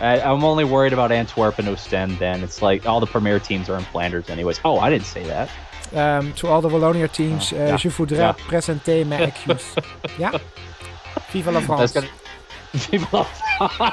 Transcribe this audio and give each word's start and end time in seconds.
I, 0.00 0.20
I'm 0.20 0.42
only 0.44 0.64
worried 0.64 0.92
about 0.92 1.10
Antwerp 1.12 1.58
and 1.58 1.68
Ostend. 1.68 2.18
Then 2.18 2.42
it's 2.42 2.60
like 2.62 2.86
all 2.88 3.00
the 3.00 3.06
premier 3.06 3.38
teams 3.40 3.68
are 3.68 3.76
in 3.78 3.84
Flanders, 3.84 4.28
anyways. 4.30 4.60
Oh, 4.64 4.78
I 4.78 4.90
didn't 4.90 5.06
say 5.06 5.24
that. 5.24 5.48
Um, 5.92 6.32
to 6.34 6.46
all 6.48 6.60
the 6.62 6.68
Wallonia 6.68 7.08
teams, 7.08 7.52
uh, 7.52 7.56
Ja. 7.68 7.76
je 7.76 7.90
voudrais 7.90 8.18
Ja. 8.20 8.32
présenter 8.46 9.04
mes 9.06 9.20
excuses. 9.28 9.74
ja? 10.18 10.30
Viva 11.30 11.50
la 11.52 11.60
France. 11.60 11.92
gonna. 11.94 12.08
People 12.90 13.18
are- 13.18 13.92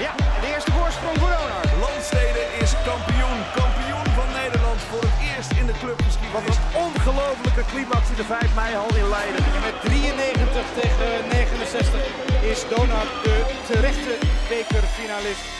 Ja, 0.00 0.12
de 0.40 0.52
eerste 0.54 0.70
voorsprong 0.72 1.18
voor 1.18 1.28
Donar. 1.28 1.64
Landstede 1.80 2.42
is 2.60 2.72
kampioen. 2.84 3.38
Kampioen 3.54 4.06
van 4.14 4.28
Nederland 4.42 4.80
voor 4.90 5.00
het 5.00 5.36
eerst 5.36 5.50
in 5.52 5.66
de 5.66 5.72
Wat 5.72 5.80
clubgeschiedenis. 5.80 6.56
Een 7.00 7.06
ongelofelijke 7.06 7.64
climax 7.64 8.10
in 8.10 8.16
de 8.16 8.24
5 8.24 8.54
mei 8.54 8.76
al 8.76 8.96
in 8.96 9.08
Leiden. 9.08 9.44
En 9.44 9.62
met 9.62 9.80
93 9.80 10.72
tegen 10.80 11.28
69 11.28 12.00
is 12.42 12.68
Donar 12.68 13.06
de 13.22 13.44
terechte 13.66 14.18
bekerfinalist. 14.48 15.58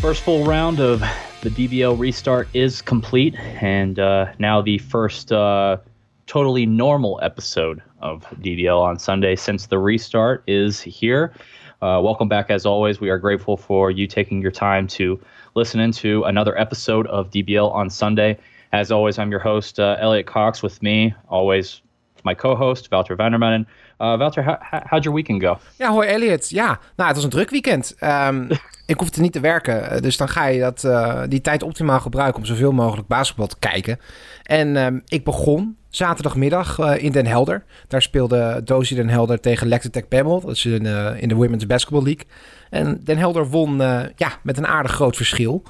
First 0.00 0.22
full 0.22 0.44
round 0.44 0.80
of 0.80 1.00
the 1.40 1.50
DBL 1.50 2.00
restart 2.00 2.48
is 2.50 2.82
complete, 2.82 3.38
and 3.60 3.98
uh, 3.98 4.28
now 4.38 4.64
the 4.64 4.78
first 4.78 5.32
uh, 5.32 5.76
totally 6.26 6.66
normal 6.66 7.20
episode 7.22 7.82
of 8.00 8.24
DBL 8.40 8.80
on 8.80 8.98
Sunday 8.98 9.36
since 9.36 9.66
the 9.66 9.78
restart 9.78 10.42
is 10.46 10.82
here. 10.82 11.32
Uh, 11.82 12.00
welcome 12.02 12.26
back, 12.26 12.50
as 12.50 12.64
always. 12.64 13.00
We 13.00 13.10
are 13.10 13.18
grateful 13.18 13.58
for 13.58 13.90
you 13.90 14.06
taking 14.06 14.40
your 14.40 14.50
time 14.50 14.86
to 14.88 15.20
listen 15.54 15.78
into 15.78 16.24
another 16.24 16.58
episode 16.58 17.06
of 17.08 17.30
DBL 17.30 17.70
on 17.70 17.90
Sunday. 17.90 18.38
As 18.72 18.90
always, 18.90 19.18
I'm 19.18 19.30
your 19.30 19.40
host, 19.40 19.78
uh, 19.78 19.96
Elliot 19.98 20.26
Cox. 20.26 20.62
With 20.62 20.82
me, 20.82 21.14
always, 21.28 21.82
my 22.24 22.34
co-host, 22.34 22.90
Wouter 22.90 23.14
Vandermannen. 23.14 23.66
Uh, 24.00 24.16
Wouter, 24.16 24.42
how, 24.42 24.56
how, 24.60 24.82
how'd 24.86 25.04
your 25.04 25.14
weekend 25.14 25.42
go? 25.42 25.58
Ja, 25.76 25.90
hoi 25.90 26.06
Elliot. 26.06 26.50
Ja, 26.50 26.80
nou, 26.96 27.08
het 27.08 27.14
was 27.14 27.24
een 27.24 27.30
druk 27.30 27.50
weekend. 27.50 27.94
Ehm, 27.98 28.50
ik 28.86 28.98
hoefde 28.98 29.20
niet 29.20 29.32
te 29.32 29.40
werken, 29.40 29.90
eh, 29.90 30.00
dus 30.00 30.16
dan 30.16 30.28
ga 30.28 30.46
je 30.46 30.60
dat, 30.60 30.84
eh, 30.84 31.22
die 31.28 31.40
tijd 31.40 31.62
optimaal 31.62 32.00
gebruiken 32.00 32.40
om 32.40 32.46
zoveel 32.46 32.72
mogelijk 32.72 33.08
basketbal 33.08 33.46
te 33.46 33.58
kijken. 33.58 34.00
En 34.42 34.76
ehm, 34.76 34.98
ik 35.06 35.24
begon 35.24 35.76
zaterdagmiddag 35.96 36.78
eh, 36.78 37.02
in 37.02 37.12
Den 37.12 37.26
Helder. 37.26 37.64
Daar 37.88 38.02
speelde 38.02 38.60
Dozy 38.64 38.94
Den 38.94 39.08
Helder 39.08 39.40
tegen 39.40 39.66
Lectotech 39.66 40.08
Bemmel. 40.08 40.40
Dat 40.40 40.50
is 40.50 40.64
in, 40.64 40.86
eh, 40.86 41.22
in 41.22 41.28
de 41.28 41.34
Women's 41.34 41.66
Basketball 41.66 42.02
League. 42.02 42.24
En 42.70 43.00
Den 43.04 43.18
Helder 43.18 43.48
won 43.48 43.80
eh, 43.80 44.00
ja, 44.16 44.38
met 44.42 44.58
een 44.58 44.66
aardig 44.66 44.92
groot 44.92 45.16
verschil. 45.16 45.62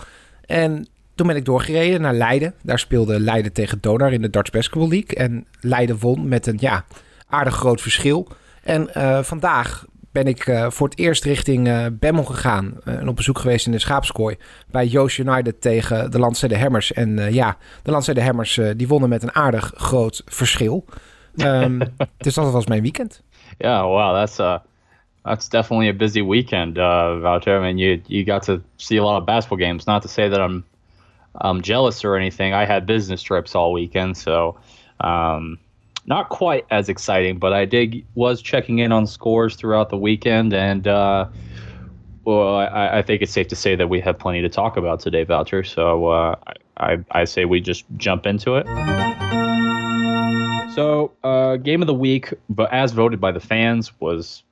En 0.46 0.86
toen 1.14 1.26
ben 1.26 1.36
ik 1.36 1.44
doorgereden 1.44 2.00
naar 2.00 2.14
Leiden. 2.14 2.54
Daar 2.62 2.78
speelde 2.78 3.20
Leiden 3.20 3.52
tegen 3.52 3.78
Donar 3.80 4.12
in 4.12 4.22
de 4.22 4.30
Darts 4.30 4.50
Basketball 4.50 4.88
League. 4.88 5.16
En 5.16 5.46
Leiden 5.60 5.98
won 5.98 6.28
met 6.28 6.46
een 6.46 6.56
ja, 6.60 6.84
aardig 7.28 7.54
groot 7.54 7.80
verschil. 7.80 8.28
En 8.62 8.88
vandaag 9.24 9.84
ben 10.16 10.26
ik 10.26 10.46
eh, 10.46 10.70
voor 10.70 10.88
het 10.88 10.98
eerst 10.98 11.24
richting 11.24 11.68
eh 11.68 11.86
Bemmel 11.92 12.24
gegaan. 12.24 12.74
eh, 12.84 12.94
en 12.94 13.08
op 13.08 13.16
bezoek 13.16 13.38
geweest 13.38 13.66
in 13.66 13.72
de 13.72 13.78
Schaapskooi. 13.78 14.36
Bij 14.70 14.86
Joost 14.86 15.18
United 15.18 15.60
tegen 15.60 16.10
de 16.10 16.18
Landstede 16.18 16.58
Hammers. 16.58 16.92
En 16.92 17.32
ja, 17.32 17.56
de 17.82 17.90
Landstede 17.90 18.22
Hammers 18.22 18.60
die 18.76 18.88
wonnen 18.88 19.08
met 19.08 19.22
een 19.22 19.34
aardig 19.34 19.72
groot 19.76 20.22
verschil. 20.26 20.84
Ehm, 21.36 21.80
dus 22.18 22.34
dat 22.34 22.52
was 22.52 22.66
mijn 22.66 22.82
weekend. 22.82 23.22
Yeah, 23.58 23.82
wow, 23.82 24.14
that's 24.14 24.38
uh 24.38 24.56
that's 25.22 25.48
definitely 25.48 25.88
a 25.88 25.96
busy 25.96 26.22
weekend, 26.22 26.76
uh, 26.76 27.20
Wouter. 27.20 27.58
I 27.58 27.60
mean, 27.60 27.78
you 27.78 28.00
you 28.06 28.24
got 28.24 28.44
to 28.44 28.60
see 28.76 28.98
a 28.98 29.02
lot 29.02 29.18
of 29.18 29.24
basketball 29.24 29.66
games. 29.66 29.84
Not 29.84 30.02
to 30.02 30.08
say 30.08 30.28
that 30.28 30.50
I'm 30.50 30.64
I'm 31.40 31.60
jealous 31.60 32.04
or 32.04 32.16
anything. 32.16 32.54
I 32.54 32.66
had 32.66 32.84
business 32.86 33.22
trips 33.22 33.54
all 33.54 33.72
weekend, 33.72 34.16
so 34.16 34.56
um, 35.00 35.58
not 36.06 36.28
quite 36.28 36.64
as 36.70 36.88
exciting. 36.88 37.38
But 37.38 37.52
I 37.52 37.64
did 37.64 38.04
was 38.14 38.42
checking 38.42 38.78
in 38.78 38.92
on 38.92 39.06
scores 39.06 39.56
throughout 39.56 39.90
the 39.90 39.98
weekend, 39.98 40.52
and 40.52 40.86
uh, 40.86 41.26
well, 42.24 42.56
I, 42.56 42.98
I 42.98 43.02
think 43.02 43.22
it's 43.22 43.32
safe 43.32 43.48
to 43.48 43.56
say 43.56 43.76
that 43.76 43.88
we 43.88 44.00
have 44.00 44.18
plenty 44.18 44.42
to 44.42 44.48
talk 44.48 44.76
about 44.76 45.00
today, 45.00 45.24
Voucher. 45.24 45.62
So 45.62 46.06
uh, 46.06 46.36
I, 46.76 46.98
I 47.10 47.24
say 47.24 47.44
we 47.44 47.60
just 47.60 47.84
jump 47.96 48.26
into 48.26 48.56
it. 48.56 48.66
So, 50.74 51.12
uh, 51.24 51.56
game 51.56 51.80
of 51.82 51.86
the 51.86 51.94
week, 51.94 52.34
but 52.50 52.70
as 52.70 52.92
voted 52.92 53.18
by 53.18 53.32
the 53.32 53.40
fans, 53.40 53.98
was 53.98 54.42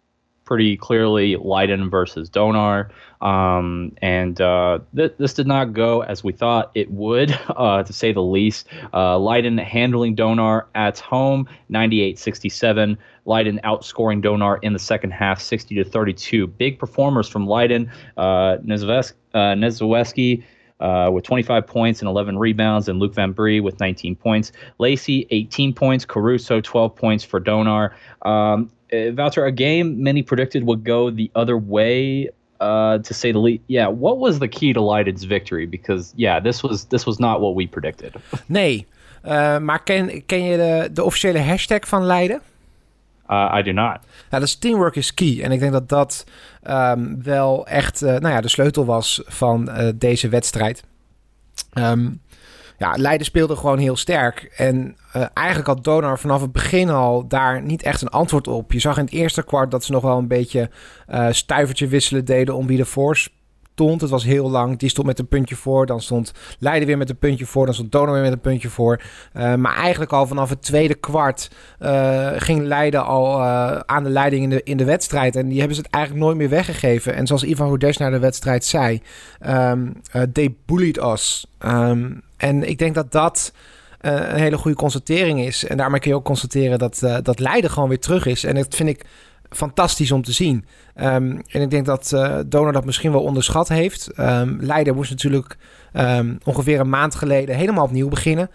pretty 0.45 0.77
clearly 0.77 1.37
Leiden 1.37 1.89
versus 1.91 2.29
Donar. 2.29 2.91
Um, 3.21 3.93
and 4.03 4.41
uh, 4.41 4.81
th- 4.95 5.15
this 5.19 5.33
did 5.33 5.47
not 5.47 5.73
go 5.73 6.03
as 6.03 6.23
we 6.23 6.33
thought 6.33 6.71
it 6.75 6.91
would, 6.91 7.39
uh, 7.49 7.83
to 7.83 7.93
say 7.93 8.13
the 8.13 8.23
least. 8.23 8.69
Uh, 8.93 9.19
Leiden 9.19 9.59
handling 9.59 10.15
Donar 10.15 10.67
at 10.75 10.99
home, 10.99 11.49
98 11.69 12.19
67. 12.19 12.99
Leiden 13.27 13.59
outscoring 13.65 14.23
Donar 14.23 14.59
in 14.63 14.75
the 14.75 14.79
second 14.79 15.13
half, 15.13 15.41
60 15.41 15.77
to 15.77 15.85
32. 15.85 16.47
Big 16.47 16.79
performers 16.79 17.29
from 17.29 17.47
Leiden. 17.47 17.91
Uh, 18.17 18.59
Nezvesk- 18.59 19.15
uh, 19.33 19.55
Nezweski 19.55 20.45
uh, 20.81 21.11
with 21.11 21.25
25 21.25 21.67
points 21.67 22.01
and 22.01 22.09
11 22.09 22.39
rebounds, 22.39 22.89
and 22.89 22.99
Luke 22.99 23.15
Van 23.15 23.33
Brie 23.33 23.61
with 23.61 23.81
19 23.81 24.17
points. 24.17 24.53
Lacey, 24.79 25.27
18 25.31 25.73
points. 25.73 26.05
Caruso, 26.05 26.61
12 26.61 26.95
points 26.95 27.25
for 27.25 27.41
Donar. 27.41 27.93
Um, 28.23 28.71
uh, 28.93 29.13
Wouter, 29.15 29.45
a 29.45 29.53
game 29.53 30.03
many 30.03 30.23
predicted 30.23 30.65
would 30.65 30.85
go 30.85 31.11
the 31.11 31.31
other 31.35 31.57
way, 31.57 32.31
uh, 32.61 32.99
to 32.99 33.15
say 33.15 33.33
the 33.33 33.39
least. 33.39 33.63
Yeah, 33.67 33.89
what 33.89 34.19
was 34.19 34.39
the 34.39 34.49
key 34.49 34.73
to 34.73 34.81
Leiden's 34.81 35.25
victory? 35.25 35.67
Because 35.67 36.13
yeah, 36.17 36.43
this 36.43 36.63
was 36.63 36.85
this 36.85 37.05
was 37.07 37.19
not 37.19 37.41
what 37.41 37.55
we 37.55 37.67
predicted. 37.67 38.13
Nee, 38.47 38.87
eh, 39.23 39.59
maar 39.59 39.83
ken, 39.83 40.27
ken 40.27 40.45
je 40.45 40.57
de, 40.57 40.93
de 40.93 41.05
officiële 41.05 41.39
hashtag 41.39 41.89
van 41.89 42.05
Leiden? 42.05 42.41
Uh, 43.31 43.55
I 43.59 43.63
do 43.63 43.73
not. 43.73 43.99
Nou, 43.99 43.99
dat 44.29 44.43
is 44.43 44.55
teamwork 44.55 44.97
is 44.97 45.15
key. 45.15 45.43
En 45.43 45.53
ik 45.53 45.61
denk 45.61 45.73
dat 45.73 45.89
dat 45.89 46.25
ehm, 46.63 47.15
wel 47.23 47.67
echt 47.67 48.03
eh, 48.03 48.11
nou 48.11 48.35
ja, 48.35 48.41
de 48.41 48.49
sleutel 48.49 48.85
was 48.85 49.23
van 49.27 49.69
eh, 49.69 49.89
deze 49.95 50.29
wedstrijd. 50.29 50.85
Ehm, 51.73 52.11
ja, 52.85 52.95
Leiden 52.97 53.27
speelde 53.27 53.57
gewoon 53.57 53.79
heel 53.79 53.97
sterk. 53.97 54.53
En 54.57 54.97
eh, 55.13 55.25
eigenlijk 55.35 55.69
had 55.69 55.85
Donar 55.85 56.19
vanaf 56.19 56.41
het 56.41 56.53
begin 56.53 56.91
al 56.91 57.29
daar 57.29 57.63
niet 57.63 57.83
echt 57.83 58.03
een 58.03 58.09
antwoord 58.09 58.49
op. 58.49 58.73
Je 58.73 58.79
zag 58.79 58.97
in 58.99 59.05
het 59.05 59.13
eerste 59.13 59.45
kwart 59.45 59.71
dat 59.71 59.85
ze 59.85 59.93
nog 59.93 60.03
wel 60.03 60.19
een 60.19 60.29
beetje 60.29 60.71
eh 61.07 61.27
stuivertje 61.31 61.87
wisselen 61.87 62.25
deden 62.25 62.55
om 62.55 62.67
wie 62.67 62.79
ervoor 62.79 63.17
stond. 63.17 64.01
Het 64.01 64.11
was 64.11 64.25
heel 64.25 64.51
lang. 64.51 64.79
Die 64.79 64.89
stond 64.89 65.07
met 65.07 65.19
een 65.19 65.29
puntje 65.29 65.57
voor. 65.57 65.87
Dan 65.87 66.01
stond 66.01 66.33
Leiden 66.59 66.87
weer 66.87 66.99
met 66.99 67.11
een 67.11 67.19
puntje 67.19 67.47
voor. 67.47 67.65
Dan 67.65 67.75
stond 67.75 67.93
Donar 67.93 68.13
weer 68.13 68.23
met 68.23 68.33
een 68.33 68.41
puntje 68.41 68.69
voor. 68.69 69.01
Eh, 69.33 69.55
maar 69.55 69.77
eigenlijk 69.77 70.13
al 70.13 70.27
vanaf 70.27 70.49
het 70.49 70.63
tweede 70.63 70.95
kwart 70.95 71.51
ging 72.37 72.63
Leiden 72.63 73.05
al 73.05 73.43
aan 73.87 74.05
de 74.05 74.11
leiding 74.11 74.43
in 74.43 74.51
de, 74.51 74.63
in 74.63 74.77
de 74.77 74.85
wedstrijd. 74.85 75.37
En 75.37 75.49
die 75.49 75.59
hebben 75.59 75.77
ze 75.77 75.83
het 75.83 75.91
eigenlijk 75.91 76.25
nooit 76.25 76.37
meer 76.37 76.49
weggegeven. 76.49 77.15
En 77.15 77.27
zoals 77.27 77.45
Ivan 77.45 77.69
Hodes 77.69 77.97
naar 77.97 78.11
de 78.11 78.19
wedstrijd 78.19 78.65
zei, 78.65 79.03
eh, 79.39 79.73
they 80.33 80.55
bullied 80.67 80.97
us. 80.97 81.47
Ehm, 81.59 82.11
en 82.45 82.69
ik 82.69 82.79
denk 82.79 82.95
dat 82.95 83.13
dat 83.13 83.53
eh, 84.01 84.13
een 84.13 84.39
hele 84.39 84.57
goede 84.57 84.77
constatering 84.77 85.41
is. 85.41 85.67
En 85.67 85.77
daarmee 85.77 86.01
kun 86.01 86.11
je 86.11 86.17
ook 86.17 86.25
constateren 86.25 86.79
dat, 86.79 87.03
eh, 87.03 87.17
dat 87.23 87.39
Leiden 87.39 87.71
gewoon 87.71 87.89
weer 87.89 88.01
terug 88.01 88.27
is. 88.27 88.45
En 88.45 88.55
dat 88.55 88.75
vind 88.75 88.89
ik 88.89 89.05
fantastisch 89.51 90.13
om 90.13 90.23
te 90.23 90.33
zien. 90.33 90.65
Ehm, 90.95 91.39
en 91.49 91.63
ik 91.63 91.71
denk 91.71 91.87
dat 91.87 92.13
eh 92.13 92.39
Donor 92.47 92.73
dat 92.73 92.85
misschien 92.85 93.13
wel 93.13 93.23
onderschat 93.23 93.69
heeft. 93.69 94.09
Ehm 94.09 94.57
Leiden 94.61 94.95
moest 94.95 95.11
natuurlijk 95.11 95.57
ehm, 95.93 96.35
ongeveer 96.45 96.81
een 96.81 96.89
maand 96.89 97.15
geleden 97.15 97.57
helemaal 97.57 97.85
opnieuw 97.85 98.09
beginnen. 98.09 98.51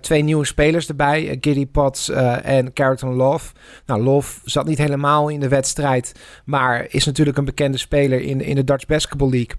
Twee 0.00 0.22
nieuwe 0.22 0.44
spelers 0.44 0.88
erbij, 0.88 1.38
Giddy 1.40 1.66
Potts 1.66 2.08
en 2.42 2.72
Carrington 2.72 3.14
Love. 3.14 3.52
Nou, 3.86 4.02
Love 4.02 4.40
zat 4.44 4.66
niet 4.66 4.78
helemaal 4.78 5.28
in 5.28 5.40
de 5.40 5.48
wedstrijd, 5.48 6.12
maar 6.44 6.86
is 6.88 7.04
natuurlijk 7.04 7.38
een 7.38 7.44
bekende 7.44 7.78
speler 7.78 8.20
in, 8.20 8.40
in 8.40 8.54
de 8.54 8.64
Dutch 8.64 8.86
Basketball 8.86 9.30
League. 9.30 9.56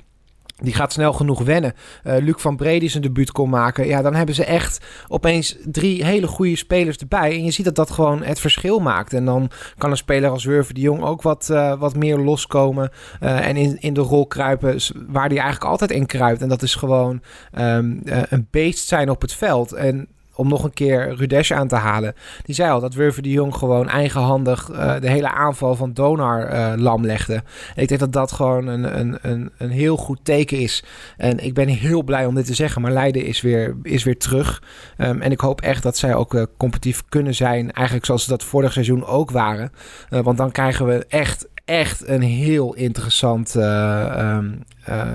Die 0.62 0.74
gaat 0.74 0.94
snel 0.94 1.14
genoeg 1.14 1.42
wennen. 1.44 1.74
Eh, 2.04 2.18
Luc 2.18 2.36
van 2.38 2.56
Bredy 2.56 2.88
zijn 2.88 3.04
debuut 3.04 3.32
kon 3.32 3.50
maken. 3.50 3.88
Ja, 3.88 4.02
dan 4.02 4.16
hebben 4.16 4.36
ze 4.36 4.46
echt 4.46 4.86
opeens 5.08 5.58
drie 5.66 6.06
hele 6.06 6.28
goede 6.28 6.56
spelers 6.56 6.98
erbij. 6.98 7.32
En 7.32 7.44
je 7.44 7.52
ziet 7.52 7.66
dat 7.66 7.76
dat 7.76 7.92
gewoon 7.92 8.24
het 8.24 8.40
verschil 8.40 8.80
maakt. 8.80 9.14
En 9.14 9.26
dan 9.26 9.50
kan 9.78 9.92
een 9.92 9.98
speler 9.98 10.30
als 10.30 10.44
Wurven 10.44 10.76
de 10.76 10.82
Jong 10.82 11.02
ook 11.04 11.22
wat, 11.22 11.50
eh, 11.50 11.80
wat 11.80 11.96
meer 11.96 12.18
loskomen. 12.18 12.92
eh, 13.20 13.48
en 13.48 13.58
in, 13.58 13.78
in 13.80 13.94
de 13.94 14.02
rol 14.02 14.28
kruipen 14.28 14.80
waar 15.08 15.28
hij 15.28 15.38
eigenlijk 15.38 15.72
altijd 15.72 15.92
in 15.92 16.06
kruipt. 16.06 16.42
En 16.42 16.50
dat 16.50 16.62
is 16.62 16.76
gewoon 16.76 17.22
ehm, 17.52 17.98
eh, 18.06 18.22
een 18.30 18.48
beest 18.52 18.88
zijn 18.88 19.10
op 19.10 19.22
het 19.22 19.34
veld. 19.34 19.72
En 19.74 20.08
om 20.36 20.48
nog 20.48 20.64
een 20.64 20.74
keer 20.74 21.16
Rudesh 21.16 21.52
aan 21.52 21.68
te 21.68 21.76
halen. 21.76 22.16
Die 22.44 22.56
zei 22.56 22.72
al 22.72 22.80
dat 22.80 22.94
Wurven 22.94 23.24
de 23.24 23.30
Jong 23.30 23.56
gewoon 23.56 23.90
eigenhandig 23.90 24.70
eh, 24.70 25.00
de 25.00 25.10
hele 25.10 25.30
aanval 25.30 25.76
van 25.76 25.94
Donar 25.94 26.46
eh, 26.46 26.74
lam 26.76 27.06
legde. 27.06 27.44
Ik 27.76 27.88
denk 27.88 28.00
dat 28.00 28.14
dat 28.14 28.32
gewoon 28.32 28.68
een, 28.68 29.00
een, 29.00 29.18
een, 29.22 29.52
een 29.58 29.70
heel 29.70 29.98
goed 29.98 30.20
teken 30.24 30.60
is. 30.60 30.84
En 31.18 31.46
ik 31.46 31.54
ben 31.54 31.68
heel 31.68 32.04
blij 32.04 32.26
om 32.26 32.36
dit 32.36 32.46
te 32.46 32.54
zeggen. 32.54 32.82
Maar 32.82 32.92
Leiden 32.92 33.26
is 33.26 33.42
weer, 33.42 33.76
is 33.84 34.04
weer 34.04 34.18
terug. 34.18 34.64
Ehm, 34.98 35.22
en 35.22 35.32
ik 35.32 35.40
hoop 35.40 35.62
echt 35.62 35.84
dat 35.84 35.98
zij 35.98 36.16
ook 36.16 36.34
eh, 36.34 36.44
competitief 36.58 37.04
kunnen 37.10 37.36
zijn. 37.36 37.72
Eigenlijk 37.72 38.06
zoals 38.06 38.24
ze 38.24 38.30
dat 38.30 38.44
vorig 38.44 38.74
seizoen 38.74 39.06
ook 39.06 39.32
waren. 39.32 39.72
Want 40.10 40.38
dan 40.38 40.52
krijgen 40.52 40.86
we 40.86 41.06
echt, 41.08 41.48
echt 41.66 42.08
een 42.08 42.22
heel 42.22 42.74
interessant 42.74 43.56
eh, 43.56 44.20
ehm, 44.20 44.52
eh, 44.84 45.08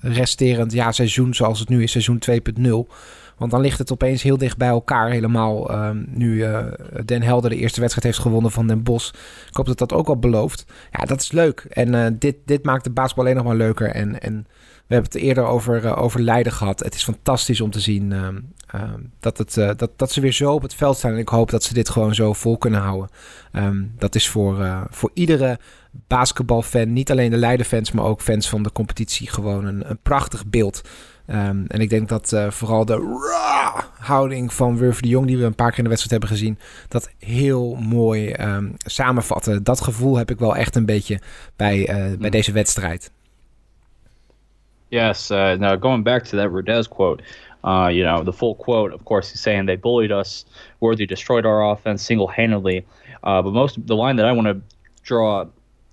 resterend 0.00 0.72
ja, 0.72 0.92
seizoen 0.92 1.34
zoals 1.34 1.58
het 1.58 1.68
nu 1.68 1.82
is. 1.82 1.90
Seizoen 1.90 2.18
2.0. 2.18 2.88
Want 3.36 3.50
dan 3.50 3.60
ligt 3.60 3.78
het 3.78 3.92
opeens 3.92 4.22
heel 4.22 4.36
dicht 4.36 4.56
bij 4.56 4.68
elkaar. 4.68 5.10
Helemaal 5.10 5.70
ehm, 5.70 6.04
nu 6.06 6.34
uh, 6.34 6.66
Den 7.04 7.22
Helder 7.22 7.50
de 7.50 7.56
eerste 7.56 7.80
wedstrijd 7.80 8.06
heeft 8.06 8.26
gewonnen 8.26 8.50
van 8.50 8.66
Den 8.66 8.82
Bos. 8.82 9.08
Ik 9.48 9.56
hoop 9.56 9.66
dat 9.66 9.78
dat 9.78 9.92
ook 9.92 10.08
al 10.08 10.18
belooft. 10.18 10.64
Ja, 10.90 11.04
dat 11.04 11.20
is 11.20 11.32
leuk. 11.32 11.60
En 11.60 12.18
dit, 12.18 12.36
dit 12.44 12.64
maakt 12.64 12.84
de 12.84 12.90
basketbal 12.90 13.24
alleen 13.24 13.36
nog 13.36 13.46
maar 13.46 13.56
leuker. 13.56 13.88
En, 13.88 14.20
en 14.20 14.46
we 14.86 14.94
hebben 14.94 15.12
het 15.12 15.22
eerder 15.22 15.44
over, 15.44 15.96
over 15.96 16.20
Leiden 16.20 16.52
gehad. 16.52 16.80
Het 16.80 16.94
is 16.94 17.04
fantastisch 17.04 17.60
om 17.60 17.70
te 17.70 17.80
zien 17.80 18.12
ehm, 18.12 18.38
ehm, 18.66 19.00
dat, 19.20 19.38
het, 19.38 19.54
dat, 19.54 19.90
dat 19.96 20.12
ze 20.12 20.20
weer 20.20 20.32
zo 20.32 20.52
op 20.52 20.62
het 20.62 20.74
veld 20.74 20.96
staan. 20.96 21.12
En 21.12 21.18
ik 21.18 21.28
hoop 21.28 21.50
dat 21.50 21.62
ze 21.62 21.74
dit 21.74 21.88
gewoon 21.88 22.14
zo 22.14 22.32
vol 22.32 22.58
kunnen 22.58 22.80
houden. 22.80 23.10
dat 23.98 24.14
is 24.14 24.28
voor, 24.28 24.86
voor 24.90 25.10
iedere 25.14 25.58
basketbalfan, 26.06 26.92
niet 26.92 27.10
alleen 27.10 27.30
de 27.30 27.36
Leiden-fans, 27.36 27.92
maar 27.92 28.04
ook 28.04 28.20
fans 28.20 28.48
van 28.48 28.62
de 28.62 28.72
competitie, 28.72 29.30
gewoon 29.30 29.64
een 29.64 29.98
prachtig 30.02 30.46
beeld. 30.46 30.82
Um, 31.32 31.64
en 31.68 31.80
ik 31.80 31.90
denk 31.90 32.08
dat 32.08 32.32
uh, 32.32 32.50
vooral 32.50 32.84
de 32.84 33.20
houding 33.98 34.52
van 34.52 34.76
Wurf 34.76 35.00
de 35.00 35.08
Jong, 35.08 35.26
die 35.26 35.38
we 35.38 35.44
een 35.44 35.54
paar 35.54 35.68
keer 35.68 35.78
in 35.78 35.84
de 35.84 35.90
wedstrijd 35.90 36.22
hebben 36.22 36.38
gezien, 36.38 36.58
dat 36.88 37.10
heel 37.18 37.74
mooi 37.74 38.32
um, 38.32 38.74
samenvatten. 38.78 39.64
Dat 39.64 39.80
gevoel 39.80 40.16
heb 40.16 40.30
ik 40.30 40.38
wel 40.38 40.56
echt 40.56 40.76
een 40.76 40.86
beetje 40.86 41.20
bij, 41.56 41.78
uh, 41.78 41.86
bij 41.86 42.16
mm. 42.18 42.30
deze 42.30 42.52
wedstrijd. 42.52 43.10
Yes, 44.88 45.30
uh, 45.30 45.52
now 45.52 45.82
going 45.82 46.04
back 46.04 46.24
to 46.24 46.38
that 46.38 46.50
Rudez 46.50 46.88
quote, 46.88 47.22
uh, 47.64 47.86
you 47.90 48.04
know, 48.04 48.24
the 48.24 48.32
full 48.32 48.54
quote, 48.54 48.94
of 48.94 49.02
course, 49.02 49.30
he's 49.30 49.42
saying 49.42 49.66
they 49.66 49.78
bullied 49.78 50.10
us, 50.10 50.44
Worthy 50.78 51.06
destroyed 51.06 51.46
our 51.46 51.70
offense 51.72 52.04
single-handedly. 52.04 52.84
Uh, 53.24 53.42
but 53.42 53.52
most 53.52 53.86
the 53.86 53.96
line 53.96 54.16
that 54.16 54.26
I 54.26 54.32
want 54.32 54.46
to 54.48 54.60
draw 55.02 55.46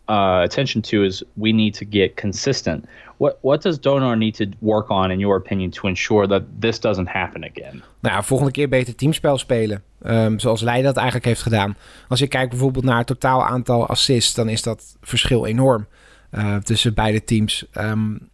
uh, 0.09 0.41
attention 0.44 0.81
to 0.81 1.03
is 1.03 1.23
we 1.33 1.51
need 1.51 1.77
to 1.77 1.85
get 1.89 2.15
consistent. 2.15 2.85
What 3.17 3.38
what 3.41 3.61
does 3.61 3.79
Donar 3.79 4.17
need 4.17 4.35
to 4.35 4.45
work 4.59 4.89
on, 4.89 5.11
in 5.11 5.19
your 5.19 5.38
opinion, 5.38 5.69
to 5.69 5.88
ensure 5.88 6.27
that 6.27 6.44
this 6.59 6.79
doesn't 6.79 7.09
happen 7.09 7.44
again? 7.44 7.83
Nou, 8.00 8.23
volgende 8.23 8.51
keer 8.51 8.69
beter 8.69 8.95
teamspel 8.95 9.38
spelen. 9.38 9.83
Um, 10.06 10.39
zoals 10.39 10.61
Leiden 10.61 10.85
dat 10.85 10.95
eigenlijk 10.95 11.25
heeft 11.25 11.41
gedaan. 11.41 11.77
Als 12.07 12.19
je 12.19 12.27
kijkt 12.27 12.50
bijvoorbeeld 12.50 12.85
naar 12.85 12.97
het 12.97 13.07
totaal 13.07 13.45
aantal 13.45 13.88
assists, 13.88 14.33
dan 14.33 14.50
is 14.50 14.61
dat 14.61 14.97
verschil 15.01 15.45
enorm 15.45 15.88
uh, 16.31 16.56
tussen 16.56 16.94
beide 16.94 17.23
teams. 17.23 17.65
Um, 17.77 18.29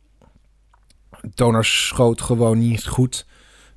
Donar 1.35 1.65
schoot 1.65 2.21
gewoon 2.21 2.59
niet 2.59 2.87
goed. 2.87 3.25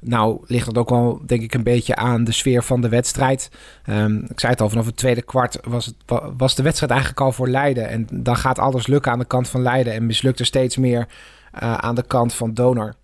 Nou, 0.00 0.44
ligt 0.46 0.66
dat 0.66 0.78
ook 0.78 0.90
wel, 0.90 1.22
denk 1.26 1.42
ik, 1.42 1.54
een 1.54 1.62
beetje 1.62 1.96
aan 1.96 2.24
de 2.24 2.32
sfeer 2.32 2.62
van 2.62 2.80
de 2.80 2.88
wedstrijd. 2.88 3.50
Um, 3.86 4.24
ik 4.28 4.40
zei 4.40 4.52
het 4.52 4.60
al, 4.60 4.68
vanaf 4.68 4.86
het 4.86 4.96
tweede 4.96 5.22
kwart 5.22 5.58
was, 5.64 5.86
het, 5.86 5.96
was 6.36 6.54
de 6.54 6.62
wedstrijd 6.62 6.92
eigenlijk 6.92 7.20
al 7.20 7.32
voor 7.32 7.48
Leiden. 7.48 7.88
En 7.88 8.06
dan 8.12 8.36
gaat 8.36 8.58
alles 8.58 8.86
lukken 8.86 9.12
aan 9.12 9.18
de 9.18 9.24
kant 9.24 9.48
van 9.48 9.62
Leiden. 9.62 9.92
En 9.92 10.06
mislukt 10.06 10.38
er 10.38 10.46
steeds 10.46 10.76
meer 10.76 11.08
uh, 11.62 11.74
aan 11.74 11.94
de 11.94 12.06
kant 12.06 12.34
van 12.34 12.54
Donor. 12.54 12.94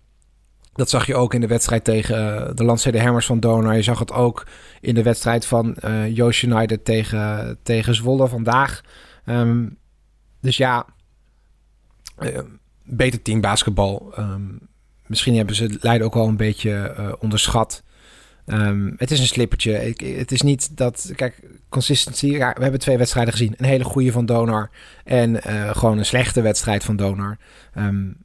Dat 0.73 0.89
zag 0.89 1.05
je 1.05 1.15
ook 1.15 1.33
in 1.33 1.41
de 1.41 1.47
wedstrijd 1.47 1.83
tegen 1.83 2.17
uh, 2.17 2.49
de 2.55 2.63
Landstede 2.63 3.01
Hammers 3.01 3.25
van 3.25 3.39
Donor. 3.39 3.73
Je 3.73 3.81
zag 3.81 3.99
het 3.99 4.11
ook 4.11 4.47
in 4.81 4.95
de 4.95 5.03
wedstrijd 5.03 5.45
van 5.45 5.75
uh, 5.85 6.15
Joost 6.15 6.43
United 6.43 6.85
tegen, 6.85 7.57
tegen 7.63 7.95
Zwolle 7.95 8.27
vandaag. 8.27 8.81
Um, 9.25 9.77
dus 10.41 10.57
ja, 10.57 10.85
beter 12.83 13.21
team 13.21 13.41
basketbal. 13.41 14.13
Um, 14.19 14.59
misschien 15.07 15.35
hebben 15.35 15.55
ze 15.55 15.77
Leiden 15.81 16.07
ook 16.07 16.13
wel 16.13 16.27
een 16.27 16.37
beetje 16.37 16.95
uh, 16.99 17.13
onderschat. 17.19 17.83
Um, 18.45 18.93
het 18.97 19.11
is 19.11 19.19
een 19.19 19.25
slippertje. 19.25 19.93
Het 20.17 20.31
is 20.31 20.41
niet 20.41 20.77
dat. 20.77 21.11
Kijk, 21.15 21.39
consistency. 21.69 22.31
We 22.31 22.37
hebben 22.37 22.79
twee 22.79 22.97
wedstrijden 22.97 23.33
gezien. 23.33 23.53
Een 23.57 23.65
hele 23.65 23.83
goede 23.83 24.11
van 24.11 24.25
Donar. 24.25 24.69
En 25.03 25.29
uh, 25.47 25.75
gewoon 25.75 25.97
een 25.97 26.05
slechte 26.05 26.41
wedstrijd 26.41 26.83
van 26.83 26.95
Donar. 26.95 27.37
Um, 27.77 28.17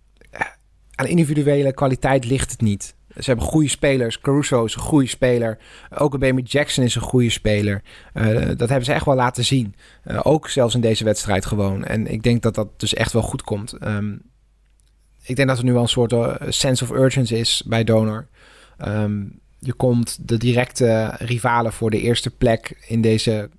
aan 0.94 1.06
individuele 1.06 1.72
kwaliteit 1.72 2.24
ligt 2.24 2.50
het 2.50 2.60
niet. 2.60 2.94
Ze 3.08 3.24
hebben 3.24 3.44
goede 3.44 3.68
spelers. 3.68 4.20
Caruso 4.20 4.64
is 4.64 4.74
een 4.74 4.80
goede 4.80 5.06
speler. 5.06 5.58
Ook 5.98 6.18
Baby 6.18 6.42
Jackson 6.42 6.84
is 6.84 6.94
een 6.94 7.02
goede 7.02 7.30
speler. 7.30 7.82
Uh, 8.14 8.48
dat 8.56 8.68
hebben 8.68 8.84
ze 8.84 8.92
echt 8.92 9.04
wel 9.04 9.14
laten 9.14 9.44
zien. 9.44 9.74
Ook 10.22 10.48
zelfs 10.48 10.74
in 10.74 10.80
deze 10.80 11.04
wedstrijd 11.04 11.46
gewoon. 11.46 11.84
En 11.84 12.06
ik 12.06 12.22
denk 12.22 12.42
dat 12.42 12.54
dat 12.54 12.80
dus 12.80 12.94
echt 12.94 13.12
wel 13.12 13.22
goed 13.22 13.42
komt. 13.42 13.76
Um, 13.82 14.22
ik 15.22 15.36
denk 15.36 15.48
dat 15.48 15.58
er 15.58 15.64
nu 15.64 15.72
wel 15.72 15.82
een 15.82 15.88
soort 15.88 16.12
uh, 16.12 16.34
sense 16.48 16.84
of 16.84 16.90
urgency 16.90 17.34
is 17.34 17.62
bij 17.66 17.84
Donor. 17.84 18.26
Um, 18.86 19.40
je 19.58 19.72
komt 19.72 20.28
de 20.28 20.36
directe 20.36 21.14
rivalen 21.18 21.72
voor 21.72 21.90
de 21.90 22.00
eerste 22.00 22.30
plek 22.30 22.84
in 22.86 23.00
deze 23.00 23.50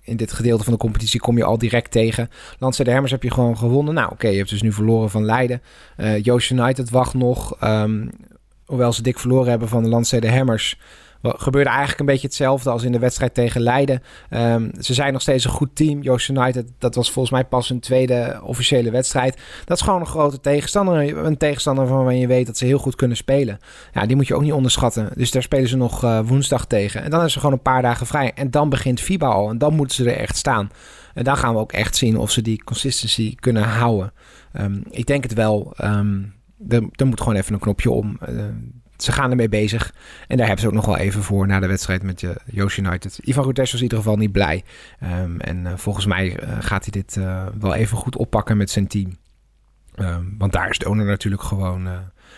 in 0.00 0.16
dit 0.16 0.32
gedeelte 0.32 0.64
van 0.64 0.72
de 0.72 0.78
competitie 0.78 1.20
kom 1.20 1.36
je 1.36 1.44
al 1.44 1.58
direct 1.58 1.90
tegen. 1.90 2.30
Landse 2.58 2.84
de 2.84 2.90
heb 2.90 3.22
je 3.22 3.30
gewoon 3.30 3.58
gewonnen. 3.58 3.94
Nou, 3.94 4.12
oké, 4.12 4.28
je 4.28 4.36
hebt 4.36 4.50
dus 4.50 4.62
nu 4.62 4.72
verloren 4.72 5.10
van 5.10 5.24
Leiden. 5.24 5.62
Uh, 5.96 6.22
Joost 6.22 6.50
United 6.50 6.90
wacht 6.90 7.14
nog. 7.14 7.62
Um, 7.64 8.10
hoewel 8.64 8.92
ze 8.92 9.02
dik 9.02 9.18
verloren 9.18 9.50
hebben 9.50 9.68
van 9.68 9.82
de 9.82 9.88
Landse 9.88 10.20
de 10.20 10.28
gebeurde 11.22 11.68
eigenlijk 11.68 12.00
een 12.00 12.06
beetje 12.06 12.26
hetzelfde 12.26 12.70
als 12.70 12.82
in 12.82 12.92
de 12.92 12.98
wedstrijd 12.98 13.34
tegen 13.34 13.60
Leiden. 13.60 14.02
Um, 14.30 14.70
ze 14.78 14.94
zijn 14.94 15.12
nog 15.12 15.22
steeds 15.22 15.44
een 15.44 15.50
goed 15.50 15.76
team. 15.76 16.02
Joost 16.02 16.28
United, 16.28 16.72
dat 16.78 16.94
was 16.94 17.10
volgens 17.10 17.34
mij 17.34 17.44
pas 17.44 17.70
een 17.70 17.80
tweede 17.80 18.40
officiële 18.42 18.90
wedstrijd. 18.90 19.40
Dat 19.64 19.76
is 19.76 19.82
gewoon 19.82 20.00
een 20.00 20.06
grote 20.06 20.40
tegenstander. 20.40 21.24
Een 21.24 21.36
tegenstander 21.36 21.86
waarvan 21.86 22.18
je 22.18 22.26
weet 22.26 22.46
dat 22.46 22.56
ze 22.56 22.64
heel 22.64 22.78
goed 22.78 22.94
kunnen 22.94 23.16
spelen. 23.16 23.58
Ja, 23.92 24.06
die 24.06 24.16
moet 24.16 24.26
je 24.26 24.34
ook 24.34 24.42
niet 24.42 24.52
onderschatten. 24.52 25.08
Dus 25.14 25.30
daar 25.30 25.42
spelen 25.42 25.68
ze 25.68 25.76
nog 25.76 26.04
uh, 26.04 26.20
woensdag 26.24 26.66
tegen. 26.66 27.02
En 27.02 27.10
dan 27.10 27.24
is 27.24 27.32
ze 27.32 27.38
gewoon 27.38 27.54
een 27.54 27.62
paar 27.62 27.82
dagen 27.82 28.06
vrij. 28.06 28.32
En 28.34 28.50
dan 28.50 28.68
begint 28.68 29.00
FIBA 29.00 29.26
al. 29.26 29.50
En 29.50 29.58
dan 29.58 29.74
moeten 29.74 29.96
ze 29.96 30.10
er 30.10 30.16
echt 30.16 30.36
staan. 30.36 30.70
En 31.14 31.24
dan 31.24 31.36
gaan 31.36 31.54
we 31.54 31.60
ook 31.60 31.72
echt 31.72 31.96
zien 31.96 32.16
of 32.16 32.30
ze 32.30 32.42
die 32.42 32.64
consistency 32.64 33.34
kunnen 33.34 33.62
houden. 33.62 34.12
Um, 34.60 34.82
ik 34.90 35.06
denk 35.06 35.22
het 35.22 35.34
wel. 35.34 35.74
Um, 35.84 36.34
er, 36.68 37.06
moet 37.06 37.20
gewoon 37.20 37.36
even 37.36 37.54
een 37.54 37.60
knopje 37.60 37.90
om. 37.90 38.18
Uh, 38.28 38.44
ze 39.02 39.12
gaan 39.12 39.30
ermee 39.30 39.48
bezig. 39.48 39.94
En 40.28 40.36
daar 40.36 40.46
hebben 40.46 40.64
ze 40.64 40.70
ook 40.70 40.76
nog 40.76 40.86
wel 40.86 40.96
even 40.96 41.22
voor 41.22 41.46
na 41.46 41.60
de 41.60 41.66
wedstrijd 41.66 42.02
met 42.02 42.24
Joost 42.44 42.76
United. 42.76 43.18
Ivan 43.22 43.44
Ruttes 43.44 43.70
was 43.70 43.80
in 43.80 43.82
ieder 43.82 43.98
geval 43.98 44.16
niet 44.16 44.32
blij. 44.32 44.64
Um, 45.02 45.40
en 45.40 45.64
uh, 45.64 45.72
volgens 45.76 46.06
mij 46.06 46.42
uh, 46.42 46.56
gaat 46.60 46.84
hij 46.84 47.02
dit 47.02 47.18
wel 47.60 47.74
even 47.74 47.96
goed 47.96 48.16
oppakken 48.16 48.56
met 48.56 48.70
zijn 48.70 48.86
team. 48.86 49.16
Um, 49.96 50.34
want 50.38 50.52
daar 50.52 50.70
is 50.70 50.78
de 50.78 50.88
owner 50.88 51.06
natuurlijk 51.06 51.42
gewoon 51.42 51.88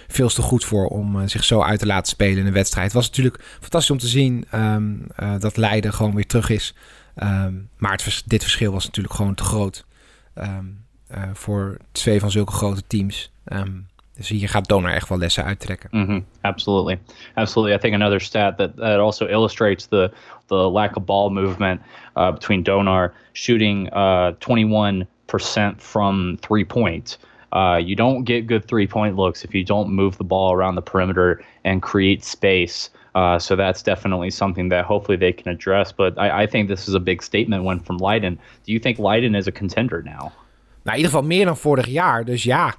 veel 0.09 0.29
te 0.29 0.43
goed 0.43 0.65
voor 0.65 0.87
om 0.87 1.29
zich 1.29 1.45
zo 1.45 1.63
uit 1.63 1.79
te 1.79 1.87
laten 1.87 2.09
spelen 2.13 2.39
in 2.39 2.47
een 2.47 2.53
wedstrijd. 2.53 2.87
Het 2.87 2.95
was 2.95 3.07
natuurlijk 3.07 3.43
fantastisch 3.61 3.91
om 3.91 3.99
te 3.99 4.07
zien 4.07 4.47
um, 4.55 5.07
dat 5.39 5.57
Leiden 5.57 5.93
gewoon 5.93 6.15
weer 6.15 6.27
terug 6.27 6.49
is. 6.49 6.75
maar 7.77 8.23
dit 8.27 8.43
verschil 8.43 8.73
was 8.73 8.85
natuurlijk 8.85 9.15
gewoon 9.15 9.35
te 9.35 9.45
groot 9.45 9.85
voor 11.33 11.77
twee 11.93 12.21
van 12.21 12.31
zulke 12.31 12.53
grote 12.53 12.83
teams. 12.87 13.33
Um, 13.45 13.87
Dus 14.17 14.29
hier 14.29 14.49
gaat 14.49 14.69
Donar 14.69 14.93
echt 14.93 15.09
wel 15.09 15.19
lessen 15.19 15.45
uittrekken. 15.45 15.89
Mm 15.93 16.07
-hmm. 16.07 16.41
Absolutely, 16.41 16.99
absolutely. 17.35 17.77
I 17.77 17.81
think 17.81 17.95
another 17.95 18.21
stat 18.21 18.57
that, 18.57 18.77
that 18.77 18.99
also 18.99 19.27
illustrates 19.27 19.87
the 19.87 20.11
the 20.47 20.71
lack 20.71 20.97
of 20.97 21.05
ball 21.05 21.31
movement 21.31 21.81
uh, 22.17 22.33
between 22.33 22.63
Donar 22.63 23.13
shooting 23.33 23.89
uh, 23.93 24.33
21% 24.39 25.07
from 25.79 26.37
three 26.41 26.65
point. 26.65 27.19
Uh, 27.53 27.79
you 27.85 27.95
don't 27.95 28.25
get 28.25 28.47
good 28.47 28.65
three 28.65 28.87
point 28.87 29.17
looks 29.17 29.45
if 29.45 29.55
you 29.55 29.65
don't 29.65 29.89
move 29.91 30.17
the 30.17 30.25
ball 30.25 30.53
around 30.53 30.75
the 30.75 30.91
perimeter 30.91 31.43
and 31.65 31.83
create 31.83 32.25
space. 32.25 32.91
Uh, 33.15 33.39
so 33.39 33.57
that's 33.57 33.83
definitely 33.83 34.31
something 34.31 34.71
that 34.71 34.85
hopefully 34.85 35.19
they 35.19 35.33
can 35.33 35.53
address. 35.53 35.93
But 35.93 36.19
I, 36.19 36.43
I, 36.43 36.47
think 36.47 36.69
this 36.69 36.89
is 36.89 36.95
a 36.95 37.01
big 37.01 37.23
statement 37.23 37.63
one 37.63 37.81
from 37.81 37.99
Leiden. 37.99 38.39
Do 38.65 38.73
you 38.73 38.79
think 38.79 38.99
Leiden 38.99 39.35
is 39.35 39.47
a 39.47 39.53
contender 39.53 40.03
now? 40.03 40.33
Nou, 40.85 40.97
in 40.97 40.97
ieder 40.97 41.11
geval 41.11 41.23
meer 41.23 41.45
dan 41.45 41.57
vorig 41.57 41.87
jaar. 41.87 42.25
Dus 42.25 42.43
ja, 42.43 42.75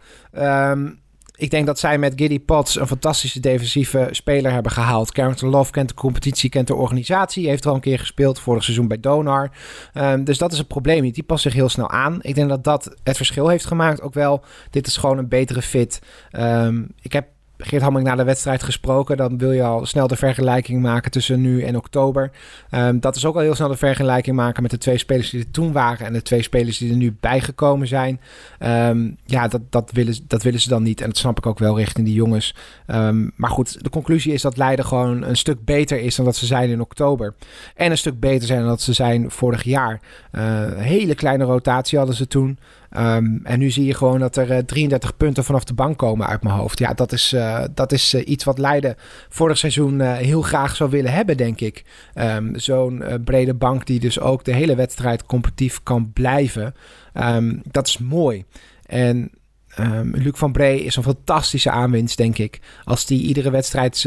um, 0.72 1.00
ik 1.36 1.50
denk 1.50 1.66
dat 1.66 1.80
zij 1.80 1.98
met 1.98 2.14
Giddy 2.16 2.40
Potts 2.40 2.80
een 2.80 2.88
fantastische 2.88 3.40
defensieve 3.40 4.08
speler 4.12 4.52
hebben 4.52 4.72
gehaald. 4.72 5.12
Carrington 5.12 5.50
Love 5.50 5.72
kent 5.72 5.90
de 5.90 5.96
competitie, 5.96 6.50
kent 6.50 6.68
de 6.68 6.76
organisatie. 6.76 7.48
Heeft 7.48 7.64
er 7.64 7.70
al 7.70 7.76
een 7.76 7.82
keer 7.82 8.00
gespeeld 8.00 8.40
vorig 8.40 8.64
seizoen 8.64 8.88
bij 8.88 9.00
Donar. 9.00 9.52
Um, 9.94 10.24
dus 10.24 10.38
dat 10.38 10.52
is 10.54 10.60
een 10.60 10.68
probleem 10.68 11.02
niet. 11.02 11.16
Die 11.16 11.24
past 11.24 11.44
zich 11.44 11.54
heel 11.54 11.70
snel 11.70 11.90
aan. 11.90 12.20
Ik 12.22 12.36
denk 12.36 12.50
dat 12.50 12.64
dat 12.64 12.96
het 13.04 13.16
verschil 13.16 13.48
heeft 13.48 13.66
gemaakt. 13.66 14.02
Ook 14.02 14.14
wel, 14.14 14.44
dit 14.70 14.88
is 14.88 14.98
gewoon 14.98 15.18
een 15.18 15.28
betere 15.28 15.62
fit. 15.62 16.02
Um, 16.32 16.88
ik 17.02 17.14
heb 17.14 17.28
Geert 17.66 17.82
Hamming 17.82 18.06
na 18.06 18.16
de 18.16 18.24
wedstrijd 18.24 18.64
gesproken. 18.64 19.18
Dan 19.18 19.38
wil 19.38 19.52
je 19.52 19.64
al 19.64 19.86
snel 19.86 20.08
de 20.08 20.16
vergelijking 20.16 20.82
maken 20.82 21.12
tussen 21.12 21.42
nu 21.42 21.64
en 21.64 21.78
oktober. 21.78 22.32
Um, 22.72 23.00
dat 23.00 23.16
is 23.16 23.26
ook 23.26 23.36
al 23.36 23.42
heel 23.42 23.56
snel 23.56 23.68
de 23.68 23.76
vergelijking 23.76 24.36
maken 24.36 24.62
met 24.62 24.72
de 24.72 24.78
twee 24.78 24.98
spelers 24.98 25.30
die 25.30 25.40
er 25.40 25.52
toen 25.52 25.72
waren. 25.72 26.06
En 26.06 26.14
de 26.14 26.22
twee 26.22 26.42
spelers 26.42 26.78
die 26.78 26.92
er 26.92 26.98
nu 26.98 27.16
bijgekomen 27.20 27.88
zijn. 27.88 28.20
Um, 28.60 29.18
ja, 29.26 29.48
dat, 29.48 29.62
dat, 29.70 29.92
willen, 29.92 30.16
dat 30.28 30.44
willen 30.44 30.60
ze 30.60 30.70
dan 30.70 30.84
niet. 30.84 31.02
En 31.02 31.08
dat 31.08 31.18
snap 31.18 31.38
ik 31.38 31.46
ook 31.46 31.60
wel 31.60 31.78
richting 31.78 32.06
die 32.06 32.16
jongens. 32.16 32.56
Um, 32.88 33.32
maar 33.36 33.50
goed, 33.50 33.84
de 33.84 33.90
conclusie 33.90 34.34
is 34.34 34.42
dat 34.42 34.58
Leiden 34.58 34.86
gewoon 34.86 35.24
een 35.24 35.38
stuk 35.38 35.66
beter 35.66 36.00
is 36.00 36.16
dan 36.16 36.26
dat 36.26 36.36
ze 36.36 36.46
zijn 36.46 36.70
in 36.70 36.82
oktober. 36.82 37.34
En 37.76 37.92
een 37.92 37.98
stuk 37.98 38.20
beter 38.20 38.48
zijn 38.48 38.60
dan 38.60 38.68
dat 38.68 38.82
ze 38.82 38.94
zijn 38.94 39.32
vorig 39.32 39.64
jaar. 39.64 40.00
Uh, 40.32 40.42
hele 40.76 41.16
kleine 41.16 41.44
rotatie 41.44 41.98
hadden 41.98 42.16
ze 42.16 42.28
toen. 42.28 42.58
Um, 42.98 43.40
en 43.44 43.60
nu 43.60 43.72
zie 43.72 43.86
je 43.86 43.94
gewoon 43.94 44.20
dat 44.20 44.36
er 44.36 44.50
uh, 44.50 44.58
eh, 44.58 44.66
33 44.66 45.18
punten 45.18 45.44
vanaf 45.44 45.64
de 45.64 45.74
bank 45.74 45.98
komen 45.98 46.28
uit 46.28 46.44
mijn 46.44 46.56
hoofd. 46.56 46.80
Ja, 46.80 46.94
dat 46.94 47.12
is, 47.12 47.34
uh, 47.34 47.64
dat 47.74 47.92
is 47.92 48.14
uh, 48.14 48.28
iets 48.28 48.44
wat 48.44 48.58
Leiden 48.58 48.96
vorig 49.30 49.58
seizoen 49.58 50.02
heel 50.02 50.42
graag 50.42 50.76
zou 50.76 50.90
willen 50.90 51.14
hebben, 51.14 51.38
denk 51.38 51.60
ik. 51.60 51.84
Um, 52.16 52.60
Zo'n 52.60 53.04
brede 53.24 53.54
bank 53.54 53.86
die 53.86 54.00
dus 54.00 54.20
ook 54.20 54.44
de 54.44 54.54
hele 54.54 54.76
wedstrijd 54.76 55.26
competitief 55.26 55.84
kan 55.84 56.12
blijven. 56.14 56.74
Um, 57.14 57.62
dat 57.72 57.88
is 57.88 57.98
mooi. 57.98 58.46
En 58.86 59.32
um, 59.80 60.12
Luc 60.16 60.38
van 60.38 60.52
Bree 60.52 60.84
is 60.84 60.96
een 60.96 61.04
fantastische 61.04 61.72
aanwinst, 61.72 62.18
denk 62.18 62.38
ik. 62.38 62.60
Als 62.84 63.06
die 63.06 63.22
iedere 63.22 63.52
wedstrijd 63.52 63.98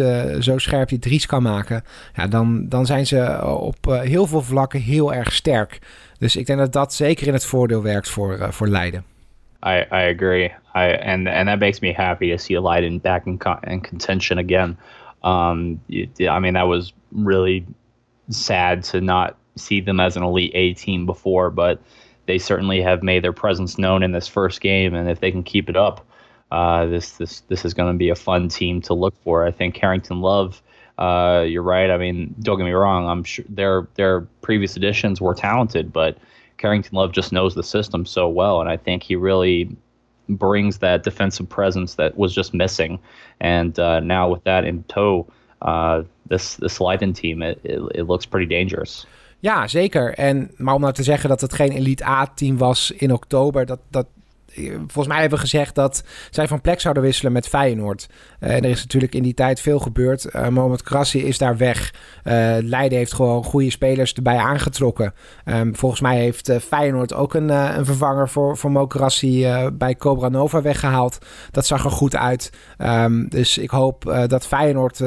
zo 0.40 0.58
scherp 0.58 0.88
die 0.88 0.98
dries 0.98 1.26
kan 1.26 1.42
maken, 1.42 1.84
ja, 2.14 2.26
dan, 2.26 2.68
dan 2.68 2.86
zijn 2.86 3.06
ze 3.06 3.40
op 3.58 3.76
heel 3.84 4.26
veel 4.26 4.42
vlakken 4.42 4.80
heel 4.80 5.14
erg 5.14 5.32
sterk. 5.32 5.78
Dus 6.18 6.36
ik 6.36 6.46
denk 6.46 6.58
dat 6.58 6.72
dat 6.72 6.94
zeker 6.94 7.26
in 7.26 7.32
het 7.32 7.44
voordeel 7.44 7.82
werkt 7.82 8.08
voor, 8.08 8.52
voor 8.52 8.68
Leiden. 8.68 9.04
I, 9.66 9.84
I 9.90 10.14
agree. 10.14 10.52
I 10.74 10.96
and 11.02 11.26
and 11.26 11.48
that 11.48 11.58
makes 11.58 11.80
me 11.80 11.92
happy 11.92 12.30
to 12.30 12.36
see 12.36 12.60
Leiden 12.60 13.00
back 13.00 13.26
in, 13.26 13.40
in 13.62 13.80
contention 13.80 14.38
again. 14.38 14.76
Um, 15.22 15.80
I 15.88 16.38
mean, 16.38 16.54
that 16.54 16.66
was 16.66 16.92
really 17.10 17.64
sad 18.28 18.90
to 18.90 19.00
not 19.00 19.34
see 19.54 19.82
them 19.82 20.00
as 20.00 20.16
an 20.16 20.22
elite 20.22 20.54
A 20.54 20.74
team 20.74 21.06
before, 21.06 21.50
but 21.50 21.80
they 22.26 22.38
certainly 22.38 22.80
have 22.82 23.02
made 23.02 23.22
their 23.24 23.32
presence 23.32 23.78
known 23.78 24.02
in 24.02 24.12
this 24.12 24.28
first 24.28 24.60
game, 24.60 24.94
and 24.94 25.08
if 25.08 25.20
they 25.20 25.30
can 25.30 25.42
keep 25.42 25.68
it 25.68 25.76
up, 25.76 26.06
uh, 26.50 26.86
this 26.86 27.12
this 27.12 27.40
this 27.42 27.64
is 27.64 27.74
going 27.74 27.92
to 27.92 27.98
be 27.98 28.08
a 28.08 28.14
fun 28.14 28.48
team 28.48 28.80
to 28.82 28.94
look 28.94 29.14
for. 29.22 29.44
I 29.44 29.50
think 29.50 29.74
Carrington 29.74 30.20
Love. 30.20 30.62
Uh, 30.98 31.44
you're 31.46 31.62
right. 31.62 31.90
I 31.90 31.98
mean, 31.98 32.34
don't 32.40 32.56
get 32.56 32.64
me 32.64 32.72
wrong. 32.72 33.06
I'm 33.06 33.24
sure 33.24 33.44
their 33.48 33.88
their 33.94 34.22
previous 34.42 34.76
editions 34.76 35.20
were 35.20 35.34
talented, 35.34 35.92
but 35.92 36.18
Carrington 36.58 36.96
Love 36.96 37.12
just 37.12 37.32
knows 37.32 37.54
the 37.54 37.62
system 37.62 38.06
so 38.06 38.28
well, 38.28 38.60
and 38.60 38.68
I 38.68 38.76
think 38.76 39.02
he 39.02 39.16
really 39.16 39.76
brings 40.28 40.78
that 40.78 41.02
defensive 41.02 41.48
presence 41.48 41.94
that 41.94 42.16
was 42.16 42.34
just 42.34 42.54
missing. 42.54 42.98
And 43.40 43.78
uh, 43.78 44.00
now 44.00 44.28
with 44.28 44.42
that 44.44 44.64
in 44.64 44.82
tow, 44.84 45.26
uh, 45.62 46.02
this 46.26 46.56
this 46.56 46.80
Leiden 46.80 47.12
team 47.12 47.42
it, 47.42 47.60
it, 47.64 47.80
it 47.94 48.02
looks 48.04 48.26
pretty 48.26 48.46
dangerous. 48.46 49.06
Ja, 49.46 49.66
zeker. 49.66 50.14
En, 50.14 50.50
maar 50.56 50.74
om 50.74 50.80
nou 50.80 50.92
te 50.92 51.02
zeggen 51.02 51.28
dat 51.28 51.40
het 51.40 51.52
geen 51.52 51.70
Elite 51.72 52.06
A-team 52.06 52.58
was 52.58 52.90
in 52.90 53.12
oktober, 53.12 53.66
dat, 53.66 53.78
dat, 53.90 54.06
volgens 54.76 55.06
mij 55.06 55.20
hebben 55.20 55.38
we 55.38 55.44
gezegd 55.44 55.74
dat 55.74 56.04
zij 56.30 56.48
van 56.48 56.60
plek 56.60 56.80
zouden 56.80 57.02
wisselen 57.02 57.32
met 57.32 57.48
Feyenoord. 57.48 58.08
Uh, 58.40 58.50
er 58.50 58.64
is 58.64 58.82
natuurlijk 58.82 59.14
in 59.14 59.22
die 59.22 59.34
tijd 59.34 59.60
veel 59.60 59.78
gebeurd. 59.78 60.26
Uh, 60.26 60.48
Mohamed 60.48 60.82
Krassi 60.82 61.24
is 61.24 61.38
daar 61.38 61.56
weg. 61.56 61.94
Leiden 62.62 62.98
heeft 62.98 63.12
gewoon 63.12 63.44
goede 63.44 63.70
spelers 63.70 64.12
erbij 64.12 64.36
aangetrokken. 64.36 65.14
Um, 65.44 65.76
volgens 65.76 66.00
mij 66.00 66.16
heeft 66.16 66.52
Feyenoord 66.60 67.14
ook 67.14 67.34
een, 67.34 67.48
een 67.48 67.84
vervanger 67.84 68.28
voor, 68.28 68.56
voor 68.56 68.70
Mo 68.70 68.86
Krassi 68.86 69.46
bij 69.72 69.96
Cobra 69.96 70.28
Nova 70.28 70.62
weggehaald. 70.62 71.18
Dat 71.50 71.66
zag 71.66 71.84
er 71.84 71.90
goed 71.90 72.16
uit. 72.16 72.52
Um, 72.78 73.28
dus 73.28 73.58
ik 73.58 73.70
hoop 73.70 74.24
dat 74.26 74.46
Feyenoord 74.46 75.00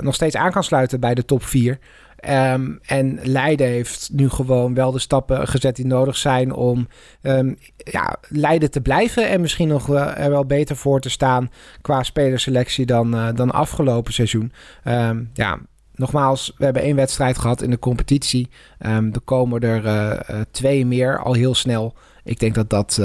nog 0.00 0.14
steeds 0.14 0.36
aan 0.36 0.52
kan 0.52 0.64
sluiten 0.64 1.00
bij 1.00 1.14
de 1.14 1.24
top 1.24 1.42
4. 1.42 1.78
Ehm, 2.18 2.72
en 2.86 3.18
Leiden 3.22 3.66
heeft 3.66 4.10
nu 4.12 4.28
gewoon 4.28 4.74
wel 4.74 4.92
de 4.92 4.98
stappen 4.98 5.48
gezet 5.48 5.76
die 5.76 5.86
nodig 5.86 6.16
zijn 6.16 6.52
om 6.52 6.88
um, 7.22 7.58
ja, 7.76 8.16
Leiden 8.28 8.70
te 8.70 8.80
blijven. 8.80 9.28
En 9.28 9.40
misschien 9.40 9.68
nog 9.68 9.88
er 9.94 10.30
wel 10.30 10.44
beter 10.44 10.76
voor 10.76 11.00
te 11.00 11.10
staan 11.10 11.50
qua 11.80 12.02
spelerselectie 12.02 12.86
dan, 12.86 13.14
uh, 13.14 13.28
dan 13.34 13.50
afgelopen 13.50 14.12
seizoen. 14.12 14.52
Um, 14.84 15.30
ja, 15.32 15.58
nogmaals, 15.94 16.54
we 16.56 16.64
hebben 16.64 16.82
één 16.82 16.96
wedstrijd 16.96 17.38
gehad 17.38 17.62
in 17.62 17.70
de 17.70 17.78
competitie. 17.78 18.48
er 18.78 19.20
komen 19.24 19.60
er 19.60 19.84
uh, 19.84 20.40
twee 20.50 20.86
meer 20.86 21.18
al 21.18 21.32
heel 21.32 21.54
snel. 21.54 21.94
Ik 22.24 22.40
denk 22.40 22.54
dat, 22.54 22.70
dat, 22.70 23.00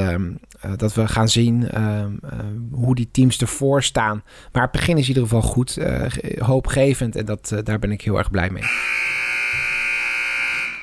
dat 0.76 0.94
we 0.94 1.08
gaan 1.08 1.28
zien 1.28 1.70
hoe 2.72 2.96
die 2.96 3.10
teams 3.12 3.42
ervoor 3.42 3.84
staan. 3.84 4.24
Maar 4.52 4.64
het 4.64 4.72
begin 4.72 4.98
is 4.98 5.02
in 5.02 5.08
ieder 5.08 5.24
geval 5.24 5.42
goed, 5.42 5.80
hoopgevend. 6.38 7.16
En 7.16 7.26
dat, 7.26 7.62
daar 7.64 7.80
ben 7.80 7.92
ik 7.92 8.02
heel 8.02 8.18
erg 8.18 8.32
blij 8.32 8.50
mee. 8.50 8.64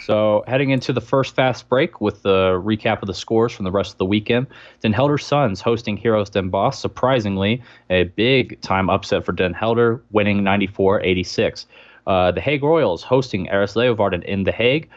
So 0.00 0.42
heading 0.44 0.70
into 0.70 0.92
the 0.92 1.00
first 1.00 1.34
fast 1.34 1.68
break 1.68 2.00
with 2.00 2.22
the 2.22 2.62
recap 2.66 3.02
of 3.02 3.08
the 3.08 3.14
scores 3.14 3.54
from 3.54 3.64
the 3.64 3.70
rest 3.70 3.92
of 3.92 3.96
the 3.98 4.08
weekend. 4.08 4.48
Den 4.80 4.92
Helder 4.92 5.18
Suns 5.18 5.62
hosting 5.62 6.02
Heroes 6.02 6.30
Den 6.30 6.50
Boss. 6.50 6.80
Surprisingly, 6.80 7.62
a 7.90 8.04
big 8.14 8.60
time 8.60 8.92
upset 8.92 9.24
for 9.24 9.34
Den 9.34 9.54
Helder, 9.54 10.02
winning 10.08 10.42
94-86. 10.42 11.66
Uh, 12.06 12.30
the 12.30 12.40
Hague 12.40 12.62
Royals 12.62 13.02
hosting 13.02 13.48
Aris 13.50 13.74
Leeuwarden 13.74 14.22
in 14.24 14.44
The 14.44 14.52
Hague. 14.52 14.88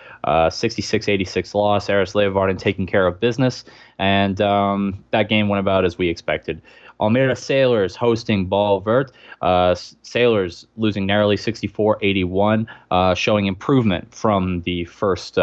66 0.49 1.07
uh, 1.07 1.11
86 1.11 1.55
loss. 1.55 1.89
Aris 1.89 2.13
Leeuwarden 2.13 2.57
taking 2.57 2.85
care 2.85 3.05
of 3.07 3.19
business. 3.19 3.65
And 3.99 4.39
um, 4.41 5.03
that 5.11 5.29
game 5.29 5.49
went 5.49 5.59
about 5.59 5.85
as 5.85 5.97
we 5.97 6.09
expected. 6.09 6.61
Almere 6.99 7.37
Sailors 7.37 7.95
hosting 7.95 8.45
Ball 8.45 8.79
Vert. 8.79 9.11
Uh, 9.41 9.75
Sailors 9.75 10.67
losing 10.77 11.05
narrowly 11.05 11.37
64 11.37 11.97
81, 12.01 12.67
uh, 12.91 13.13
showing 13.13 13.45
improvement 13.47 14.13
from 14.13 14.61
the 14.61 14.85
first. 14.85 15.37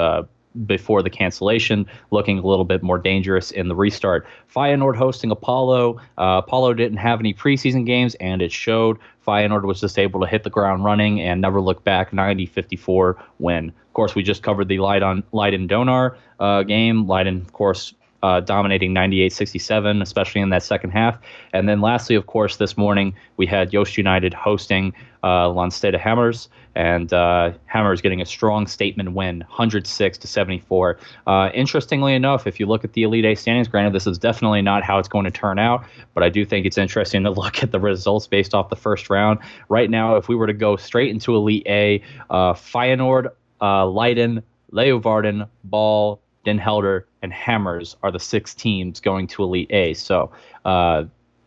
Before 0.66 1.02
the 1.02 1.10
cancellation, 1.10 1.86
looking 2.10 2.38
a 2.38 2.46
little 2.46 2.64
bit 2.64 2.82
more 2.82 2.98
dangerous 2.98 3.52
in 3.52 3.68
the 3.68 3.74
restart. 3.76 4.26
Feyenoord 4.54 4.96
hosting 4.96 5.30
Apollo. 5.30 6.00
Uh, 6.18 6.42
Apollo 6.44 6.74
didn't 6.74 6.98
have 6.98 7.20
any 7.20 7.32
preseason 7.32 7.86
games, 7.86 8.16
and 8.16 8.42
it 8.42 8.50
showed. 8.50 8.98
Feyenoord 9.24 9.62
was 9.62 9.80
just 9.80 9.98
able 9.98 10.20
to 10.20 10.26
hit 10.26 10.42
the 10.42 10.50
ground 10.50 10.84
running 10.84 11.20
and 11.20 11.40
never 11.40 11.60
look 11.60 11.84
back. 11.84 12.10
90-54 12.10 13.14
win. 13.38 13.68
Of 13.68 13.94
course, 13.94 14.14
we 14.14 14.22
just 14.22 14.42
covered 14.42 14.66
the 14.66 14.78
Leiden, 14.78 15.22
Leiden 15.32 15.68
Donar 15.68 16.16
uh, 16.40 16.64
game. 16.64 17.06
Leiden, 17.06 17.42
of 17.42 17.52
course, 17.52 17.94
uh, 18.22 18.40
dominating 18.40 18.92
98 18.92 19.32
67, 19.32 20.02
especially 20.02 20.40
in 20.40 20.50
that 20.50 20.62
second 20.62 20.90
half. 20.90 21.18
And 21.52 21.68
then 21.68 21.80
lastly, 21.80 22.16
of 22.16 22.26
course, 22.26 22.56
this 22.56 22.76
morning 22.76 23.14
we 23.36 23.46
had 23.46 23.72
Yost 23.72 23.96
United 23.96 24.34
hosting 24.34 24.92
uh, 25.22 25.48
Landstede 25.48 25.94
Hammers, 25.94 26.48
and 26.74 27.12
uh, 27.12 27.52
Hammers 27.66 28.00
getting 28.00 28.20
a 28.20 28.26
strong 28.26 28.66
statement 28.66 29.12
win, 29.12 29.40
106 29.40 30.18
to 30.18 30.26
74. 30.26 30.98
Uh, 31.26 31.50
interestingly 31.54 32.14
enough, 32.14 32.46
if 32.46 32.60
you 32.60 32.66
look 32.66 32.84
at 32.84 32.92
the 32.92 33.02
Elite 33.02 33.24
Eight 33.24 33.38
standings, 33.38 33.68
granted, 33.68 33.92
this 33.92 34.06
is 34.06 34.18
definitely 34.18 34.62
not 34.62 34.82
how 34.82 34.98
it's 34.98 35.08
going 35.08 35.24
to 35.24 35.30
turn 35.30 35.58
out, 35.58 35.84
but 36.14 36.22
I 36.22 36.28
do 36.28 36.44
think 36.44 36.66
it's 36.66 36.78
interesting 36.78 37.24
to 37.24 37.30
look 37.40 37.62
at 37.62 37.72
the 37.72 37.80
results 37.80 38.26
based 38.26 38.54
off 38.54 38.68
the 38.68 38.76
first 38.76 39.10
round. 39.10 39.38
Right 39.68 39.90
now, 39.90 40.16
if 40.16 40.28
we 40.28 40.36
were 40.36 40.46
to 40.46 40.52
go 40.52 40.76
straight 40.76 41.10
into 41.10 41.34
Elite 41.34 41.66
A, 41.66 42.02
uh, 42.30 42.54
Feyenoord, 42.54 43.30
uh, 43.60 43.86
Leiden, 43.86 44.42
Leeuwarden, 44.72 45.48
Ball, 45.64 46.20
Den 46.44 46.58
Helder, 46.58 47.06
and 47.22 47.32
Hammers 47.32 47.96
are 48.02 48.10
the 48.10 48.20
six 48.20 48.54
teams 48.54 49.00
going 49.00 49.26
to 49.28 49.42
Elite 49.42 49.70
A. 49.70 49.94
So 49.94 50.30
uh, 50.64 51.04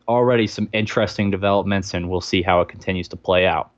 already 0.07 0.47
some 0.47 0.69
interesting 0.73 1.31
developments, 1.31 1.93
and 1.93 2.09
we'll 2.09 2.21
see 2.21 2.41
how 2.41 2.61
it 2.61 2.67
continues 2.67 3.07
to 3.09 3.15
play 3.15 3.47
out. 3.47 3.71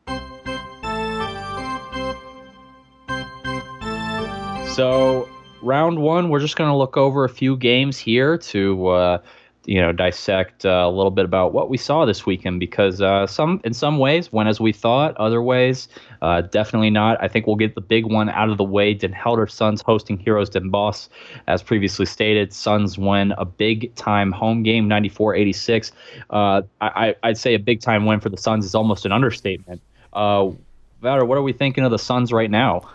So 4.75 5.29
round 5.61 5.99
one, 5.99 6.27
we're 6.27 6.41
just 6.41 6.57
going 6.57 6.69
to 6.69 6.75
look 6.75 6.97
over 6.97 7.23
a 7.23 7.29
few 7.29 7.55
games 7.55 7.97
here 7.97 8.37
to 8.39 8.87
uh, 8.87 9.17
you 9.63 9.79
know 9.79 9.93
dissect 9.93 10.65
uh, 10.65 10.83
a 10.85 10.91
little 10.91 11.11
bit 11.11 11.23
about 11.23 11.53
what 11.53 11.69
we 11.69 11.77
saw 11.77 12.03
this 12.03 12.25
weekend 12.25 12.59
because 12.59 13.01
uh, 13.01 13.25
some 13.25 13.61
in 13.63 13.73
some 13.73 13.99
ways 13.99 14.33
went 14.33 14.49
as 14.49 14.59
we 14.59 14.73
thought 14.73 15.15
other 15.15 15.41
ways 15.41 15.87
uh, 16.21 16.41
definitely 16.41 16.89
not. 16.89 17.23
I 17.23 17.29
think 17.29 17.47
we'll 17.47 17.55
get 17.55 17.73
the 17.73 17.79
big 17.79 18.05
one 18.05 18.27
out 18.27 18.49
of 18.49 18.57
the 18.57 18.65
way. 18.65 18.93
Den 18.93 19.13
helder 19.13 19.47
suns 19.47 19.81
hosting 19.81 20.17
heroes 20.17 20.49
den 20.49 20.69
boss 20.69 21.07
as 21.47 21.63
previously 21.63 22.05
stated 22.05 22.51
suns 22.51 22.97
win 22.97 23.33
a 23.37 23.45
big 23.45 23.95
time 23.95 24.33
home 24.33 24.61
game 24.61 24.89
94-86 24.89 25.93
uh, 26.31 26.63
I, 26.81 27.15
i'd 27.23 27.37
say 27.37 27.53
a 27.53 27.59
big 27.59 27.79
time 27.79 28.05
win 28.05 28.19
for 28.19 28.27
the 28.27 28.35
suns 28.35 28.65
is 28.65 28.75
almost 28.75 29.05
an 29.05 29.13
understatement. 29.13 29.81
Uh, 30.11 30.51
what 30.99 31.37
are 31.37 31.41
we 31.41 31.53
thinking 31.53 31.85
of 31.85 31.91
the 31.91 31.99
suns 31.99 32.33
right 32.33 32.51
now 32.51 32.89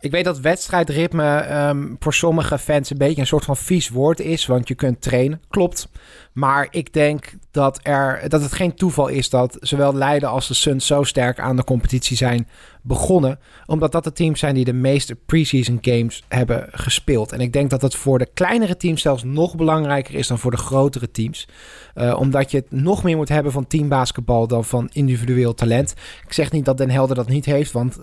Ik 0.00 0.10
weet 0.10 0.24
dat 0.24 0.40
wedstrijdritme 0.40 1.58
um, 1.68 1.96
voor 1.98 2.14
sommige 2.14 2.58
fans 2.58 2.90
een 2.90 2.98
beetje 2.98 3.20
een 3.20 3.26
soort 3.26 3.44
van 3.44 3.56
vies 3.56 3.88
woord 3.88 4.20
is, 4.20 4.46
want 4.46 4.68
je 4.68 4.74
kunt 4.74 5.00
trainen. 5.00 5.40
Klopt. 5.48 5.88
Maar 6.32 6.68
ik 6.70 6.92
denk 6.92 7.32
dat, 7.50 7.80
er, 7.82 8.28
dat 8.28 8.42
het 8.42 8.52
geen 8.52 8.74
toeval 8.74 9.08
is 9.08 9.30
dat 9.30 9.56
zowel 9.60 9.94
Leiden 9.94 10.28
als 10.28 10.48
de 10.48 10.54
Suns 10.54 10.86
zo 10.86 11.02
sterk 11.02 11.40
aan 11.40 11.56
de 11.56 11.64
competitie 11.64 12.16
zijn 12.16 12.48
begonnen. 12.82 13.38
Omdat 13.66 13.92
dat 13.92 14.04
de 14.04 14.12
teams 14.12 14.40
zijn 14.40 14.54
die 14.54 14.64
de 14.64 14.72
meeste 14.72 15.14
preseason 15.14 15.78
games 15.80 16.24
hebben 16.28 16.68
gespeeld. 16.70 17.32
En 17.32 17.40
ik 17.40 17.52
denk 17.52 17.70
dat 17.70 17.82
het 17.82 17.94
voor 17.94 18.18
de 18.18 18.28
kleinere 18.34 18.76
teams 18.76 19.02
zelfs 19.02 19.24
nog 19.24 19.56
belangrijker 19.56 20.14
is 20.14 20.26
dan 20.26 20.38
voor 20.38 20.50
de 20.50 20.56
grotere 20.56 21.10
teams. 21.10 21.48
Uh, 21.94 22.16
omdat 22.18 22.50
je 22.50 22.56
het 22.56 22.70
nog 22.70 23.02
meer 23.02 23.16
moet 23.16 23.28
hebben 23.28 23.52
van 23.52 23.66
teambasketbal 23.66 24.46
dan 24.46 24.64
van 24.64 24.88
individueel 24.92 25.54
talent. 25.54 25.94
Ik 26.26 26.32
zeg 26.32 26.52
niet 26.52 26.64
dat 26.64 26.78
Den 26.78 26.90
Helder 26.90 27.16
dat 27.16 27.28
niet 27.28 27.44
heeft, 27.44 27.72
want 27.72 27.98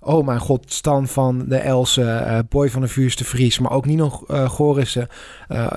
oh 0.00 0.26
mijn 0.26 0.38
god, 0.38 0.72
Stan 0.72 1.08
van 1.08 1.44
de 1.48 1.56
Else, 1.56 2.02
uh, 2.02 2.38
Boy 2.48 2.70
van 2.70 2.80
de 2.80 2.88
Vuurste 2.88 3.24
Vries, 3.24 3.58
maar 3.58 3.70
ook 3.70 3.86
Nino 3.86 4.24
uh, 4.28 4.48
Gorissen 4.48 5.08
uh, 5.48 5.72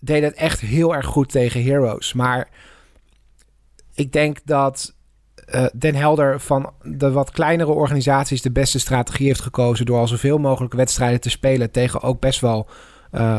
deed 0.00 0.22
het 0.22 0.34
echt 0.34 0.60
heel 0.60 0.94
erg 0.94 1.06
goed 1.06 1.30
tegen 1.30 1.64
Heroes. 1.64 2.12
Maar 2.12 2.48
ik 3.94 4.12
denk 4.12 4.38
dat 4.44 4.94
Den 5.72 5.94
Helder 5.94 6.40
van 6.40 6.72
de 6.82 7.10
wat 7.10 7.30
kleinere 7.30 7.72
organisaties 7.72 8.42
de 8.42 8.50
beste 8.50 8.78
strategie 8.78 9.26
heeft 9.26 9.40
gekozen 9.40 9.86
door 9.86 9.98
al 9.98 10.08
zoveel 10.08 10.38
mogelijk 10.38 10.74
wedstrijden 10.74 11.20
te 11.20 11.30
spelen 11.30 11.70
tegen 11.70 12.02
ook 12.02 12.20
best 12.20 12.40
wel 12.40 12.68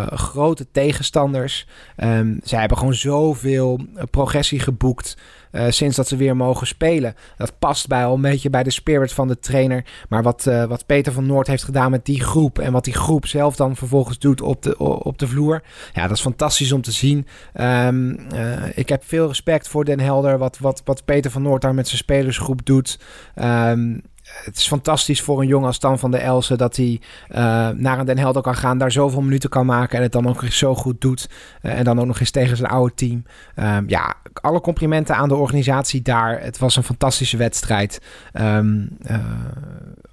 grote 0.10 0.72
tegenstanders. 0.72 1.68
Um, 1.98 2.39
zij 2.44 2.60
hebben 2.60 2.77
gewoon 2.77 2.94
zoveel 2.94 3.80
progressie 4.10 4.60
geboekt. 4.60 5.18
Uh, 5.51 5.65
sinds 5.70 5.96
dat 5.96 6.08
ze 6.08 6.15
weer 6.15 6.36
mogen 6.36 6.67
spelen. 6.67 7.15
Dat 7.38 7.60
past 7.60 7.88
bij 7.88 8.05
al 8.05 8.15
een 8.15 8.22
beetje 8.22 8.50
bij 8.50 8.63
de 8.63 8.70
spirit 8.70 9.13
van 9.13 9.27
de 9.27 9.39
trainer. 9.39 9.86
Maar 10.10 10.24
wat, 10.24 10.46
uh, 10.48 10.63
wat 10.63 10.86
Peter 10.86 11.13
van 11.13 11.25
Noord 11.25 11.48
heeft 11.48 11.63
gedaan 11.63 11.91
met 11.91 12.05
die 12.05 12.24
groep. 12.24 12.60
En 12.60 12.72
wat 12.72 12.84
die 12.84 12.93
groep 12.93 13.25
zelf 13.25 13.55
dan 13.55 13.75
vervolgens 13.75 14.20
doet 14.20 14.41
op 14.41 14.63
de, 14.63 14.77
op 14.77 15.17
de 15.17 15.27
vloer. 15.27 15.63
Ja, 15.93 16.08
dat 16.08 16.17
is 16.17 16.24
fantastisch 16.24 16.72
om 16.72 16.81
te 16.81 16.91
zien. 16.91 17.27
Um, 17.62 18.17
uh, 18.34 18.77
ik 18.77 18.89
heb 18.89 19.03
veel 19.05 19.27
respect 19.27 19.67
voor 19.67 19.86
Den 19.86 20.00
Helder. 20.00 20.38
Wat, 20.38 20.58
wat, 20.60 20.81
wat 20.86 21.05
Peter 21.05 21.31
van 21.31 21.41
Noord 21.41 21.62
daar 21.62 21.74
met 21.74 21.88
zijn 21.88 21.98
spelersgroep 21.98 22.65
doet. 22.65 23.00
Um, 23.36 24.01
het 24.43 24.57
is 24.57 24.67
fantastisch 24.67 25.21
voor 25.21 25.41
een 25.41 25.47
jongen 25.47 25.67
als 25.67 25.75
Stan 25.75 26.00
van 26.00 26.11
der 26.11 26.19
Elsen 26.19 26.57
dat 26.57 26.75
hij 26.75 27.01
uh, 27.29 27.38
naar 27.69 28.00
een 28.00 28.05
Den 28.05 28.17
Helder 28.17 28.41
kan 28.41 28.55
gaan, 28.55 28.77
daar 28.77 28.91
zoveel 28.91 29.21
minuten 29.21 29.50
kan 29.50 29.65
maken 29.65 29.97
en 29.97 30.03
het 30.03 30.11
dan 30.11 30.27
ook 30.27 30.43
zo 30.43 30.75
goed 30.75 31.01
doet. 31.01 31.29
Uh, 31.61 31.77
en 31.77 31.83
dan 31.83 32.00
ook 32.00 32.05
nog 32.05 32.19
eens 32.19 32.31
tegen 32.31 32.57
zijn 32.57 32.69
oude 32.71 32.93
team. 32.93 33.23
Um, 33.55 33.89
ja, 33.89 34.15
alle 34.33 34.61
complimenten 34.61 35.15
aan 35.15 35.29
de 35.29 35.35
organisatie 35.35 36.01
daar. 36.01 36.41
Het 36.41 36.57
was 36.57 36.75
een 36.75 36.83
fantastische 36.83 37.38
wedstrijd. 37.38 38.01
Um, 38.33 38.97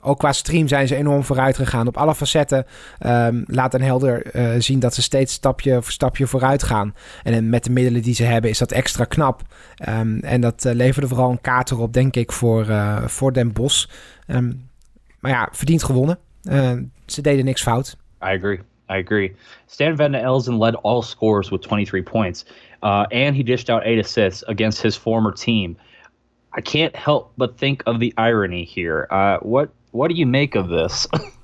ook 0.00 0.18
qua 0.18 0.32
stream 0.32 0.68
zijn 0.68 0.88
ze 0.88 0.96
enorm 0.96 1.24
vooruit 1.24 1.56
gegaan. 1.56 1.86
Op 1.86 1.96
alle 1.96 2.14
facetten 2.14 2.66
um, 3.06 3.44
laat 3.46 3.72
Den 3.72 3.82
Helder 3.82 4.22
zien 4.58 4.78
dat 4.78 4.94
ze 4.94 5.02
steeds 5.02 5.32
stapje 5.32 5.72
voor 5.82 5.92
stapje 5.92 6.26
vooruit 6.26 6.62
gaan. 6.62 6.94
En 7.22 7.48
met 7.48 7.64
de 7.64 7.70
middelen 7.70 8.02
die 8.02 8.14
ze 8.14 8.24
hebben 8.24 8.50
is 8.50 8.58
dat 8.58 8.72
extra 8.72 9.04
knap. 9.04 9.42
en 10.20 10.40
dat 10.40 10.64
leverde 10.64 11.08
vooral 11.08 11.30
een 11.30 11.40
kaart 11.40 11.70
erop, 11.70 11.92
denk 11.92 12.16
ik, 12.16 12.32
voor, 12.32 12.66
voor 13.06 13.32
Den 13.32 13.52
Bos. 13.52 13.90
Um, 14.26 14.68
maar 15.20 15.30
ja, 15.30 15.48
verdiend 15.52 15.82
gewonnen. 15.82 16.18
Uh, 16.42 16.72
ze 17.06 17.22
deden 17.22 17.44
niks 17.44 17.62
fout. 17.62 17.96
I 18.22 18.36
agree. 18.36 18.60
I 18.90 19.02
agree. 19.02 19.36
Stan 19.66 19.96
Van 19.96 20.14
Elzen 20.14 20.58
led 20.58 20.74
all 20.82 21.02
scores 21.02 21.50
with 21.50 21.62
23 21.62 22.02
points, 22.02 22.44
uh, 22.82 23.04
and 23.10 23.36
he 23.36 23.42
dished 23.42 23.68
out 23.68 23.82
eight 23.82 23.98
assists 23.98 24.46
against 24.46 24.82
his 24.82 24.96
former 24.96 25.32
team. 25.32 25.76
I 26.58 26.62
can't 26.62 26.96
help 26.96 27.32
but 27.36 27.58
think 27.58 27.82
of 27.84 27.98
the 27.98 28.12
irony 28.16 28.64
here. 28.64 29.06
Uh, 29.10 29.38
what 29.42 29.68
what 29.90 30.08
do 30.08 30.14
you 30.14 30.28
make 30.28 30.58
of 30.58 30.66
this? 30.66 31.06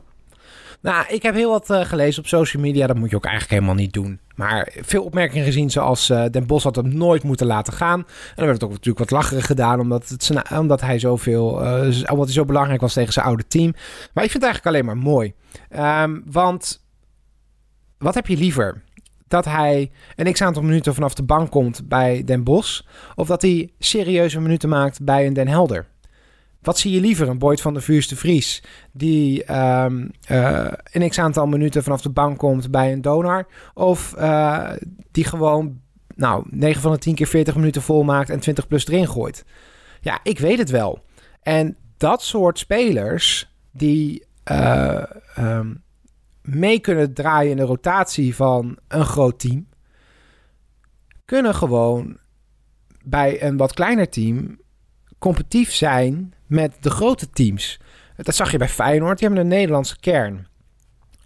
Nou, 0.85 1.05
ik 1.09 1.23
heb 1.23 1.35
heel 1.35 1.51
wat 1.51 1.71
uh, 1.71 1.81
gelezen 1.81 2.23
op 2.23 2.29
social 2.29 2.63
media. 2.63 2.87
Dat 2.87 2.97
moet 2.97 3.11
je 3.11 3.17
ook 3.17 3.25
eigenlijk 3.25 3.55
helemaal 3.55 3.83
niet 3.83 3.93
doen. 3.93 4.21
Maar 4.35 4.73
veel 4.81 5.05
opmerkingen 5.05 5.45
gezien 5.45 5.71
zoals 5.71 6.11
uh, 6.11 6.25
Den 6.31 6.47
Bos 6.47 6.63
had 6.63 6.77
hem 6.77 6.97
nooit 6.97 7.23
moeten 7.23 7.47
laten 7.47 7.73
gaan. 7.73 7.99
En 7.99 8.35
dan 8.35 8.45
werd 8.45 8.53
het 8.53 8.65
ook 8.65 8.71
natuurlijk 8.71 8.99
wat 8.99 9.11
lacherig 9.11 9.47
gedaan. 9.47 9.81
Omdat, 9.81 10.09
het, 10.09 10.33
omdat 10.59 10.81
hij 10.81 10.99
zoveel, 10.99 11.63
uh, 11.63 12.11
omdat 12.11 12.25
hij 12.25 12.35
zo 12.35 12.45
belangrijk 12.45 12.81
was 12.81 12.93
tegen 12.93 13.13
zijn 13.13 13.27
oude 13.27 13.47
team. 13.47 13.73
Maar 14.15 14.25
ik 14.25 14.31
vind 14.31 14.43
het 14.43 14.53
eigenlijk 14.53 14.67
alleen 14.67 14.85
maar 14.85 15.11
mooi. 15.13 15.35
Um, 16.03 16.23
want 16.27 16.85
wat 17.99 18.15
heb 18.15 18.27
je 18.27 18.37
liever? 18.37 18.83
Dat 19.29 19.45
hij 19.45 19.91
een 20.17 20.33
x-aantal 20.33 20.63
minuten 20.63 20.95
vanaf 20.95 21.15
de 21.15 21.23
bank 21.23 21.51
komt 21.51 21.89
bij 21.89 22.25
Den 22.25 22.45
Bos. 22.45 22.87
Of 23.15 23.27
dat 23.27 23.43
hij 23.43 23.71
serieuze 23.79 24.41
minuten 24.41 24.69
maakt 24.69 25.05
bij 25.05 25.27
een 25.27 25.33
Den 25.33 25.49
Helder. 25.49 25.87
Wat 26.65 26.79
zie 26.79 26.93
je 26.93 27.01
liever? 27.01 27.29
Een 27.29 27.39
Boyd 27.39 27.61
van 27.61 27.73
der 27.73 27.83
Vuurste 27.83 28.17
Vries 28.17 28.63
die 28.93 29.55
um, 29.55 30.11
uh, 30.31 30.73
een 30.93 31.09
x-aantal 31.09 31.47
minuten 31.47 31.83
vanaf 31.83 32.01
de 32.01 32.11
bank 32.11 32.39
komt 32.39 32.71
bij 32.71 32.93
een 32.93 33.03
donar. 33.03 33.47
Of 33.75 34.15
uh, 34.19 34.71
die 35.11 35.25
gewoon 35.25 35.81
nou, 36.15 36.45
9 36.51 36.83
van 36.83 36.93
de 36.93 36.99
10 36.99 37.15
keer 37.15 37.27
40 37.27 37.55
minuten 37.55 37.83
volmaakt 37.83 38.31
en 38.31 38.41
20 38.41 38.67
plus 38.67 38.87
erin 38.87 39.09
gooit. 39.09 39.45
Ja, 40.01 40.21
ik 40.23 40.39
weet 40.39 40.59
het 40.59 40.71
wel. 40.71 41.05
En 41.43 41.77
dat 41.97 42.23
soort 42.23 42.59
spelers 42.59 43.53
die 43.71 44.25
uh, 44.51 45.03
um, 45.39 45.83
mee 46.43 46.79
kunnen 46.79 47.15
draaien 47.15 47.51
in 47.51 47.57
de 47.57 47.63
rotatie 47.63 48.35
van 48.35 48.79
een 48.89 49.05
groot 49.05 49.39
team, 49.39 49.69
kunnen 51.25 51.55
gewoon 51.55 52.19
bij 53.03 53.43
een 53.43 53.57
wat 53.57 53.75
kleiner 53.75 54.09
team 54.09 54.59
competitief 55.19 55.73
zijn 55.73 56.35
met 56.47 56.77
de 56.81 56.91
grote 56.91 57.31
teams. 57.31 57.81
Dat 58.17 58.35
zag 58.35 58.51
je 58.51 58.59
bij 58.59 58.69
Feyenoord. 58.69 59.19
Die 59.19 59.27
hebben 59.29 59.45
een 59.45 59.53
Nederlandse 59.53 60.01
kern. 60.01 60.47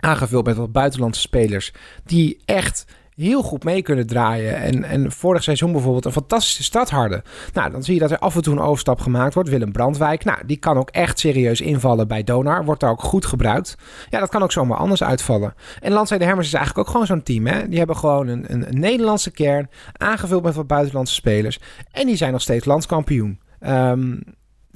Aangevuld 0.01 0.47
met 0.47 0.57
wat 0.57 0.73
buitenlandse 0.73 1.21
spelers. 1.21 1.73
Die 2.05 2.41
echt 2.45 2.85
heel 3.19 3.43
goed 3.43 3.65
mee 3.65 3.83
kunnen 3.83 4.07
draaien. 4.07 4.57
En, 4.57 4.85
en 4.85 5.13
vorig 5.13 5.43
seizoen 5.43 5.73
bijvoorbeeld 5.73 6.05
een 6.05 6.13
fantastische 6.13 6.63
start 6.63 6.91
hadden. 6.91 7.23
Nou, 7.53 7.71
dan 7.71 7.83
zie 7.83 7.95
je 7.95 8.01
dat 8.01 8.11
er 8.11 8.19
af 8.19 8.37
en 8.37 8.43
toe 8.43 8.53
een 8.55 8.61
overstap 8.61 9.01
gemaakt 9.01 9.35
wordt. 9.35 9.49
Willem 9.49 9.73
Brandwijk, 9.73 10.25
nou, 10.25 10.39
die 10.47 10.57
kan 10.57 10.77
ook 10.77 10.91
echt 10.91 11.19
serieus 11.19 11.61
invallen 11.61 12.09
bij 12.09 12.25
Donar. 12.25 12.65
Wordt 12.65 12.81
daar 12.81 12.91
ook 12.91 13.03
goed 13.03 13.27
gebruikt. 13.27 13.77
Ja, 14.09 14.19
dat 14.21 14.29
kan 14.29 14.43
ook 14.43 14.53
zomaar 14.53 14.79
anders 14.79 15.03
uitvallen. 15.03 15.55
En 15.81 15.93
Landzijde 15.93 16.25
Hermers 16.25 16.47
is 16.47 16.55
eigenlijk 16.55 16.87
ook 16.87 16.93
gewoon 16.93 17.07
zo'n 17.07 17.23
team. 17.23 17.47
Hè? 17.47 17.69
Die 17.69 17.79
hebben 17.79 17.97
gewoon 17.97 18.29
een, 18.29 18.53
een, 18.53 18.69
een, 18.69 18.81
Nederlandse 18.81 19.31
kern. 19.31 19.71
Aangevuld 19.93 20.43
met 20.43 20.55
wat 20.55 20.67
buitenlandse 20.67 21.15
spelers. 21.15 21.59
En 21.93 22.07
die 22.07 22.17
zijn 22.17 22.33
nog 22.33 22.43
steeds 22.43 22.65
landskampioen. 22.65 23.41
Um, 23.61 24.23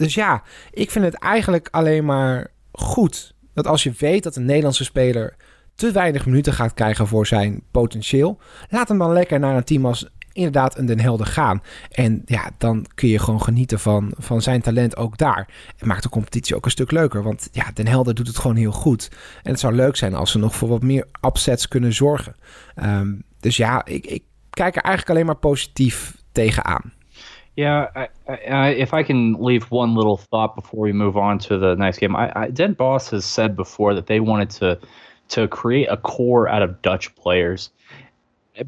dus 0.02 0.14
ja, 0.14 0.42
ik 0.70 0.90
vind 0.90 1.04
het 1.04 1.14
eigenlijk 1.14 1.68
alleen 1.70 2.04
maar 2.04 2.50
goed 2.72 3.34
dat 3.54 3.66
als 3.66 3.82
je 3.82 3.92
weet 3.98 4.22
dat 4.22 4.36
een 4.36 4.44
Nederlandse 4.44 4.84
speler 4.84 5.36
te 5.74 5.92
weinig 5.92 6.26
minuten 6.26 6.52
gaat 6.52 6.74
krijgen 6.74 7.06
voor 7.06 7.26
zijn 7.26 7.62
potentieel, 7.70 8.40
laat 8.68 8.88
hem 8.88 8.98
dan 8.98 9.12
lekker 9.12 9.38
naar 9.38 9.56
een 9.56 9.64
team 9.64 9.86
als 9.86 10.10
inderdaad 10.32 10.78
een 10.78 10.86
Den 10.86 11.00
Helder 11.00 11.26
gaan. 11.26 11.62
En 11.90 12.22
ja, 12.24 12.50
dan 12.58 12.86
kun 12.94 13.08
je 13.08 13.18
gewoon 13.18 13.42
genieten 13.42 13.80
van, 13.80 14.14
van 14.18 14.42
zijn 14.42 14.60
talent 14.60 14.96
ook 14.96 15.18
daar. 15.18 15.48
En 15.76 15.86
maakt 15.86 16.02
de 16.02 16.08
competitie 16.08 16.56
ook 16.56 16.64
een 16.64 16.70
stuk 16.70 16.90
leuker. 16.90 17.22
Want 17.22 17.48
ja, 17.52 17.70
Den 17.74 17.86
Helder 17.86 18.14
doet 18.14 18.26
het 18.26 18.38
gewoon 18.38 18.56
heel 18.56 18.72
goed. 18.72 19.08
En 19.42 19.50
het 19.50 19.60
zou 19.60 19.74
leuk 19.74 19.96
zijn 19.96 20.14
als 20.14 20.30
ze 20.30 20.38
nog 20.38 20.56
voor 20.56 20.68
wat 20.68 20.82
meer 20.82 21.08
upsets 21.26 21.68
kunnen 21.68 21.92
zorgen. 21.92 22.36
Um, 22.84 23.22
dus 23.40 23.56
ja, 23.56 23.84
ik, 23.84 24.06
ik 24.06 24.22
kijk 24.50 24.76
er 24.76 24.82
eigenlijk 24.82 25.10
alleen 25.10 25.26
maar 25.26 25.36
positief 25.36 26.16
tegenaan. 26.32 26.92
Yeah, 27.56 27.88
I, 27.94 28.08
I, 28.28 28.68
if 28.70 28.94
I 28.94 29.02
can 29.02 29.34
leave 29.34 29.70
one 29.70 29.94
little 29.94 30.16
thought 30.16 30.54
before 30.54 30.80
we 30.80 30.92
move 30.92 31.18
on 31.18 31.38
to 31.40 31.58
the 31.58 31.74
next 31.74 31.98
game, 31.98 32.16
I, 32.16 32.32
I, 32.34 32.48
Den 32.48 32.72
Boss 32.72 33.10
has 33.10 33.26
said 33.26 33.56
before 33.56 33.94
that 33.94 34.06
they 34.06 34.20
wanted 34.20 34.50
to 34.50 34.78
to 35.28 35.48
create 35.48 35.86
a 35.90 35.96
core 35.96 36.48
out 36.48 36.62
of 36.62 36.80
Dutch 36.82 37.14
players. 37.14 37.70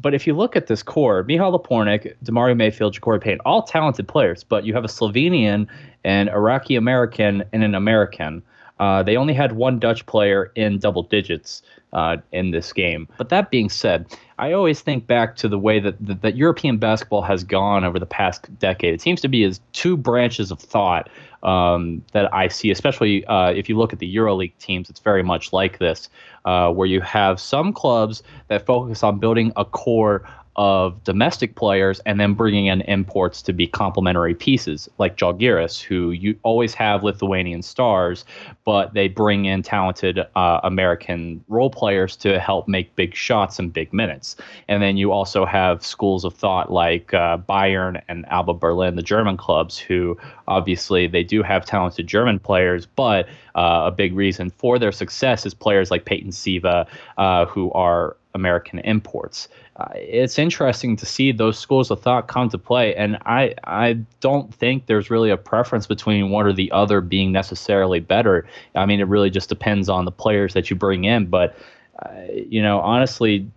But 0.01 0.15
if 0.15 0.25
you 0.25 0.35
look 0.35 0.55
at 0.55 0.65
this 0.65 0.81
core, 0.81 1.23
Michal 1.23 1.57
Lapornik, 1.57 2.15
Demario 2.23 2.57
Mayfield, 2.57 2.95
Ja'Cory 2.95 3.21
Payne, 3.21 3.37
all 3.45 3.61
talented 3.61 4.07
players, 4.07 4.43
but 4.43 4.65
you 4.65 4.73
have 4.73 4.83
a 4.83 4.87
Slovenian, 4.87 5.67
an 6.03 6.27
Iraqi 6.29 6.75
American, 6.75 7.43
and 7.53 7.63
an 7.63 7.75
American. 7.75 8.41
Uh, 8.79 9.03
they 9.03 9.15
only 9.15 9.33
had 9.33 9.53
one 9.53 9.79
Dutch 9.79 10.05
player 10.05 10.51
in 10.55 10.79
double 10.79 11.03
digits 11.03 11.61
uh, 11.93 12.17
in 12.33 12.51
this 12.51 12.73
game. 12.73 13.07
But 13.17 13.29
that 13.29 13.49
being 13.49 13.69
said, 13.69 14.05
I 14.37 14.51
always 14.51 14.81
think 14.81 15.07
back 15.07 15.37
to 15.37 15.47
the 15.47 15.57
way 15.57 15.79
that, 15.79 15.95
that, 16.05 16.21
that 16.21 16.35
European 16.35 16.77
basketball 16.77 17.21
has 17.21 17.43
gone 17.43 17.85
over 17.85 17.99
the 17.99 18.05
past 18.05 18.47
decade. 18.59 18.93
It 18.93 19.01
seems 19.01 19.21
to 19.21 19.29
be 19.29 19.45
as 19.45 19.61
two 19.71 19.95
branches 19.95 20.51
of 20.51 20.59
thought 20.59 21.09
um, 21.43 22.03
that 22.11 22.33
I 22.33 22.49
see, 22.49 22.69
especially 22.69 23.23
uh, 23.27 23.51
if 23.51 23.69
you 23.69 23.77
look 23.77 23.93
at 23.93 23.99
the 23.99 24.13
EuroLeague 24.13 24.57
teams. 24.59 24.89
It's 24.89 24.99
very 24.99 25.23
much 25.23 25.53
like 25.53 25.79
this, 25.79 26.09
uh, 26.43 26.71
where 26.71 26.87
you 26.87 26.99
have 27.01 27.39
some 27.39 27.71
clubs 27.71 28.23
that 28.49 28.65
focus 28.65 29.03
on 29.03 29.19
building 29.19 29.53
a 29.55 29.63
core 29.63 30.27
of 30.55 31.03
domestic 31.03 31.55
players 31.55 31.99
and 32.05 32.19
then 32.19 32.33
bringing 32.33 32.67
in 32.67 32.81
imports 32.81 33.41
to 33.41 33.53
be 33.53 33.67
complementary 33.67 34.33
pieces, 34.33 34.89
like 34.97 35.17
Jalgiris, 35.17 35.81
who 35.81 36.11
you 36.11 36.37
always 36.43 36.73
have 36.73 37.03
Lithuanian 37.03 37.61
stars, 37.61 38.23
but 38.63 38.93
they 38.93 39.07
bring 39.07 39.45
in 39.45 39.61
talented 39.61 40.19
uh, 40.35 40.59
American 40.63 41.43
role 41.49 41.69
players 41.69 42.15
to 42.17 42.39
help 42.39 42.67
make 42.67 42.95
big 42.95 43.13
shots 43.15 43.59
and 43.59 43.73
big 43.73 43.91
minutes. 43.91 44.37
And 44.67 44.81
then 44.81 44.97
you 44.97 45.11
also 45.11 45.45
have 45.45 45.85
schools 45.85 46.23
of 46.23 46.33
thought 46.33 46.71
like 46.71 47.13
uh, 47.13 47.37
Bayern 47.37 48.01
and 48.07 48.25
Alba 48.27 48.53
Berlin, 48.53 48.95
the 48.95 49.01
German 49.01 49.37
clubs, 49.37 49.77
who 49.77 50.17
obviously 50.47 51.07
they 51.07 51.23
do 51.23 51.43
have 51.43 51.65
talented 51.65 52.07
German 52.07 52.39
players, 52.39 52.85
but 52.85 53.27
uh, 53.55 53.83
a 53.85 53.91
big 53.91 54.15
reason 54.15 54.49
for 54.49 54.79
their 54.79 54.91
success 54.91 55.45
is 55.45 55.53
players 55.53 55.91
like 55.91 56.05
Peyton 56.05 56.31
Siva, 56.31 56.87
uh, 57.17 57.45
who 57.45 57.71
are 57.71 58.15
American 58.35 58.79
imports. 58.79 59.47
It's 59.95 60.39
interesting 60.39 60.95
to 60.95 61.05
see 61.05 61.33
those 61.33 61.59
schools 61.59 61.91
of 61.91 62.01
thought 62.01 62.27
come 62.27 62.47
to 62.49 62.57
play, 62.57 62.95
and 62.95 63.17
I 63.25 63.55
I 63.65 63.99
don't 64.21 64.53
think 64.53 64.85
there's 64.85 65.09
really 65.09 65.29
a 65.29 65.37
preference 65.37 65.85
between 65.85 66.29
one 66.29 66.45
or 66.45 66.53
the 66.53 66.71
other 66.71 67.01
being 67.01 67.33
necessarily 67.33 67.99
better. 67.99 68.47
I 68.73 68.85
mean, 68.85 69.01
it 69.01 69.07
really 69.07 69.29
just 69.29 69.49
depends 69.49 69.89
on 69.89 70.05
the 70.05 70.11
players 70.11 70.53
that 70.53 70.69
you 70.69 70.77
bring 70.77 71.03
in. 71.03 71.25
But 71.25 71.57
uh, 71.99 72.09
you 72.31 72.61
know, 72.61 72.79
honestly, 72.79 73.49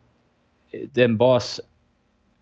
then 0.92 1.14
boss, 1.14 1.60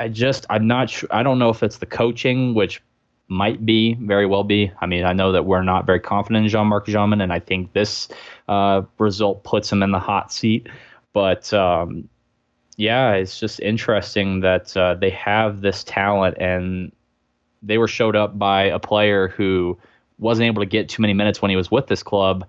I 0.01 0.09
just 0.09 0.47
I'm 0.49 0.67
not 0.67 0.89
sure. 0.89 1.09
I 1.13 1.23
don't 1.23 1.39
know 1.39 1.51
if 1.51 1.63
it's 1.63 1.77
the 1.77 1.87
coaching, 1.87 2.55
which 2.55 2.83
might 3.29 3.67
be 3.67 3.95
very 4.01 4.25
well 4.25 4.45
be. 4.45 4.73
I 4.81 4.87
mean, 4.87 5.05
I 5.05 5.13
know 5.13 5.33
that 5.33 5.45
we're 5.45 5.63
not 5.63 5.85
very 5.85 6.01
confident 6.01 6.45
in 6.45 6.49
Jean-Marc 6.49 6.87
Jamin, 6.87 7.23
and 7.23 7.33
I 7.33 7.41
think 7.41 7.75
this 7.75 8.09
uh, 8.49 8.83
result 8.99 9.45
puts 9.45 9.71
him 9.71 9.83
in 9.83 9.91
the 9.91 9.99
hot 9.99 10.33
seat. 10.33 10.69
But 11.13 11.53
um, 11.53 12.09
yeah, 12.77 13.13
it's 13.13 13.39
just 13.39 13.61
interesting 13.61 14.41
that 14.41 14.77
uh, 14.77 14.95
they 14.95 15.11
have 15.11 15.61
this 15.61 15.85
talent 15.85 16.37
and 16.39 16.93
they 17.63 17.79
were 17.79 17.89
showed 17.89 18.17
up 18.17 18.39
by 18.39 18.65
a 18.65 18.79
player 18.79 19.29
who 19.29 19.79
wasn't 20.19 20.47
able 20.47 20.63
to 20.63 20.67
get 20.67 20.89
too 20.89 21.03
many 21.03 21.15
minutes 21.15 21.43
when 21.43 21.51
he 21.51 21.57
was 21.57 21.71
with 21.71 21.87
this 21.87 22.03
club 22.03 22.47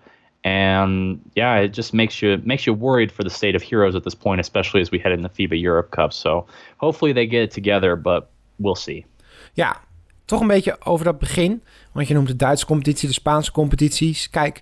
And 0.47 1.19
yeah, 1.35 1.57
it 1.57 1.73
just 1.73 1.93
makes 1.93 2.21
you 2.21 2.41
makes 2.45 2.65
you 2.65 2.73
worried 2.73 3.11
for 3.11 3.23
the 3.23 3.29
state 3.29 3.55
of 3.55 3.61
heroes 3.61 3.95
at 3.95 4.03
this 4.03 4.15
point, 4.15 4.39
especially 4.39 4.81
as 4.81 4.89
we 4.89 4.99
head 4.99 5.11
in 5.11 5.21
the 5.21 5.29
FIBA 5.29 5.59
Europe 5.61 5.89
Cup. 5.89 6.13
So 6.13 6.45
hopefully 6.77 7.13
they 7.13 7.27
get 7.27 7.41
it 7.41 7.51
together, 7.51 8.01
but 8.01 8.29
we'll 8.57 8.75
see. 8.75 9.05
Ja, 9.53 9.81
toch 10.25 10.41
een 10.41 10.47
beetje 10.47 10.77
over 10.83 11.05
dat 11.05 11.19
begin. 11.19 11.63
Want 11.91 12.07
je 12.07 12.13
noemt 12.13 12.27
de 12.27 12.35
Duitse 12.35 12.65
competitie, 12.65 13.07
de 13.07 13.13
Spaanse 13.13 13.51
competities. 13.51 14.29
Kijk, 14.29 14.61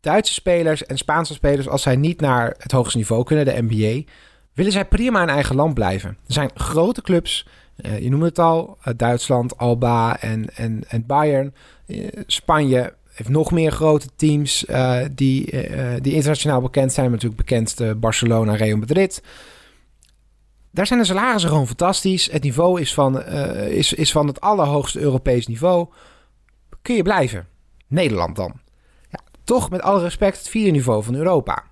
Duitse 0.00 0.32
spelers 0.32 0.86
en 0.86 0.98
Spaanse 0.98 1.34
spelers, 1.34 1.68
als 1.68 1.82
zij 1.82 1.96
niet 1.96 2.20
naar 2.20 2.54
het 2.58 2.72
hoogste 2.72 2.96
niveau 2.96 3.24
kunnen, 3.24 3.44
de 3.44 3.62
NBA, 3.62 4.10
willen 4.54 4.72
zij 4.72 4.84
prima 4.84 5.22
in 5.22 5.28
eigen 5.28 5.56
land 5.56 5.74
blijven. 5.74 6.10
Er 6.10 6.32
zijn 6.32 6.50
grote 6.54 7.02
clubs, 7.02 7.46
uh, 7.76 7.98
je 7.98 8.10
noemde 8.10 8.26
het 8.26 8.38
al, 8.38 8.78
uh, 8.78 8.94
Duitsland, 8.96 9.58
Alba 9.58 10.20
en, 10.20 10.56
en, 10.56 10.84
en 10.88 11.06
Bayern. 11.06 11.54
Uh, 11.86 12.08
Spanje 12.26 12.94
heeft 13.12 13.28
nog 13.28 13.50
meer 13.50 13.72
grote 13.72 14.08
teams 14.16 14.64
die, 15.14 15.66
die 16.00 16.12
internationaal 16.12 16.60
bekend 16.60 16.92
zijn. 16.92 17.10
Natuurlijk 17.10 17.36
bekend 17.36 18.00
Barcelona, 18.00 18.54
Real 18.54 18.76
Madrid. 18.76 19.22
Daar 20.70 20.86
zijn 20.86 20.98
de 20.98 21.04
salarissen 21.04 21.50
gewoon 21.50 21.66
fantastisch. 21.66 22.30
Het 22.30 22.42
niveau 22.42 22.80
is 22.80 22.94
van, 22.94 23.22
is, 23.68 23.92
is 23.92 24.12
van 24.12 24.26
het 24.26 24.40
allerhoogste 24.40 25.00
Europees 25.00 25.46
niveau. 25.46 25.88
Kun 26.82 26.94
je 26.94 27.02
blijven? 27.02 27.46
Nederland 27.86 28.36
dan. 28.36 28.52
Ja, 29.10 29.18
toch 29.44 29.70
met 29.70 29.82
alle 29.82 30.02
respect 30.02 30.38
het 30.38 30.48
vierde 30.48 30.70
niveau 30.70 31.02
van 31.02 31.14
Europa. 31.14 31.62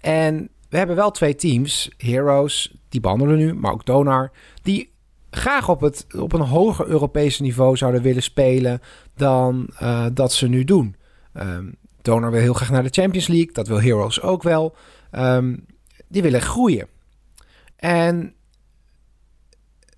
En 0.00 0.48
we 0.68 0.76
hebben 0.76 0.96
wel 0.96 1.10
twee 1.10 1.34
teams, 1.34 1.90
Heroes, 1.96 2.74
die 2.88 3.00
behandelen 3.00 3.36
nu, 3.36 3.54
maar 3.54 3.72
ook 3.72 3.86
Donar, 3.86 4.30
die 4.62 4.92
graag 5.30 5.68
op, 5.68 5.80
het, 5.80 6.06
op 6.16 6.32
een 6.32 6.40
hoger 6.40 6.86
Europese 6.86 7.42
niveau 7.42 7.76
zouden 7.76 8.02
willen 8.02 8.22
spelen 8.22 8.80
dan 9.16 9.68
uh, 9.82 10.06
dat 10.12 10.32
ze 10.32 10.48
nu 10.48 10.64
doen. 10.64 10.96
Um, 11.34 11.74
Donar 12.02 12.30
wil 12.30 12.40
heel 12.40 12.54
graag 12.54 12.70
naar 12.70 12.82
de 12.82 13.02
Champions 13.02 13.26
League, 13.26 13.52
dat 13.52 13.68
wil 13.68 13.80
Heroes 13.80 14.22
ook 14.22 14.42
wel. 14.42 14.76
Um, 15.12 15.66
die 16.08 16.22
willen 16.22 16.40
groeien. 16.40 16.88
En 17.76 18.34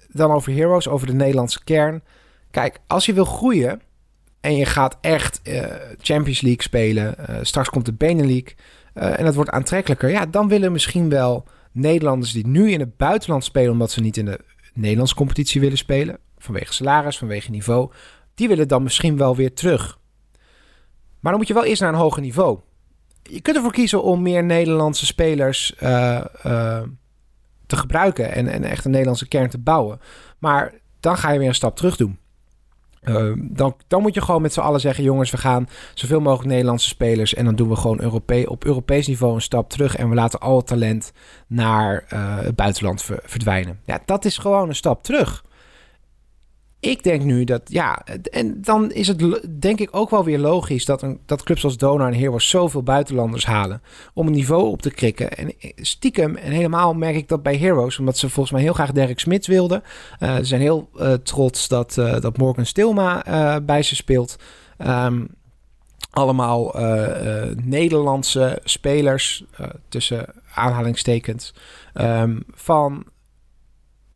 dan 0.09 0.31
over 0.31 0.53
Heroes, 0.53 0.89
over 0.89 1.07
de 1.07 1.13
Nederlandse 1.13 1.65
kern. 1.65 2.03
Kijk, 2.51 2.79
als 2.87 3.07
je 3.07 3.13
wil 3.13 3.25
groeien 3.25 3.83
en 4.41 4.57
je 4.57 4.67
gaat 4.67 4.99
echt 5.01 5.41
uh, 5.45 5.65
Champions 6.01 6.41
League 6.41 6.63
spelen, 6.63 7.17
uh, 7.31 7.37
straks 7.43 7.69
komt 7.69 7.87
de 7.87 7.93
Benelux 7.93 8.55
uh, 8.95 9.19
en 9.19 9.25
dat 9.25 9.35
wordt 9.35 9.51
aantrekkelijker, 9.51 10.11
ja, 10.11 10.27
dan 10.27 10.49
willen 10.49 10.73
misschien 10.73 11.09
wel 11.09 11.45
Nederlanders 11.73 12.33
die 12.33 12.47
nu 12.47 12.71
in 12.71 12.81
het 12.81 12.97
buitenland 12.97 13.45
spelen, 13.45 13.73
omdat 13.73 13.91
ze 13.91 14.01
niet 14.01 14.17
in 14.17 14.25
de 14.25 14.41
Nederlandse 14.75 15.15
competitie 15.15 15.61
willen 15.61 15.79
spelen, 15.79 16.19
vanwege 16.39 16.75
salaris, 16.75 17.19
vanwege 17.19 17.51
niveau, 17.51 17.91
die 18.35 18.49
willen 18.49 18.69
dan 18.69 18.83
misschien 18.83 19.17
wel 19.17 19.37
weer 19.37 19.55
terug. 19.55 19.99
Maar 21.21 21.33
dan 21.33 21.41
moet 21.41 21.49
je 21.49 21.55
wel 21.55 21.65
eerst 21.65 21.81
naar 21.81 21.93
een 21.93 21.99
hoger 21.99 22.23
niveau. 22.23 22.59
Je 23.23 23.41
kunt 23.41 23.57
ervoor 23.57 23.73
kiezen 23.73 24.03
om 24.03 24.23
meer 24.23 24.45
Nederlandse 24.45 25.07
spelers 25.07 25.75
uh, 25.83 26.25
uh, 26.47 26.83
te 27.67 27.77
gebruiken 27.77 28.33
en, 28.33 28.49
en 28.49 28.65
echt 28.65 28.85
een 28.85 28.91
Nederlandse 28.91 29.29
kern 29.29 29.51
te 29.51 29.59
bouwen. 29.59 30.01
Maar 30.39 30.75
dan 31.01 31.17
ga 31.17 31.31
je 31.31 31.39
weer 31.39 31.49
een 31.49 31.55
stap 31.55 31.77
terug 31.77 31.97
doen. 31.97 32.19
Uh, 33.03 33.33
dan, 33.37 33.77
dan 33.89 34.03
moet 34.03 34.15
je 34.15 34.21
gewoon 34.21 34.43
met 34.43 34.53
z'n 34.53 34.61
allen 34.61 34.81
zeggen: 34.81 35.05
jongens, 35.05 35.31
we 35.31 35.37
gaan 35.37 35.69
zoveel 35.95 36.21
mogelijk 36.21 36.49
Nederlandse 36.49 36.89
spelers. 36.89 37.35
En 37.35 37.45
dan 37.45 37.55
doen 37.55 37.69
we 37.69 37.77
gewoon 37.77 38.01
Europe 38.01 38.45
op 38.49 38.65
Europees 38.65 39.07
niveau 39.07 39.35
een 39.35 39.41
stap 39.41 39.71
terug. 39.71 39.97
En 39.97 40.09
we 40.09 40.15
laten 40.15 40.41
al 40.41 40.57
het 40.57 40.67
talent 40.67 41.13
naar 41.47 42.05
uh, 42.13 42.39
het 42.39 42.57
buitenland 42.57 43.03
ver, 43.03 43.21
verdwijnen. 43.25 43.81
Ja, 43.85 44.01
dat 44.05 44.25
is 44.25 44.39
gewoon 44.39 44.69
een 44.69 44.75
stap 44.75 45.03
terug. 45.03 45.45
Ik 46.81 47.03
denk 47.03 47.23
nu 47.23 47.45
dat, 47.45 47.63
ja, 47.65 48.05
en 48.31 48.63
dan 48.63 48.93
is 48.93 49.09
het 49.09 49.41
denk 49.61 49.81
ik 49.81 49.89
ook 49.93 50.11
wel 50.11 50.25
weer 50.25 50.39
logisch 50.39 50.85
dat, 50.85 51.03
een, 51.03 51.21
dat 51.27 51.43
clubs 51.43 51.65
als 51.65 51.77
Donar 51.77 52.13
en 52.13 52.19
Heroes 52.19 52.49
zoveel 52.49 52.83
buitenlanders 52.83 53.47
halen 53.47 53.83
om 54.15 54.27
een 54.27 54.33
niveau 54.33 54.67
op 54.67 54.83
te 54.83 54.91
krikken. 54.91 55.31
En 55.31 55.53
stiekem, 55.77 56.37
en 56.37 56.53
helemaal 56.53 56.95
merk 56.95 57.17
ik 57.17 57.29
dat 57.29 57.43
bij 57.43 57.57
Heroes, 57.57 57.99
omdat 57.99 58.19
ze 58.19 58.29
volgens 58.29 58.55
mij 58.55 58.63
heel 58.63 58.73
graag 58.73 58.93
Derek 58.93 59.21
Smits 59.21 59.47
wilden. 59.47 59.83
Uh, 60.21 60.37
ze 60.37 60.45
zijn 60.45 60.61
heel 60.61 60.91
uh, 60.97 61.13
trots 61.13 61.69
dat, 61.69 61.97
uh, 61.97 62.21
dat 62.21 62.37
Morgan 62.37 62.67
Stilma 62.67 63.23
bij 63.63 63.83
ze 63.83 63.95
speelt. 63.95 64.37
Um, 64.79 65.29
allemaal 66.11 66.75
Nederlandse 67.65 68.61
spelers, 68.65 69.45
tussen 69.89 70.27
aanhalingstekens, 70.55 71.55
um, 71.95 72.43
van 72.51 73.05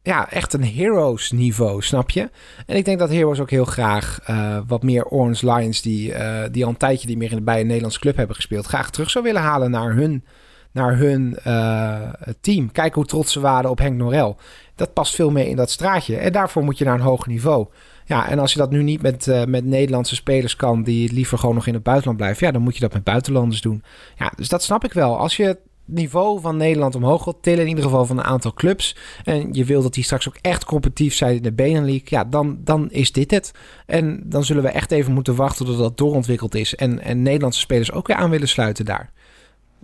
ja, 0.04 0.30
echt 0.30 0.52
een 0.52 0.64
Heroes 0.64 1.30
niveau, 1.30 1.82
snap 1.82 2.10
je? 2.10 2.30
En 2.66 2.76
ik 2.76 2.84
denk 2.84 2.98
dat 2.98 3.10
Heroes 3.10 3.40
ook 3.40 3.50
heel 3.50 3.64
graag 3.64 4.20
uh, 4.30 4.58
wat 4.66 4.82
meer 4.82 5.04
Orange 5.04 5.52
Lions... 5.52 5.82
Die, 5.82 6.12
uh, 6.12 6.42
die 6.50 6.64
al 6.64 6.70
een 6.70 6.76
tijdje 6.76 7.08
niet 7.08 7.18
meer 7.18 7.32
in, 7.32 7.44
bij 7.44 7.60
een 7.60 7.66
Nederlands 7.66 7.98
club 7.98 8.16
hebben 8.16 8.36
gespeeld... 8.36 8.66
graag 8.66 8.90
terug 8.90 9.10
zou 9.10 9.24
willen 9.24 9.42
halen 9.42 9.70
naar 9.70 9.92
hun, 9.92 10.24
naar 10.72 10.96
hun 10.96 11.38
uh, 11.46 12.12
team. 12.40 12.72
Kijk 12.72 12.94
hoe 12.94 13.04
trots 13.04 13.32
ze 13.32 13.40
waren 13.40 13.70
op 13.70 13.78
Henk 13.78 13.96
Norel. 13.96 14.36
Dat 14.74 14.92
past 14.92 15.14
veel 15.14 15.30
meer 15.30 15.46
in 15.46 15.56
dat 15.56 15.70
straatje. 15.70 16.16
En 16.16 16.32
daarvoor 16.32 16.64
moet 16.64 16.78
je 16.78 16.84
naar 16.84 16.94
een 16.94 17.00
hoger 17.00 17.28
niveau. 17.28 17.66
Ja, 18.04 18.28
en 18.28 18.38
als 18.38 18.52
je 18.52 18.58
dat 18.58 18.70
nu 18.70 18.82
niet 18.82 19.02
met, 19.02 19.44
met 19.46 19.64
Nederlandse 19.64 20.14
spelers 20.14 20.56
kan... 20.56 20.82
die 20.82 21.12
liever 21.12 21.38
gewoon 21.38 21.54
nog 21.54 21.66
in 21.66 21.74
het 21.74 21.82
buitenland 21.82 22.18
blijven... 22.18 22.46
ja, 22.46 22.52
dan 22.52 22.62
moet 22.62 22.74
je 22.74 22.80
dat 22.80 22.92
met 22.92 23.04
buitenlanders 23.04 23.60
doen. 23.60 23.82
Ja, 24.18 24.32
dus 24.36 24.48
dat 24.48 24.62
snap 24.62 24.84
ik 24.84 24.92
wel. 24.92 25.18
Als 25.18 25.36
je 25.36 25.58
niveau 25.84 26.40
van 26.40 26.56
Nederland 26.56 26.94
omhoog 26.94 27.24
wilt 27.24 27.42
tillen. 27.42 27.60
In 27.60 27.68
ieder 27.68 27.84
geval 27.84 28.06
van 28.06 28.18
een 28.18 28.24
aantal 28.24 28.52
clubs. 28.54 28.96
En 29.24 29.52
je 29.52 29.64
wil 29.64 29.82
dat 29.82 29.94
die 29.94 30.04
straks 30.04 30.28
ook 30.28 30.38
echt 30.40 30.64
competitief 30.64 31.14
zijn 31.14 31.36
in 31.36 31.42
de 31.42 31.52
Benelink. 31.52 32.08
Ja, 32.08 32.24
dan, 32.24 32.58
dan 32.64 32.90
is 32.90 33.12
dit 33.12 33.30
het. 33.30 33.52
En 33.86 34.22
dan 34.24 34.44
zullen 34.44 34.62
we 34.62 34.68
echt 34.68 34.90
even 34.90 35.12
moeten 35.12 35.34
wachten 35.34 35.66
tot 35.66 35.78
dat 35.78 35.98
doorontwikkeld 35.98 36.54
is. 36.54 36.74
En, 36.74 37.00
en 37.00 37.22
Nederlandse 37.22 37.60
spelers 37.60 37.92
ook 37.92 38.06
weer 38.06 38.16
aan 38.16 38.30
willen 38.30 38.48
sluiten 38.48 38.84
daar. 38.84 39.12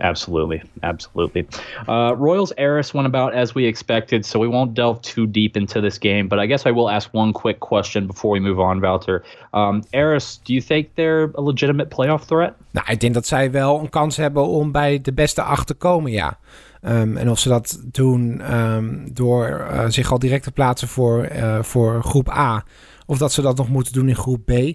Absolutely, 0.01 0.63
absolutely. 0.83 1.47
Uh, 1.89 2.15
Royals 2.17 2.53
Eris 2.57 2.95
went 2.95 3.07
about 3.07 3.35
as 3.35 3.55
we 3.55 3.67
expected, 3.67 4.25
so 4.25 4.39
we 4.39 4.49
won't 4.49 4.75
delve 4.75 5.01
too 5.01 5.27
deep 5.27 5.57
into 5.57 5.81
this 5.81 5.99
game. 5.99 6.29
But 6.29 6.39
I 6.39 6.47
guess 6.47 6.67
I 6.67 6.71
will 6.71 6.91
ask 6.91 7.13
one 7.13 7.33
quick 7.33 7.59
question 7.59 8.07
before 8.07 8.31
we 8.31 8.41
move 8.41 8.59
on, 8.59 8.81
Wouter. 8.81 9.23
Um, 9.53 9.83
Eris, 9.91 10.41
do 10.45 10.53
you 10.53 10.63
think 10.63 10.89
they're 10.95 11.31
a 11.35 11.43
legitimate 11.43 11.89
playoff 11.89 12.25
threat? 12.25 12.55
Nou, 12.71 12.87
ik 12.91 13.01
denk 13.01 13.15
dat 13.15 13.27
zij 13.27 13.51
wel 13.51 13.81
een 13.81 13.91
kans 13.91 14.17
hebben 14.17 14.47
om 14.47 14.73
bij 14.73 15.01
de 15.01 15.13
beste 15.13 15.43
acht 15.43 15.67
te 15.67 15.75
komen, 15.75 16.11
ja. 16.11 16.39
Um, 16.83 17.17
en 17.17 17.31
of 17.31 17.39
ze 17.39 17.49
dat 17.49 17.81
doen 17.85 18.55
um, 18.55 19.09
door 19.15 19.49
uh, 19.49 19.85
zich 19.89 20.13
al 20.13 20.19
direct 20.19 20.45
te 20.45 20.53
plaatsen 20.53 20.89
voor, 20.89 21.29
uh, 21.33 21.63
voor 21.63 22.03
groep 22.03 22.31
A 22.31 22.65
of 23.11 23.19
dat 23.19 23.33
ze 23.33 23.43
dat 23.43 23.57
nog 23.57 23.69
moeten 23.69 23.93
doen 23.93 24.09
in 24.09 24.17
groep 24.17 24.45
B. 24.45 24.51
Uh, 24.51 24.75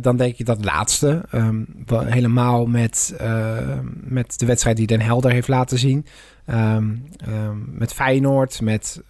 dan 0.00 0.16
denk 0.16 0.36
ik 0.36 0.46
dat 0.46 0.64
laatste. 0.64 1.24
Um, 1.34 1.66
helemaal 1.88 2.66
met, 2.66 3.14
uh, 3.20 3.78
met 4.04 4.38
de 4.38 4.46
wedstrijd 4.46 4.76
die 4.76 4.86
Den 4.86 5.00
Helder 5.00 5.30
heeft 5.30 5.48
laten 5.48 5.78
zien. 5.78 6.06
Um, 6.46 7.04
met 7.66 7.92
Feyenoord, 7.92 8.60
met 8.60 9.02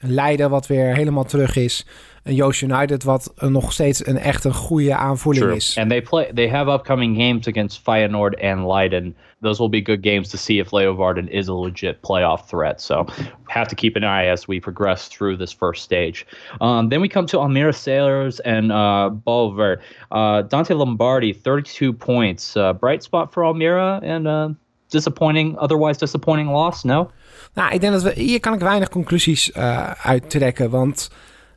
Leiden 0.00 0.50
wat 0.50 0.66
weer 0.66 0.94
helemaal 0.94 1.24
terug 1.24 1.56
is. 1.56 1.86
En 2.22 2.34
Joost 2.34 2.62
United 2.62 3.04
wat 3.04 3.34
nog 3.38 3.72
steeds 3.72 4.06
een 4.06 4.18
echt 4.18 4.44
een 4.44 4.54
goede 4.54 4.94
aanvoeling 4.94 5.44
True. 5.44 5.56
is. 5.56 5.78
And 5.78 5.90
they 5.90 6.02
play 6.02 6.32
they 6.34 6.48
have 6.48 6.70
upcoming 6.70 7.16
games 7.16 7.48
against 7.48 7.80
Feyenoord 7.80 8.42
and 8.42 8.66
Leiden. 8.66 9.16
Those 9.40 9.58
will 9.58 9.70
be 9.70 9.84
good 9.84 10.06
games 10.06 10.28
to 10.28 10.36
see 10.36 10.58
if 10.58 10.70
Leeuwarden 10.72 11.28
is 11.28 11.48
a 11.48 11.54
legit 11.54 11.96
playoff 12.00 12.48
threat. 12.48 12.80
So 12.80 13.06
have 13.46 13.68
to 13.68 13.74
keep 13.74 13.96
an 13.96 14.04
eye 14.04 14.26
as 14.26 14.48
we 14.48 14.60
progress 14.60 15.08
through 15.08 15.36
this 15.38 15.52
first 15.52 15.82
stage. 15.82 16.26
Um, 16.60 16.88
then 16.88 17.00
we 17.00 17.08
come 17.08 17.26
to 17.26 17.38
Almira 17.38 17.72
Sailors 17.72 18.40
and 18.40 18.72
uh, 18.72 19.10
Bolver. 19.10 19.80
Uh, 20.10 20.42
Dante 20.42 20.74
Lombardi, 20.74 21.32
32 21.32 21.92
points. 21.92 22.56
Uh, 22.56 22.72
bright 22.72 23.02
spot 23.02 23.32
for 23.32 23.44
Almira 23.44 24.00
and 24.02 24.26
uh, 24.26 24.48
disappointing, 24.90 25.56
otherwise 25.58 25.98
disappointing 25.98 26.48
loss, 26.48 26.84
no? 26.84 27.10
Nou, 27.58 27.72
ik 27.72 27.80
denk 27.80 27.92
dat 27.92 28.02
we 28.02 28.12
hier 28.20 28.40
kan 28.40 28.54
ik 28.54 28.60
weinig 28.60 28.88
conclusies 28.88 29.50
uh, 29.50 29.90
uittrekken, 29.90 30.70
want 30.70 31.10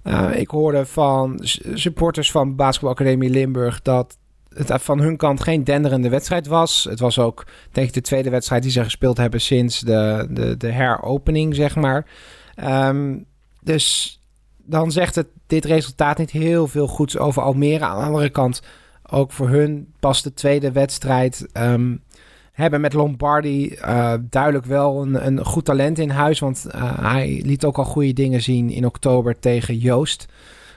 uh, 0.04 0.30
ik 0.36 0.50
hoorde 0.50 0.86
van 0.86 1.40
supporters 1.74 2.32
van 2.32 2.56
Basketbalacademie 2.56 3.30
Limburg 3.30 3.82
dat 3.82 4.18
het 4.50 4.72
van 4.82 5.00
hun 5.00 5.18
kant 5.18 5.44
geen 5.44 5.64
denderende 5.64 6.10
wedstrijd 6.10 6.48
was. 6.48 6.88
Het 6.90 7.00
was 7.00 7.20
ook, 7.20 7.46
denk 7.72 7.88
ik, 7.88 7.94
de 7.94 8.02
tweede 8.02 8.30
wedstrijd 8.30 8.64
die 8.64 8.72
ze 8.72 8.84
gespeeld 8.84 9.18
hebben 9.18 9.42
sinds 9.42 9.80
de, 9.80 10.28
de, 10.30 10.58
de 10.58 10.72
heropening, 10.72 11.56
zeg 11.56 11.76
maar. 11.76 12.06
Um, 12.64 13.26
dus 13.64 14.20
dan 14.58 14.92
zegt 14.92 15.16
het 15.16 15.28
dit 15.48 15.66
resultaat 15.66 16.18
niet 16.18 16.32
heel 16.32 16.68
veel 16.68 16.88
goeds 16.88 17.18
over 17.18 17.42
Almere. 17.42 17.86
Aan 17.86 18.00
de 18.00 18.06
andere 18.06 18.30
kant, 18.30 18.62
ook 19.10 19.32
voor 19.32 19.50
hun 19.50 19.94
pas 20.00 20.22
de 20.22 20.34
tweede 20.34 20.72
wedstrijd. 20.72 21.48
Um, 21.54 22.04
hebben 22.52 22.82
met 22.82 22.94
Lombardi 22.94 23.70
uh, 23.70 24.14
duidelijk 24.22 24.66
wel 24.66 25.02
een, 25.02 25.26
een, 25.26 25.46
goed 25.46 25.66
talent 25.66 26.00
in 26.00 26.10
huis. 26.10 26.40
Want 26.40 26.66
uh, 26.76 27.00
hij 27.00 27.42
liet 27.46 27.66
ook 27.66 27.78
al 27.78 27.84
goede 27.84 28.14
dingen 28.14 28.42
zien 28.42 28.70
in 28.70 28.86
oktober 28.86 29.40
tegen 29.40 29.78
Joost. 29.78 30.26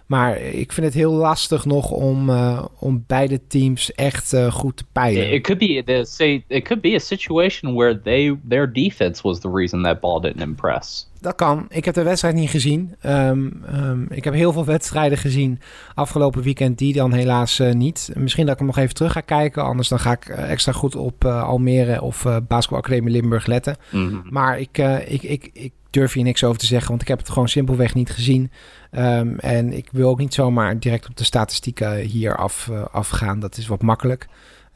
Maar 0.07 0.41
ik 0.41 0.73
vind 0.73 0.87
het 0.87 0.95
heel 0.95 1.13
lastig 1.13 1.65
nog 1.65 1.91
om, 1.91 2.31
uh, 2.31 2.65
om 2.79 3.05
beide 3.07 3.47
teams 3.47 3.93
echt 3.93 4.33
uh, 4.33 4.53
goed 4.53 4.77
te 4.77 4.85
peilen. 4.93 5.33
It 5.33 5.43
could 5.43 5.59
be 5.59 5.83
the 5.85 6.05
say 6.07 6.45
it 6.49 6.65
could 6.65 6.83
be 6.83 6.95
a 6.95 6.99
situation 6.99 7.75
where 7.75 8.01
they 8.03 8.39
their 8.49 8.73
defense 8.73 9.23
was 9.23 9.41
the 9.41 9.51
reason 9.51 9.83
that 9.83 10.01
ball 10.01 10.21
didn't 10.21 10.43
impress. 10.43 11.13
Dat 11.21 11.35
kan. 11.35 11.67
Ik 11.69 11.85
heb 11.85 11.95
de 11.95 12.03
wedstrijd 12.03 12.35
niet 12.35 12.51
gezien. 12.51 12.95
Um, 13.07 13.65
um, 13.75 14.07
ik 14.11 14.25
heb 14.25 14.35
heel 14.35 14.53
veel 14.53 14.65
wedstrijden 14.65 15.19
gezien 15.19 15.61
afgelopen 15.95 16.43
weekend, 16.43 16.79
die 16.79 16.93
dan 16.93 17.13
helaas 17.13 17.61
uh, 17.61 17.73
niet. 17.73 18.11
Misschien 18.15 18.45
dat 18.45 18.53
ik 18.53 18.59
hem 18.59 18.69
nog 18.69 18.79
even 18.79 18.95
terug 18.95 19.13
ga 19.13 19.21
kijken. 19.21 19.65
Anders 19.65 19.89
dan 19.89 19.99
ga 19.99 20.13
ik 20.13 20.29
extra 20.29 20.73
goed 20.73 20.97
op 20.97 21.25
Almere 21.25 22.03
of 22.03 22.25
uh, 22.25 22.37
Basketbalacademie 22.49 23.13
Limburg 23.13 23.47
letten. 23.47 23.77
Mm 23.91 24.09
-hmm. 24.09 24.23
Maar 24.31 24.59
ik, 24.61 24.79
ik, 25.07 25.23
ik, 25.23 25.51
ik 25.53 25.73
durf 25.95 26.13
hier 26.13 26.25
niks 26.25 26.45
over 26.45 26.59
te 26.59 26.67
zeggen, 26.67 26.89
want 26.89 27.03
ik 27.03 27.09
heb 27.09 27.19
het 27.19 27.29
gewoon 27.29 27.49
simpelweg 27.49 27.95
niet 27.95 28.11
gezien. 28.11 28.51
Um, 28.93 29.39
en 29.39 29.73
ik 29.73 29.89
wil 29.93 30.09
ook 30.09 30.19
niet 30.19 30.35
zomaar 30.35 30.79
direct 30.79 31.09
op 31.09 31.17
de 31.17 31.25
statistieken 31.25 31.97
hier 31.97 32.37
af, 32.37 32.69
uh, 32.71 32.85
afgaan. 32.93 33.41
Dat 33.41 33.57
is 33.57 33.67
wat 33.67 33.83
makkelijk. 33.83 34.27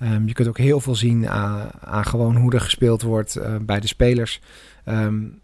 Um, 0.03 0.27
je 0.27 0.33
kunt 0.33 0.49
ook 0.49 0.59
heel 0.59 0.81
veel 0.81 0.95
zien 0.95 1.29
aan, 1.29 1.71
aan 1.81 2.05
gewoon 2.05 2.37
hoe 2.37 2.53
er 2.53 2.61
gespeeld 2.61 3.03
wordt 3.03 3.37
uh, 3.37 3.57
bij 3.61 3.81
de 3.81 3.87
spelers. 3.87 4.41
Um, 4.87 5.41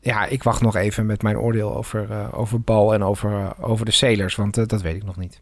ja, 0.00 0.26
ik 0.26 0.42
wacht 0.42 0.62
nog 0.62 0.76
even 0.76 1.06
met 1.06 1.22
mijn 1.22 1.38
oordeel 1.38 1.76
over, 1.76 2.10
uh, 2.10 2.28
over 2.32 2.60
bal 2.60 2.94
en 2.94 3.02
over, 3.02 3.52
over 3.60 3.84
de 3.84 3.90
Sailors, 3.90 4.34
want 4.34 4.68
dat 4.68 4.82
weet 4.82 4.96
ik 4.96 5.04
nog 5.04 5.16
niet. 5.16 5.40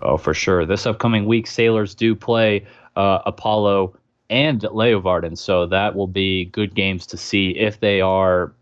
Oh, 0.00 0.18
for 0.18 0.34
sure. 0.34 0.66
This 0.66 0.84
upcoming 0.84 1.28
week, 1.28 1.46
Sailors 1.46 1.96
do 1.96 2.14
play 2.14 2.64
Apollo 2.94 3.94
and 4.28 4.68
Leeuwarden, 4.72 5.36
so 5.36 5.68
that 5.68 5.94
will 5.94 6.10
be 6.10 6.48
good 6.50 6.70
games 6.74 7.06
to 7.06 7.16
see 7.16 7.52
if 7.52 7.78
they 7.78 8.02
are 8.02 8.52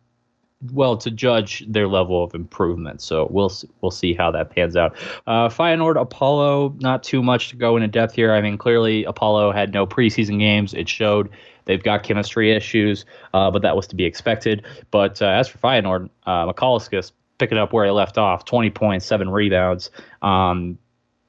well 0.73 0.97
to 0.99 1.11
judge 1.11 1.65
their 1.67 1.89
level 1.89 2.23
of 2.23 2.35
improvement. 2.35 3.01
So 3.01 3.27
we'll 3.31 3.53
we'll 3.81 3.91
see 3.91 4.15
how 4.15 4.31
that 4.33 4.51
pans 4.51 4.77
out. 4.77 4.95
Uh, 5.27 5.49
Feyenoord 5.49 6.01
Apollo, 6.01 6.77
not 6.81 7.03
too 7.03 7.23
much 7.23 7.49
to 7.51 7.57
go 7.57 7.77
into 7.77 7.89
depth 7.89 8.15
here. 8.15 8.33
I 8.33 8.41
mean, 8.41 8.59
clearly 8.59 9.05
Apollo 9.05 9.53
had 9.53 9.73
no 9.73 9.87
preseason 9.87 10.39
games. 10.39 10.75
It 10.75 10.89
showed 10.89 11.31
they've 11.65 11.83
got 11.83 12.03
chemistry 12.03 12.53
issues, 12.53 13.05
uh, 13.33 13.51
but 13.51 13.63
that 13.63 13.77
was 13.77 13.87
to 13.89 13.97
be 13.97 14.05
expected. 14.05 14.65
But 14.91 15.23
uh, 15.23 15.27
as 15.27 15.49
for 15.49 15.59
Feyenoord, 15.59 16.11
uh, 16.27 16.53
McCulliscus 16.53 17.13
picking 17.39 17.59
up 17.59 17.73
where 17.73 17.87
he 17.87 17.91
left 17.91 18.19
off, 18.19 18.45
20 18.45 18.71
points, 18.71 19.07
seven 19.07 19.31
rebounds. 19.31 19.91
Um, 20.21 20.79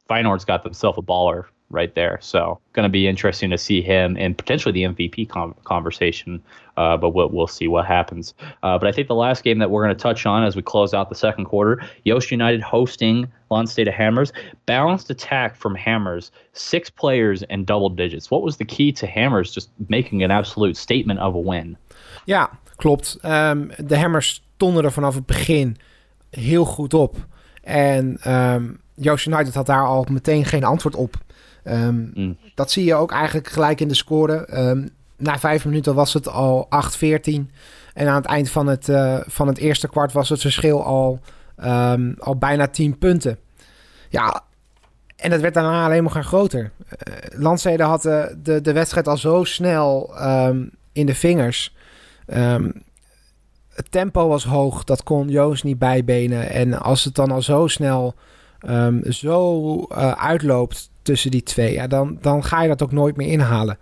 Feyenoord's 0.10 0.44
got 0.44 0.63
themselves 0.63 0.98
a 0.98 1.02
baller 1.02 1.46
right 1.71 1.93
there. 1.95 2.17
So 2.21 2.60
going 2.73 2.84
to 2.84 2.89
be 2.89 3.07
interesting 3.07 3.49
to 3.49 3.57
see 3.57 3.81
him 3.81 4.15
and 4.19 4.38
potentially 4.38 4.71
the 4.71 4.84
MVP 4.84 5.29
conversation. 5.63 6.41
Uh, 6.77 6.95
but 6.95 7.10
we'll, 7.10 7.29
we'll 7.29 7.47
see 7.47 7.67
what 7.67 7.86
happens. 7.86 8.34
Uh, 8.63 8.77
but 8.77 8.88
I 8.88 8.91
think 8.91 9.07
the 9.07 9.15
last 9.15 9.43
game 9.43 9.60
that 9.60 9.69
we're 9.69 9.84
going 9.84 9.95
to 9.95 10.01
touch 10.01 10.25
on 10.25 10.43
as 10.43 10.55
we 10.55 10.62
close 10.62 10.93
out 10.93 11.10
the 11.10 11.15
second 11.15 11.45
quarter, 11.45 11.84
Yost 12.03 12.31
United 12.31 12.62
hosting 12.62 13.27
Lon 13.49 13.67
State 13.67 13.88
of 13.88 13.93
Hammers, 13.93 14.31
balanced 14.65 15.10
attack 15.10 15.55
from 15.55 15.75
Hammers, 15.75 16.31
six 16.53 16.89
players 16.89 17.43
and 17.43 17.65
double 17.65 17.89
digits. 17.89 18.31
What 18.31 18.41
was 18.41 18.57
the 18.57 18.65
key 18.65 18.91
to 18.93 19.05
Hammers 19.05 19.51
just 19.51 19.69
making 19.89 20.23
an 20.23 20.31
absolute 20.31 20.77
statement 20.77 21.19
of 21.19 21.36
a 21.36 21.39
win? 21.39 21.77
Ja, 22.25 22.49
klopt. 22.77 23.17
Um, 23.23 23.71
de 23.86 23.97
Hammers 23.97 24.41
stonden 24.55 24.84
er 24.84 24.91
vanaf 24.91 25.15
het 25.15 25.25
begin 25.25 25.77
heel 26.29 26.65
goed 26.65 26.93
op. 26.93 27.15
En 27.62 28.17
um, 28.27 28.79
Joost 28.95 29.25
United 29.25 29.53
had 29.53 29.65
daar 29.65 29.86
al 29.86 30.05
meteen 30.10 30.45
geen 30.45 30.63
antwoord 30.63 30.95
op. 30.95 31.15
Um, 31.63 32.12
mm. 32.13 32.38
Dat 32.56 32.71
zie 32.71 32.86
je 32.86 32.95
ook 32.95 33.12
eigenlijk 33.12 33.47
gelijk 33.47 33.82
in 33.82 33.88
de 33.88 33.93
score. 33.93 34.67
Um, 34.69 34.89
na 35.17 35.39
vijf 35.39 35.65
minuten 35.65 35.95
was 35.95 36.13
het 36.13 36.28
al 36.28 36.67
8-14. 36.67 36.69
En 37.93 38.08
aan 38.08 38.15
het 38.15 38.26
eind 38.26 38.50
van 38.50 38.67
het, 38.67 38.88
uh, 38.88 39.19
van 39.26 39.47
het 39.47 39.58
eerste 39.58 39.88
kwart 39.88 40.12
was 40.12 40.30
het 40.30 40.41
verschil 40.41 40.84
al, 40.84 41.19
um, 41.63 42.15
al 42.19 42.36
bijna 42.36 42.67
10 42.67 42.97
punten. 42.97 43.38
Ja, 44.10 44.43
en 45.15 45.30
dat 45.30 45.41
werd 45.41 45.54
daarna 45.54 45.86
alleen 45.86 46.04
maar 46.04 46.24
groter. 46.24 46.71
Uh, 46.89 47.39
Landstede 47.39 47.84
had 47.84 48.02
de, 48.02 48.38
de, 48.43 48.62
de, 48.62 48.74
wedstrijd 48.74 49.08
al 49.08 49.17
zo 49.17 49.43
snel 49.43 50.13
in 50.91 51.06
de 51.06 51.15
vingers. 51.15 51.76
het 53.74 53.91
tempo 53.91 54.28
was 54.28 54.43
hoog, 54.43 54.84
dat 54.84 55.04
kon 55.04 55.30
Joost 55.30 55.63
niet 55.63 55.80
bijbenen. 55.80 56.50
En 56.50 56.82
als 56.82 57.04
het 57.04 57.15
dan 57.15 57.32
al 57.32 57.41
zo 57.41 57.67
snel 57.67 58.15
zo 59.10 59.78
uh, 59.91 60.12
uitloopt 60.12 60.90
tussen 61.01 61.31
die 61.31 61.43
twee, 61.43 61.73
ja, 61.73 61.87
dan, 61.87 62.17
dan 62.21 62.43
ga 62.43 62.61
je 62.61 62.67
dat 62.67 62.83
ook 62.83 62.91
nooit 62.91 63.17
meer 63.17 63.27
inhalen. 63.27 63.77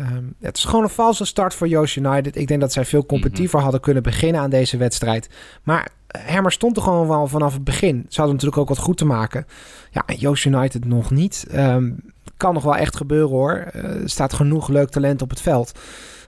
Um, 0.00 0.34
het 0.40 0.56
is 0.56 0.64
gewoon 0.64 0.82
een 0.82 0.90
valse 0.90 1.24
start 1.24 1.54
voor 1.54 1.68
Joost 1.68 1.96
United. 1.96 2.36
Ik 2.36 2.46
denk 2.46 2.60
dat 2.60 2.72
zij 2.72 2.84
veel 2.84 3.06
competitiever 3.06 3.44
mm 3.44 3.50
-hmm. 3.50 3.62
hadden 3.62 3.80
kunnen 3.80 4.02
beginnen 4.02 4.40
aan 4.40 4.50
deze 4.50 4.76
wedstrijd. 4.76 5.30
Maar 5.62 5.88
Hermer 6.06 6.52
stond 6.52 6.76
er 6.76 6.82
gewoon 6.82 7.08
wel 7.08 7.26
vanaf 7.26 7.52
het 7.52 7.64
begin. 7.64 8.06
Ze 8.08 8.16
hadden 8.20 8.34
natuurlijk 8.34 8.60
ook 8.60 8.68
wat 8.68 8.78
goed 8.78 8.96
te 8.96 9.04
maken. 9.04 9.46
Ja, 9.90 10.04
Joost 10.16 10.44
United 10.44 10.84
nog 10.84 11.10
niet. 11.10 11.46
Um, 11.54 12.12
kan 12.36 12.54
nog 12.54 12.62
wel 12.62 12.76
echt 12.76 12.96
gebeuren 12.96 13.28
hoor. 13.28 13.70
Uh, 13.74 13.84
er 13.84 14.10
staat 14.10 14.32
genoeg 14.32 14.68
leuk 14.68 14.88
talent 14.88 15.22
op 15.22 15.30
het 15.30 15.40
veld. 15.40 15.72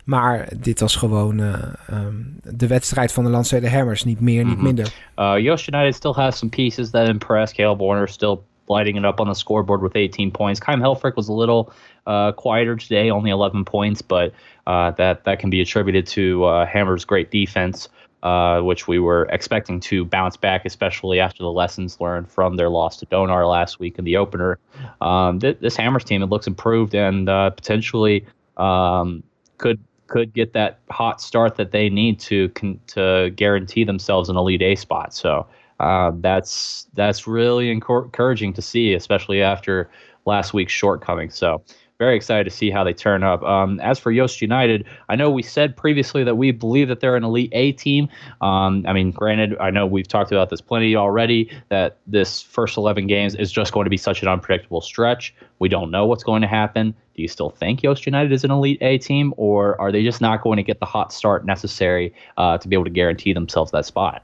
Maar 0.05 0.49
dit 0.61 0.81
was 0.81 0.97
gewoon 0.97 1.41
uh, 1.41 1.55
um, 1.91 2.39
de 2.43 2.67
wedstrijd 2.67 3.13
van 3.13 3.25
de 3.25 3.31
Landstede 3.31 3.71
Hammers. 3.71 4.05
Niet 4.05 4.21
meer, 4.21 4.45
niet 4.45 4.47
mm 4.47 4.55
-hmm. 4.55 4.65
minder. 4.65 4.95
Uh, 5.17 5.39
Joost 5.39 5.69
United 5.69 5.95
still 5.95 6.13
has 6.13 6.39
some 6.39 6.51
pieces 6.51 6.91
that 6.91 7.09
impress. 7.09 7.53
Caleb 7.53 7.79
Warner 7.79 8.09
still 8.09 8.39
lighting 8.69 8.97
it 8.97 9.05
up 9.05 9.21
on 9.21 9.29
the 9.29 9.35
scoreboard 9.35 9.83
with 9.83 9.97
18 9.97 10.31
points. 10.31 10.61
Kym 10.61 10.81
Helfrich 10.81 11.17
was 11.17 11.29
a 11.29 11.33
little 11.33 11.73
uh, 12.07 12.33
quieter 12.33 12.77
today, 12.77 13.11
only 13.11 13.31
11 13.31 13.65
points, 13.65 14.03
but 14.03 14.33
uh, 14.67 14.91
that 14.93 15.25
that 15.25 15.39
can 15.39 15.51
be 15.51 15.61
attributed 15.61 16.07
to 16.07 16.45
uh, 16.45 16.67
Hammer's 16.67 17.05
great 17.05 17.31
defense, 17.31 17.89
uh, 18.23 18.61
which 18.61 18.89
we 18.89 18.99
were 18.99 19.25
expecting 19.31 19.81
to 19.81 20.05
bounce 20.05 20.37
back, 20.37 20.65
especially 20.65 21.21
after 21.21 21.43
the 21.43 21.51
lessons 21.51 22.01
learned 22.01 22.31
from 22.31 22.57
their 22.57 22.69
loss 22.69 22.97
to 22.99 23.07
Donar 23.07 23.49
last 23.49 23.79
week 23.79 23.99
in 23.99 24.05
the 24.05 24.17
opener. 24.17 24.59
Um, 25.01 25.41
th- 25.41 25.59
this 25.61 25.77
Hammers 25.77 26.05
team 26.05 26.23
it 26.23 26.27
looks 26.27 26.47
improved 26.47 26.95
and 26.95 27.29
uh, 27.29 27.51
potentially 27.51 28.27
um, 28.57 29.23
could 29.59 29.79
could 30.09 30.33
get 30.33 30.53
that 30.53 30.79
hot 30.91 31.21
start 31.21 31.57
that 31.57 31.73
they 31.73 31.89
need 31.89 32.21
to 32.21 32.49
con- 32.51 32.79
to 32.87 33.31
guarantee 33.35 33.83
themselves 33.85 34.29
an 34.29 34.37
elite 34.37 34.63
A 34.63 34.75
spot. 34.77 35.15
So. 35.15 35.47
Uh, 35.81 36.13
that's 36.21 36.87
that's 36.95 37.27
really 37.27 37.71
encouraging 37.71 38.53
to 38.55 38.63
see, 38.63 38.95
especially 38.95 39.43
after 39.43 39.91
last 40.25 40.55
week's 40.55 40.73
shortcomings. 40.73 41.37
So 41.37 41.63
very 41.99 42.15
excited 42.15 42.45
to 42.45 42.51
see 42.51 42.71
how 42.71 42.85
they 42.85 42.93
turn 42.93 43.23
up. 43.23 43.43
Um, 43.43 43.81
as 43.81 43.99
for 43.99 44.11
Yost 44.11 44.43
United, 44.43 44.85
I 45.09 45.17
know 45.17 45.31
we 45.31 45.43
said 45.43 45.77
previously 45.77 46.25
that 46.25 46.35
we 46.35 46.51
believe 46.51 46.89
that 46.89 47.01
they're 47.01 47.17
an 47.17 47.25
elite 47.25 47.51
A 47.53 47.73
team. 47.73 48.09
Um, 48.43 48.85
I 48.87 48.93
mean, 48.93 49.13
granted, 49.13 49.57
I 49.59 49.71
know 49.71 49.87
we've 49.87 50.07
talked 50.07 50.31
about 50.31 50.51
this 50.51 50.61
plenty 50.61 50.95
already. 50.95 51.51
That 51.71 51.97
this 52.07 52.43
first 52.43 52.77
11 52.77 53.07
games 53.07 53.35
is 53.35 53.51
just 53.51 53.73
going 53.73 53.85
to 53.85 53.91
be 53.91 53.97
such 53.97 54.23
an 54.23 54.29
unpredictable 54.29 54.83
stretch. 54.83 55.35
We 55.59 55.69
don't 55.69 55.91
know 55.91 56.07
what's 56.07 56.25
going 56.25 56.43
to 56.43 56.49
happen. 56.49 56.95
Do 57.15 57.23
you 57.23 57.29
still 57.29 57.51
think 57.51 57.83
Yost 57.83 58.05
United 58.05 58.31
is 58.31 58.45
an 58.45 58.51
elite 58.51 58.79
A 58.83 58.99
team, 58.99 59.33
or 59.39 59.81
are 59.81 59.91
they 59.91 60.03
just 60.03 60.21
not 60.21 60.43
going 60.43 60.59
to 60.59 60.63
get 60.63 60.81
the 60.81 60.87
hot 60.87 61.15
start 61.15 61.47
necessary 61.47 62.13
uh, 62.37 62.59
to 62.59 62.69
be 62.69 62.77
able 62.77 62.85
to 62.85 62.91
guarantee 62.91 63.33
themselves 63.33 63.71
that 63.73 63.87
spot? 63.87 64.23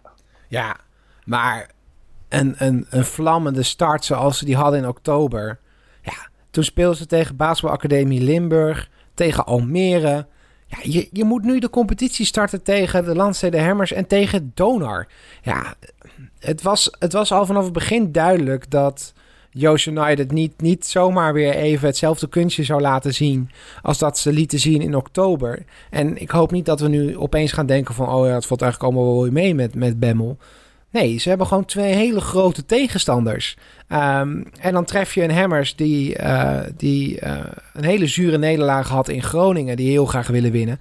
Yeah. 0.51 0.77
Maar 1.25 1.71
een, 2.29 2.55
een, 2.59 2.87
een 2.91 3.05
vlammende 3.05 3.63
start 3.63 4.05
zoals 4.05 4.39
ze 4.39 4.45
die 4.45 4.57
hadden 4.57 4.81
in 4.81 4.89
oktober. 4.89 5.59
Ja, 6.03 6.29
toen 6.51 6.65
speelden 6.65 6.97
ze 6.97 7.07
tegen 7.07 7.37
Basketbalacademie 7.37 8.21
Limburg, 8.21 8.91
tegen 9.15 9.47
Almere. 9.47 10.27
Ja, 10.67 10.79
je, 10.83 11.09
je 11.13 11.25
moet 11.25 11.45
nu 11.45 11.59
de 11.59 11.71
competitie 11.71 12.27
starten 12.27 12.63
tegen 12.63 13.05
de 13.05 13.15
Landstede 13.15 13.61
Hammers 13.61 13.93
en 13.93 14.07
tegen 14.07 14.53
Donar. 14.55 15.07
Ja, 15.43 15.75
het 16.39 16.63
was, 16.63 16.97
het 16.99 17.13
was 17.13 17.33
al 17.33 17.47
vanaf 17.47 17.65
het 17.65 17.73
begin 17.73 18.13
duidelijk 18.13 18.71
dat 18.71 19.13
Joost 19.51 19.87
United 19.87 20.31
niet, 20.31 20.61
niet 20.61 20.87
zomaar 20.87 21.33
weer 21.33 21.55
even 21.55 21.87
hetzelfde 21.87 22.29
kunstje 22.29 22.65
zou 22.65 22.81
laten 22.81 23.15
zien 23.15 23.51
als 23.83 23.99
dat 23.99 24.19
ze 24.19 24.33
lieten 24.33 24.59
zien 24.59 24.81
in 24.81 24.97
oktober. 24.97 25.65
En 25.91 26.21
ik 26.21 26.31
hoop 26.31 26.51
niet 26.51 26.67
dat 26.67 26.81
we 26.81 26.89
nu 26.89 27.17
opeens 27.17 27.53
gaan 27.53 27.67
denken 27.67 27.95
van, 27.95 28.09
oh 28.09 28.27
ja, 28.27 28.35
het 28.35 28.47
valt 28.47 28.63
eigenlijk 28.63 28.93
allemaal 28.93 29.21
wel 29.21 29.31
mee 29.31 29.55
met, 29.55 29.75
met 29.75 30.01
Bemmel. 30.01 30.39
Nee, 30.93 31.19
ze 31.19 31.29
hebben 31.29 31.47
gewoon 31.47 31.65
twee 31.65 31.95
hele 31.95 32.21
grote 32.21 32.65
tegenstanders. 32.65 33.57
Um, 33.89 34.45
en 34.61 34.73
dan 34.73 34.85
tref 34.85 35.15
je 35.15 35.23
een 35.23 35.37
Hammers 35.37 35.77
die, 35.77 36.19
uh, 36.19 36.61
die 36.77 37.21
uh, 37.21 37.39
een 37.73 37.85
hele 37.85 38.07
zure 38.07 38.39
nederlaag 38.39 38.89
had 38.89 39.09
in 39.09 39.23
Groningen, 39.23 39.77
die 39.77 39.91
heel 39.91 40.07
graag 40.07 40.27
willen 40.27 40.51
winnen. 40.53 40.81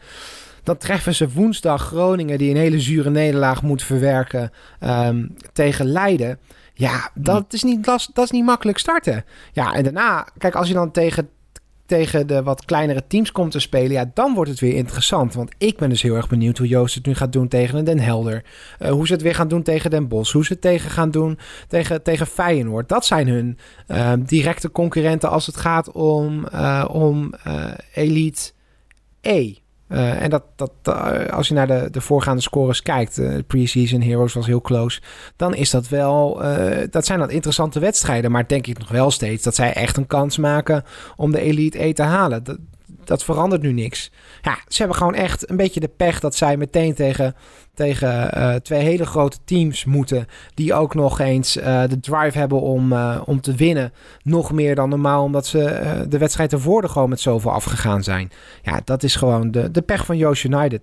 Dan 0.63 0.78
treffen 0.78 1.15
ze 1.15 1.32
woensdag 1.32 1.82
Groningen, 1.82 2.38
die 2.38 2.50
een 2.50 2.58
hele 2.58 2.80
zure 2.80 3.10
nederlaag 3.10 3.62
moet 3.62 3.84
verwerken 3.84 4.52
um, 4.80 5.36
tegen 5.54 5.86
Leiden. 5.86 6.39
Ja, 6.74 7.10
dat 7.13 7.54
is, 7.54 7.63
niet, 7.63 7.86
dat 7.86 8.24
is 8.24 8.32
niet 8.32 8.45
makkelijk 8.45 8.78
starten. 8.78 9.26
Ja, 9.52 9.74
en 9.74 9.84
daarna, 9.84 10.28
kijk, 10.38 10.56
als 10.56 10.67
je 10.67 10.74
dan 10.74 10.91
tegen 10.91 11.30
tegen 11.91 12.27
de 12.27 12.43
wat 12.43 12.65
kleinere 12.65 13.04
teams 13.08 13.32
komt 13.32 13.51
te 13.51 13.60
spelen, 13.60 13.91
ja, 13.91 14.12
dan 14.13 14.34
wordt 14.34 14.49
het 14.49 14.60
weer 14.60 14.73
interessant. 14.73 15.34
Want 15.34 15.51
ik 15.58 15.77
ben 15.77 15.89
dus 15.89 16.01
heel 16.01 16.15
erg 16.15 16.30
benieuwd 16.30 16.58
hoe 16.58 16.67
Joost 16.67 16.95
het 16.95 17.06
nu 17.06 17.13
gaat 17.13 17.34
doen 17.34 17.47
tegen 17.47 17.86
Den 17.86 17.99
Helder. 17.99 18.43
Uh, 18.80 18.89
hoe 18.89 19.08
ze 19.08 19.13
het 19.13 19.21
weer 19.21 19.36
gaan 19.36 19.47
doen 19.47 19.63
tegen 19.63 19.89
Den 19.89 20.08
Bosch. 20.08 20.34
Hoe 20.34 20.45
ze 20.45 20.54
het 20.54 20.62
tegen 20.62 20.89
gaan 20.89 21.12
doen 21.12 21.39
tegen, 21.67 22.04
tegen 22.04 22.27
Feyenoord. 22.27 22.89
Dat 22.89 23.06
zijn 23.06 23.27
hun 23.27 23.58
uh, 23.88 24.13
directe 24.19 24.71
concurrenten 24.71 25.30
als 25.30 25.45
het 25.45 25.58
gaat 25.58 25.91
om, 25.91 26.45
uh, 26.54 26.86
om 26.91 27.34
Elite 27.93 28.51
E. 29.21 29.54
en 29.91 30.30
dat, 30.30 30.43
dat, 30.56 30.71
als 31.32 31.47
je 31.47 31.54
naar 31.54 31.67
de, 31.67 31.88
de 31.91 32.01
voorgaande 32.01 32.41
scores 32.41 32.82
kijkt, 32.82 33.19
uh, 33.19 33.38
Preseason 33.47 34.01
Heroes 34.01 34.34
was 34.34 34.45
heel 34.45 34.62
close, 34.62 35.01
dan 35.36 35.56
is 35.56 35.69
dat 35.69 35.88
wel, 35.88 36.41
dat 36.89 37.06
zijn 37.06 37.19
dat 37.19 37.32
interessante 37.32 37.80
wedstrijden. 37.80 38.32
Maar 38.32 38.47
denk 38.47 38.67
ik 38.67 38.80
nog 38.80 38.89
wel 38.89 39.12
steeds 39.12 39.43
dat 39.43 39.56
zij 39.56 39.73
echt 39.73 39.97
een 39.97 40.08
kans 40.08 40.38
maken 40.38 40.84
om 41.15 41.32
de 41.32 41.41
Elite 41.41 41.84
E 41.84 41.93
te 41.93 42.04
halen. 42.04 42.43
Dat 43.08 43.24
verandert 43.24 43.62
nu 43.62 43.72
niks. 43.72 44.12
Ja, 44.42 44.58
ze 44.68 44.78
hebben 44.78 44.98
gewoon 44.98 45.16
echt 45.16 45.50
een 45.50 45.58
beetje 45.58 45.80
de 45.80 45.92
pech 45.98 46.20
dat 46.20 46.36
zij 46.36 46.58
meteen 46.58 46.94
tegen, 46.94 47.36
tegen 47.74 48.38
uh, 48.38 48.56
twee 48.56 48.82
hele 48.82 49.06
grote 49.06 49.38
teams 49.46 49.86
moeten. 49.86 50.28
Die 50.54 50.74
ook 50.74 50.94
nog 50.94 51.20
eens 51.20 51.58
uh, 51.58 51.84
de 51.88 52.00
drive 52.00 52.38
hebben 52.38 52.62
om, 52.62 52.94
uh, 52.94 53.22
om 53.26 53.42
te 53.42 53.56
winnen. 53.56 53.94
Nog 54.24 54.52
meer 54.52 54.76
dan 54.76 54.90
normaal, 54.90 55.24
omdat 55.24 55.46
ze 55.46 56.06
de 56.10 56.18
wedstrijd 56.18 56.54
ervoor 56.54 56.84
er 56.84 56.90
gewoon 56.90 57.10
met 57.10 57.20
zoveel 57.20 57.52
afgegaan 57.52 58.04
zijn. 58.04 58.32
Ja, 58.62 58.82
dat 58.84 59.04
is 59.04 59.16
gewoon 59.16 59.52
de, 59.52 59.72
de 59.72 59.82
pech 59.82 60.06
van 60.06 60.18
Joost 60.18 60.44
United. 60.44 60.82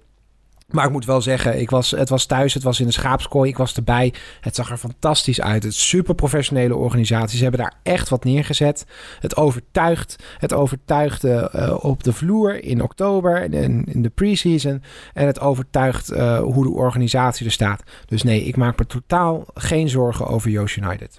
Maar 0.68 0.85
ik 0.85 0.92
moet 0.92 1.04
wel 1.04 1.20
zeggen, 1.20 1.61
ik 1.61 1.70
was, 1.70 1.90
het 1.90 2.09
was 2.09 2.26
thuis, 2.26 2.54
het 2.54 2.62
was 2.62 2.81
in 2.81 2.87
de 2.87 2.92
schaapskooi, 2.92 3.50
ik 3.50 3.57
was 3.57 3.74
erbij. 3.74 4.14
Het 4.40 4.54
zag 4.54 4.70
er 4.70 4.76
fantastisch 4.76 5.40
uit. 5.40 5.62
Het 5.62 5.72
is 5.72 5.88
super 5.88 6.14
professionele 6.14 6.74
organisatie. 6.76 7.37
Ze 7.37 7.42
hebben 7.42 7.61
daar 7.61 7.74
echt 7.83 8.09
wat 8.09 8.24
neergezet. 8.24 8.87
Het 9.20 9.37
overtuigt. 9.37 10.16
Het 10.38 10.52
overtuigde 10.52 11.50
uh, 11.54 11.85
op 11.85 12.02
de 12.02 12.12
vloer 12.12 12.64
in 12.64 12.83
oktober 12.83 13.42
en 13.42 13.85
in 13.85 14.02
de 14.02 14.09
preseason. 14.09 14.83
En 15.12 15.26
het 15.26 15.40
overtuigt 15.40 16.12
uh, 16.12 16.38
hoe 16.38 16.64
de 16.64 16.70
organisatie 16.70 17.46
er 17.46 17.52
staat. 17.52 17.83
Dus 18.07 18.22
nee, 18.22 18.42
ik 18.42 18.57
maak 18.57 18.78
me 18.78 18.87
totaal 18.87 19.44
geen 19.54 19.88
zorgen 19.88 20.26
over 20.26 20.50
Joost 20.50 20.76
United. 20.76 21.16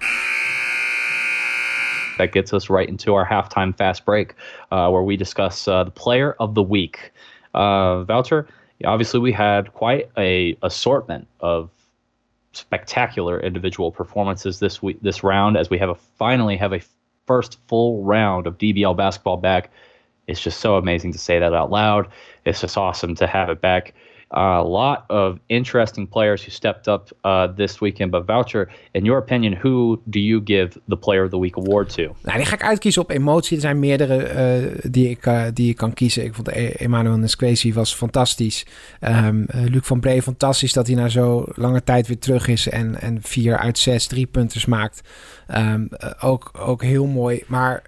That 2.16 2.28
gets 2.30 2.52
us 2.52 2.68
right 2.68 2.88
into 2.88 3.14
our 3.14 3.26
halftime 3.28 3.72
fast 3.76 4.04
break, 4.04 4.34
uh, 4.70 4.88
where 4.88 5.04
we 5.04 5.16
discuss 5.16 5.66
uh, 5.66 5.80
the 5.80 5.90
player 5.90 6.34
of 6.36 6.52
the 6.52 6.66
week. 6.68 7.12
Uh, 7.52 8.00
Wouter, 8.06 8.46
obviously 8.84 9.20
we 9.20 9.32
had 9.32 9.72
quite 9.74 10.10
a 10.16 10.56
assortment 10.62 11.26
of 11.40 11.70
spectacular 12.52 13.40
individual 13.40 13.92
performances 13.92 14.58
this 14.58 14.82
week 14.82 14.98
this 15.02 15.22
round 15.22 15.56
as 15.56 15.70
we 15.70 15.78
have 15.78 15.88
a 15.88 15.94
finally 15.94 16.56
have 16.56 16.72
a 16.72 16.80
first 17.26 17.58
full 17.68 18.02
round 18.02 18.46
of 18.46 18.58
DBL 18.58 18.96
basketball 18.96 19.36
back. 19.36 19.70
It's 20.26 20.40
just 20.40 20.60
so 20.60 20.76
amazing 20.76 21.12
to 21.12 21.18
say 21.18 21.38
that 21.38 21.54
out 21.54 21.70
loud. 21.70 22.08
It's 22.44 22.60
just 22.60 22.76
awesome 22.76 23.14
to 23.16 23.26
have 23.26 23.48
it 23.50 23.60
back 23.60 23.94
a 24.30 24.62
lot 24.62 25.04
of 25.08 25.38
interesting 25.46 26.08
players 26.08 26.42
who 26.42 26.50
stepped 26.50 26.86
up 26.86 27.10
uh, 27.24 27.46
this 27.56 27.78
weekend. 27.78 28.10
But 28.10 28.26
Voucher, 28.26 28.68
in 28.92 29.04
your 29.04 29.18
opinion, 29.18 29.58
who 29.62 30.00
do 30.04 30.18
you 30.18 30.40
give 30.44 30.80
the 30.88 30.96
Player 30.96 31.24
of 31.24 31.30
the 31.30 31.40
Week 31.40 31.56
award 31.56 31.88
to? 31.94 32.02
Nou, 32.22 32.36
die 32.36 32.46
ga 32.46 32.54
ik 32.54 32.62
uitkiezen 32.62 33.02
op 33.02 33.10
emotie. 33.10 33.56
Er 33.56 33.62
zijn 33.62 33.78
meerdere 33.78 34.16
uh, 34.62 34.90
die, 34.90 35.08
ik, 35.08 35.26
uh, 35.26 35.44
die 35.54 35.68
ik 35.70 35.76
kan 35.76 35.92
kiezen. 35.92 36.24
Ik 36.24 36.34
vond 36.34 36.48
e- 36.48 36.68
Emmanuel 36.68 37.16
Nesquezi 37.16 37.72
was 37.72 37.94
fantastisch. 37.94 38.66
Um, 39.00 39.46
Luc 39.48 39.86
van 39.86 40.00
Bree 40.00 40.22
fantastisch 40.22 40.72
dat 40.72 40.86
hij 40.86 40.96
na 40.96 41.08
zo 41.08 41.44
lange 41.54 41.84
tijd 41.84 42.06
weer 42.06 42.18
terug 42.18 42.48
is 42.48 42.68
en, 42.68 43.00
en 43.00 43.18
vier 43.22 43.56
uit 43.56 43.78
zes 43.78 44.06
drie 44.06 44.26
punters 44.26 44.66
maakt. 44.66 45.08
Um, 45.56 45.88
ook, 46.20 46.50
ook 46.58 46.82
heel 46.82 47.06
mooi. 47.06 47.42
Maar 47.46 47.82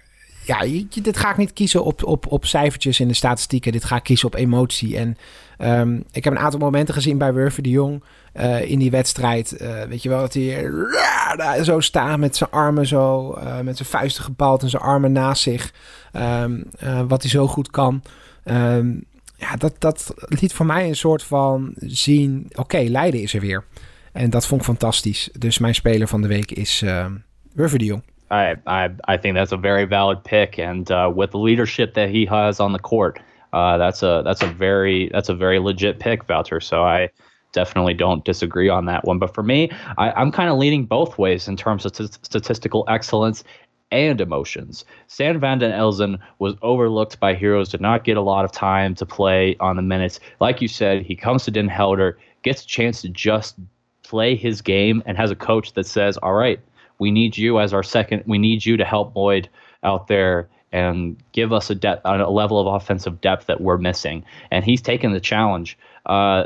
ja, 0.45 0.65
dit 1.01 1.17
ga 1.17 1.31
ik 1.31 1.37
niet 1.37 1.53
kiezen 1.53 1.83
op, 1.83 2.03
op, 2.03 2.31
op 2.31 2.45
cijfertjes 2.45 2.99
in 2.99 3.07
de 3.07 3.13
statistieken. 3.13 3.71
Dit 3.71 3.83
ga 3.83 3.95
ik 3.95 4.03
kiezen 4.03 4.27
op 4.27 4.35
emotie. 4.35 4.97
En 4.97 5.17
um, 5.57 6.03
ik 6.11 6.23
heb 6.23 6.33
een 6.33 6.39
aantal 6.39 6.59
momenten 6.59 6.93
gezien 6.93 7.17
bij 7.17 7.33
Wurfer 7.33 7.63
de 7.63 7.69
Jong 7.69 8.03
uh, 8.35 8.69
in 8.69 8.79
die 8.79 8.91
wedstrijd. 8.91 9.61
Uh, 9.61 9.83
weet 9.83 10.03
je 10.03 10.09
wel, 10.09 10.19
dat 10.19 10.33
hij 10.33 10.63
uh, 10.63 11.61
zo 11.61 11.79
staat 11.79 12.17
met 12.17 12.35
zijn 12.35 12.49
armen 12.49 12.87
zo, 12.87 13.37
met 13.63 13.77
zijn 13.77 13.89
vuisten 13.89 14.23
gebald 14.23 14.63
en 14.63 14.69
zijn 14.69 14.83
armen 14.83 15.11
naast 15.11 15.41
zich. 15.41 15.73
Um, 16.13 16.63
wat 17.07 17.21
hij 17.21 17.31
zo 17.31 17.47
goed 17.47 17.71
kan. 17.71 18.03
Um, 18.45 19.05
ja, 19.35 19.55
dat, 19.55 19.75
dat 19.79 20.13
liet 20.27 20.53
voor 20.53 20.65
mij 20.65 20.87
een 20.87 20.95
soort 20.95 21.23
van 21.23 21.73
zien, 21.75 22.45
oké, 22.49 22.59
okay, 22.59 22.87
Leiden 22.87 23.21
is 23.21 23.33
er 23.33 23.41
weer. 23.41 23.63
En 24.11 24.29
dat 24.29 24.45
vond 24.45 24.61
ik 24.61 24.67
fantastisch. 24.67 25.29
Dus 25.39 25.57
mijn 25.57 25.75
speler 25.75 26.07
van 26.07 26.21
de 26.21 26.27
week 26.27 26.51
is 26.51 26.81
uh, 26.81 27.05
de 27.53 27.85
Jong. 27.85 28.03
I, 28.33 28.55
I 28.65 28.89
I 29.05 29.17
think 29.17 29.35
that's 29.35 29.51
a 29.51 29.57
very 29.57 29.85
valid 29.85 30.23
pick, 30.23 30.57
and 30.57 30.89
uh, 30.89 31.11
with 31.15 31.31
the 31.31 31.37
leadership 31.37 31.93
that 31.93 32.09
he 32.09 32.25
has 32.25 32.59
on 32.59 32.73
the 32.73 32.79
court, 32.79 33.19
uh, 33.53 33.77
that's 33.77 34.01
a 34.01 34.23
that's 34.25 34.41
a 34.41 34.47
very 34.47 35.09
that's 35.09 35.29
a 35.29 35.35
very 35.35 35.59
legit 35.59 35.99
pick, 35.99 36.25
Voucher. 36.25 36.59
So 36.59 36.83
I 36.83 37.09
definitely 37.51 37.93
don't 37.93 38.25
disagree 38.25 38.69
on 38.69 38.85
that 38.85 39.05
one. 39.05 39.19
But 39.19 39.35
for 39.35 39.43
me, 39.43 39.69
I, 39.99 40.19
am 40.19 40.31
kind 40.31 40.49
of 40.49 40.57
leaning 40.57 40.85
both 40.85 41.19
ways 41.19 41.47
in 41.47 41.55
terms 41.55 41.85
of 41.85 41.91
t- 41.91 42.07
statistical 42.23 42.83
excellence 42.87 43.43
and 43.91 44.19
emotions. 44.19 44.83
Stan 45.05 45.39
Van 45.39 45.59
Den 45.59 45.71
Elzen 45.71 46.17
was 46.39 46.55
overlooked 46.63 47.19
by 47.19 47.35
Heroes, 47.35 47.69
did 47.69 47.81
not 47.81 48.03
get 48.03 48.17
a 48.17 48.21
lot 48.21 48.43
of 48.43 48.51
time 48.51 48.95
to 48.95 49.05
play 49.05 49.55
on 49.59 49.75
the 49.75 49.83
minutes. 49.83 50.19
Like 50.39 50.59
you 50.59 50.67
said, 50.67 51.03
he 51.03 51.15
comes 51.15 51.43
to 51.43 51.51
Den 51.51 51.67
Helder, 51.67 52.17
gets 52.41 52.63
a 52.63 52.67
chance 52.67 53.03
to 53.03 53.09
just 53.09 53.55
play 54.01 54.35
his 54.35 54.61
game, 54.61 55.03
and 55.05 55.15
has 55.15 55.29
a 55.29 55.35
coach 55.35 55.73
that 55.73 55.85
says, 55.85 56.17
"All 56.17 56.33
right." 56.33 56.59
We 57.03 57.11
need 57.11 57.37
you 57.37 57.59
as 57.59 57.73
our 57.73 57.83
second. 57.83 58.23
We 58.25 58.37
need 58.37 58.65
you 58.65 58.77
to 58.77 58.85
help 58.85 59.13
Boyd 59.13 59.49
out 59.83 60.07
there 60.07 60.47
and 60.71 61.21
give 61.33 61.51
us 61.51 61.69
a 61.69 61.75
depth, 61.75 62.01
a 62.05 62.29
level 62.29 62.57
of 62.61 62.81
offensive 62.81 63.19
depth 63.19 63.47
that 63.47 63.59
we're 63.59 63.77
missing. 63.77 64.23
And 64.51 64.63
he's 64.63 64.81
taken 64.81 65.11
the 65.11 65.19
challenge, 65.19 65.77
uh, 66.05 66.45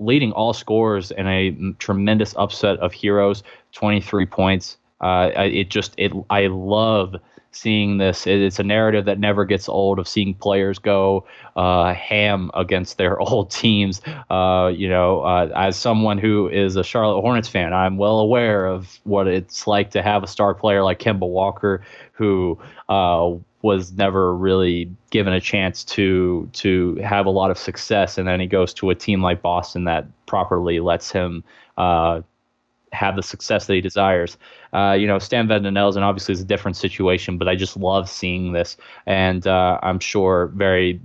leading 0.00 0.32
all 0.32 0.52
scorers 0.52 1.12
in 1.12 1.28
a 1.28 1.56
tremendous 1.78 2.34
upset 2.36 2.80
of 2.80 2.92
heroes, 2.92 3.44
23 3.74 4.26
points. 4.26 4.76
Uh, 5.00 5.30
it 5.36 5.70
just 5.70 5.94
it 5.98 6.10
I 6.30 6.48
love 6.48 7.14
seeing 7.56 7.98
this. 7.98 8.26
It's 8.26 8.58
a 8.58 8.62
narrative 8.62 9.06
that 9.06 9.18
never 9.18 9.44
gets 9.44 9.68
old 9.68 9.98
of 9.98 10.06
seeing 10.06 10.34
players 10.34 10.78
go 10.78 11.26
uh, 11.56 11.94
ham 11.94 12.50
against 12.54 12.98
their 12.98 13.18
old 13.20 13.50
teams. 13.50 14.00
Uh, 14.30 14.70
you 14.74 14.88
know, 14.88 15.20
uh, 15.20 15.50
as 15.54 15.76
someone 15.76 16.18
who 16.18 16.48
is 16.48 16.76
a 16.76 16.84
Charlotte 16.84 17.20
Hornets 17.20 17.48
fan, 17.48 17.72
I'm 17.72 17.96
well 17.96 18.20
aware 18.20 18.66
of 18.66 19.00
what 19.04 19.26
it's 19.26 19.66
like 19.66 19.90
to 19.92 20.02
have 20.02 20.22
a 20.22 20.26
star 20.26 20.54
player 20.54 20.82
like 20.82 20.98
Kemba 20.98 21.28
Walker 21.28 21.82
who 22.12 22.58
uh, 22.88 23.32
was 23.62 23.92
never 23.92 24.34
really 24.34 24.90
given 25.10 25.32
a 25.32 25.40
chance 25.40 25.84
to 25.84 26.48
to 26.52 26.94
have 26.96 27.26
a 27.26 27.30
lot 27.30 27.50
of 27.50 27.58
success, 27.58 28.16
and 28.18 28.26
then 28.28 28.40
he 28.40 28.46
goes 28.46 28.72
to 28.74 28.90
a 28.90 28.94
team 28.94 29.22
like 29.22 29.42
Boston 29.42 29.84
that 29.84 30.06
properly 30.26 30.80
lets 30.80 31.10
him 31.10 31.44
uh, 31.76 32.22
have 32.96 33.16
the 33.16 33.22
success 33.22 33.66
that 33.66 33.74
he 33.74 33.80
desires. 33.80 34.36
Uh, 34.72 34.96
you 34.98 35.06
know, 35.06 35.18
Stan 35.18 35.46
Van 35.48 35.62
Den 35.62 35.76
obviously 35.76 36.32
is 36.32 36.40
a 36.40 36.44
different 36.44 36.76
situation, 36.76 37.38
but 37.38 37.48
I 37.48 37.54
just 37.54 37.76
love 37.76 38.08
seeing 38.08 38.52
this, 38.52 38.76
and 39.06 39.46
uh, 39.46 39.78
I'm 39.82 40.00
sure 40.00 40.48
very 40.48 41.00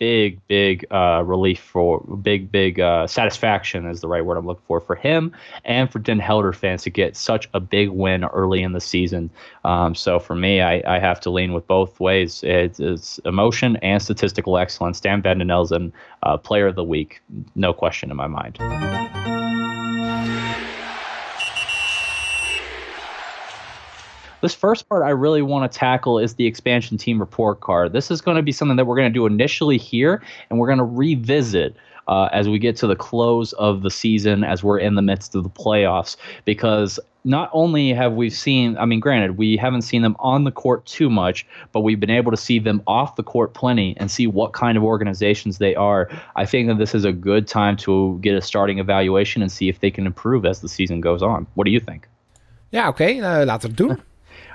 big, 0.00 0.40
big 0.48 0.86
uh, 0.90 1.22
relief 1.24 1.60
for 1.60 2.00
big, 2.00 2.50
big 2.50 2.80
uh, 2.80 3.06
satisfaction 3.06 3.86
is 3.86 4.00
the 4.00 4.08
right 4.08 4.24
word 4.24 4.38
I'm 4.38 4.46
looking 4.46 4.64
for 4.66 4.80
for 4.80 4.96
him 4.96 5.32
and 5.64 5.92
for 5.92 5.98
Den 6.00 6.18
Helder 6.18 6.52
fans 6.52 6.82
to 6.84 6.90
get 6.90 7.16
such 7.16 7.48
a 7.54 7.60
big 7.60 7.90
win 7.90 8.24
early 8.24 8.62
in 8.62 8.72
the 8.72 8.80
season. 8.80 9.30
Um, 9.64 9.94
so 9.94 10.18
for 10.18 10.34
me, 10.34 10.62
I, 10.62 10.82
I, 10.86 10.98
have 10.98 11.20
to 11.20 11.30
lean 11.30 11.52
with 11.52 11.66
both 11.66 12.00
ways. 12.00 12.42
It's, 12.42 12.80
it's 12.80 13.18
emotion 13.26 13.76
and 13.76 14.02
statistical 14.02 14.56
excellence. 14.56 14.96
Stan 14.96 15.20
Van 15.20 15.38
Den 15.38 15.92
uh, 16.22 16.36
player 16.38 16.66
of 16.66 16.76
the 16.76 16.84
week, 16.84 17.20
no 17.54 17.74
question 17.74 18.10
in 18.10 18.16
my 18.16 18.26
mind. 18.26 18.58
This 24.40 24.54
first 24.54 24.88
part 24.88 25.02
I 25.02 25.10
really 25.10 25.42
want 25.42 25.70
to 25.70 25.78
tackle 25.78 26.18
is 26.18 26.34
the 26.34 26.46
expansion 26.46 26.96
team 26.96 27.18
report 27.18 27.60
card. 27.60 27.92
This 27.92 28.10
is 28.10 28.20
going 28.20 28.36
to 28.36 28.42
be 28.42 28.52
something 28.52 28.76
that 28.76 28.86
we're 28.86 28.96
going 28.96 29.10
to 29.10 29.14
do 29.14 29.26
initially 29.26 29.76
here, 29.76 30.22
and 30.48 30.58
we're 30.58 30.66
going 30.66 30.78
to 30.78 30.84
revisit 30.84 31.76
uh, 32.08 32.28
as 32.32 32.48
we 32.48 32.58
get 32.58 32.76
to 32.76 32.86
the 32.86 32.96
close 32.96 33.52
of 33.54 33.82
the 33.82 33.90
season, 33.90 34.42
as 34.42 34.64
we're 34.64 34.78
in 34.78 34.94
the 34.94 35.02
midst 35.02 35.34
of 35.34 35.44
the 35.44 35.50
playoffs, 35.50 36.16
because 36.44 36.98
not 37.24 37.50
only 37.52 37.92
have 37.92 38.14
we 38.14 38.30
seen, 38.30 38.78
I 38.78 38.86
mean, 38.86 38.98
granted, 38.98 39.36
we 39.36 39.56
haven't 39.56 39.82
seen 39.82 40.02
them 40.02 40.16
on 40.18 40.44
the 40.44 40.50
court 40.50 40.86
too 40.86 41.10
much, 41.10 41.46
but 41.72 41.80
we've 41.80 42.00
been 42.00 42.10
able 42.10 42.30
to 42.30 42.36
see 42.36 42.58
them 42.58 42.82
off 42.86 43.16
the 43.16 43.22
court 43.22 43.52
plenty 43.52 43.94
and 43.98 44.10
see 44.10 44.26
what 44.26 44.54
kind 44.54 44.78
of 44.78 44.82
organizations 44.82 45.58
they 45.58 45.74
are. 45.74 46.08
I 46.34 46.46
think 46.46 46.68
that 46.68 46.78
this 46.78 46.94
is 46.94 47.04
a 47.04 47.12
good 47.12 47.46
time 47.46 47.76
to 47.78 48.18
get 48.22 48.34
a 48.34 48.40
starting 48.40 48.78
evaluation 48.78 49.42
and 49.42 49.52
see 49.52 49.68
if 49.68 49.80
they 49.80 49.90
can 49.90 50.06
improve 50.06 50.46
as 50.46 50.60
the 50.60 50.68
season 50.68 51.02
goes 51.02 51.22
on. 51.22 51.46
What 51.54 51.64
do 51.64 51.70
you 51.70 51.80
think? 51.80 52.08
Ja, 52.72 52.88
oké. 52.88 53.02
Okay. 53.02 53.20
Uh, 53.20 53.44
laten 53.44 53.60
we 53.60 53.66
het 53.66 53.76
doen. 53.76 53.98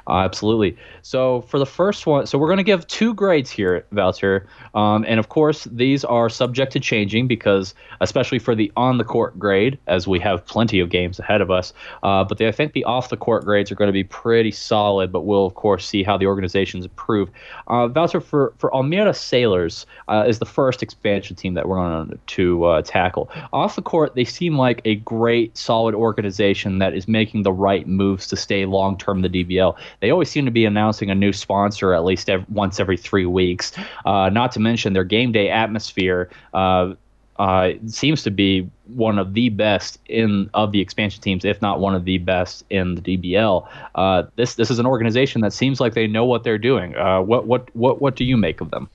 Uh, 0.08 0.20
absolutely. 0.20 0.78
So 1.02 1.42
for 1.42 1.58
the 1.58 1.66
first 1.66 2.06
one, 2.06 2.28
so 2.28 2.38
we're 2.38 2.48
going 2.48 2.58
to 2.58 2.64
give 2.64 2.86
two 2.88 3.14
grades 3.14 3.50
here, 3.50 3.86
Voucher, 3.92 4.48
um, 4.76 5.04
and 5.08 5.20
of 5.20 5.30
course 5.30 5.64
these 5.72 6.06
are 6.06 6.30
subject 6.30 6.74
to 6.74 6.80
changing 6.80 7.28
because, 7.28 7.74
especially 8.02 8.38
for 8.38 8.54
the 8.54 8.72
on 8.78 9.00
the 9.00 9.04
court 9.04 9.38
grade, 9.40 9.80
as 9.88 10.08
we 10.08 10.20
have 10.20 10.46
plenty 10.46 10.80
of 10.80 10.90
games 10.90 11.20
ahead 11.20 11.42
of 11.42 11.50
us. 11.50 11.74
Uh, 12.04 12.24
but 12.24 12.40
I 12.40 12.52
think 12.52 12.74
the 12.74 12.84
off 12.84 13.10
the 13.10 13.18
court 13.18 13.46
grades 13.46 13.72
are 13.72 13.76
going 13.76 13.88
to 13.88 13.94
be 13.94 14.04
pretty 14.04 14.52
solid. 14.52 15.12
But 15.12 15.22
we'll 15.22 15.46
of 15.46 15.56
course 15.56 15.88
see 15.88 16.04
how 16.04 16.18
the 16.18 16.28
organizations 16.28 16.86
improve. 16.86 17.30
Uh, 17.68 17.88
Voucher 17.88 18.22
for 18.22 18.54
for 18.58 18.74
Almira 18.76 19.14
Sailors 19.14 19.88
uh, 20.08 20.26
is 20.28 20.38
the 20.38 20.46
first 20.46 20.84
expansion 20.84 21.36
team 21.36 21.56
that 21.56 21.68
we're 21.68 21.78
going 21.78 22.20
to 22.28 22.66
uh, 22.66 22.82
tackle. 22.84 23.30
Off 23.54 23.76
the 23.76 23.82
court, 23.82 24.14
they 24.14 24.26
seem 24.26 24.58
like 24.58 24.82
a 24.86 24.96
great, 24.96 25.58
solid 25.58 25.96
organization 25.96 26.78
that 26.80 26.94
is 26.94 27.08
making 27.08 27.42
the 27.44 27.54
right 27.54 27.88
moves 27.88 28.28
to 28.28 28.36
stay 28.36 28.66
long 28.66 28.98
term 28.98 29.24
in 29.24 29.32
the 29.32 29.44
DBL 29.44 29.76
they 30.00 30.12
always 30.12 30.30
seem 30.30 30.46
to 30.46 30.52
be 30.52 30.66
announcing 30.66 31.10
a 31.10 31.16
new 31.16 31.34
sponsor 31.34 31.94
at 31.94 32.04
least 32.04 32.30
every, 32.30 32.46
once 32.50 32.80
every 32.80 32.98
three 32.98 33.26
weeks. 33.26 33.72
Uh, 34.06 34.30
not 34.30 34.52
to 34.54 34.60
mention 34.60 34.94
their 34.94 35.04
game 35.04 35.32
day 35.32 35.50
atmosphere. 35.50 36.30
Uh, 36.54 36.94
uh, 37.38 37.72
seems 37.88 38.24
to 38.24 38.32
be 38.32 38.70
one 38.86 39.20
of 39.20 39.34
the 39.34 39.50
best 39.50 40.00
in 40.06 40.50
of 40.54 40.72
the 40.72 40.80
expansion 40.80 41.22
teams, 41.22 41.44
if 41.44 41.62
not 41.62 41.80
one 41.80 41.94
of 41.94 42.06
the 42.06 42.18
best 42.18 42.64
in 42.70 42.96
the 42.96 43.02
DBL. 43.02 43.68
Uh, 43.96 44.24
this 44.36 44.56
this 44.56 44.70
is 44.70 44.80
an 44.80 44.86
organization 44.86 45.42
that 45.42 45.54
seems 45.54 45.80
like 45.80 45.94
they 45.94 46.08
know 46.08 46.26
what 46.26 46.44
they're 46.44 46.58
doing. 46.58 46.96
Uh, 46.96 47.22
what 47.22 47.46
what 47.46 47.70
what 47.76 48.02
what 48.02 48.16
do 48.16 48.24
you 48.24 48.38
make 48.38 48.62
of 48.62 48.70
them? 48.70 48.90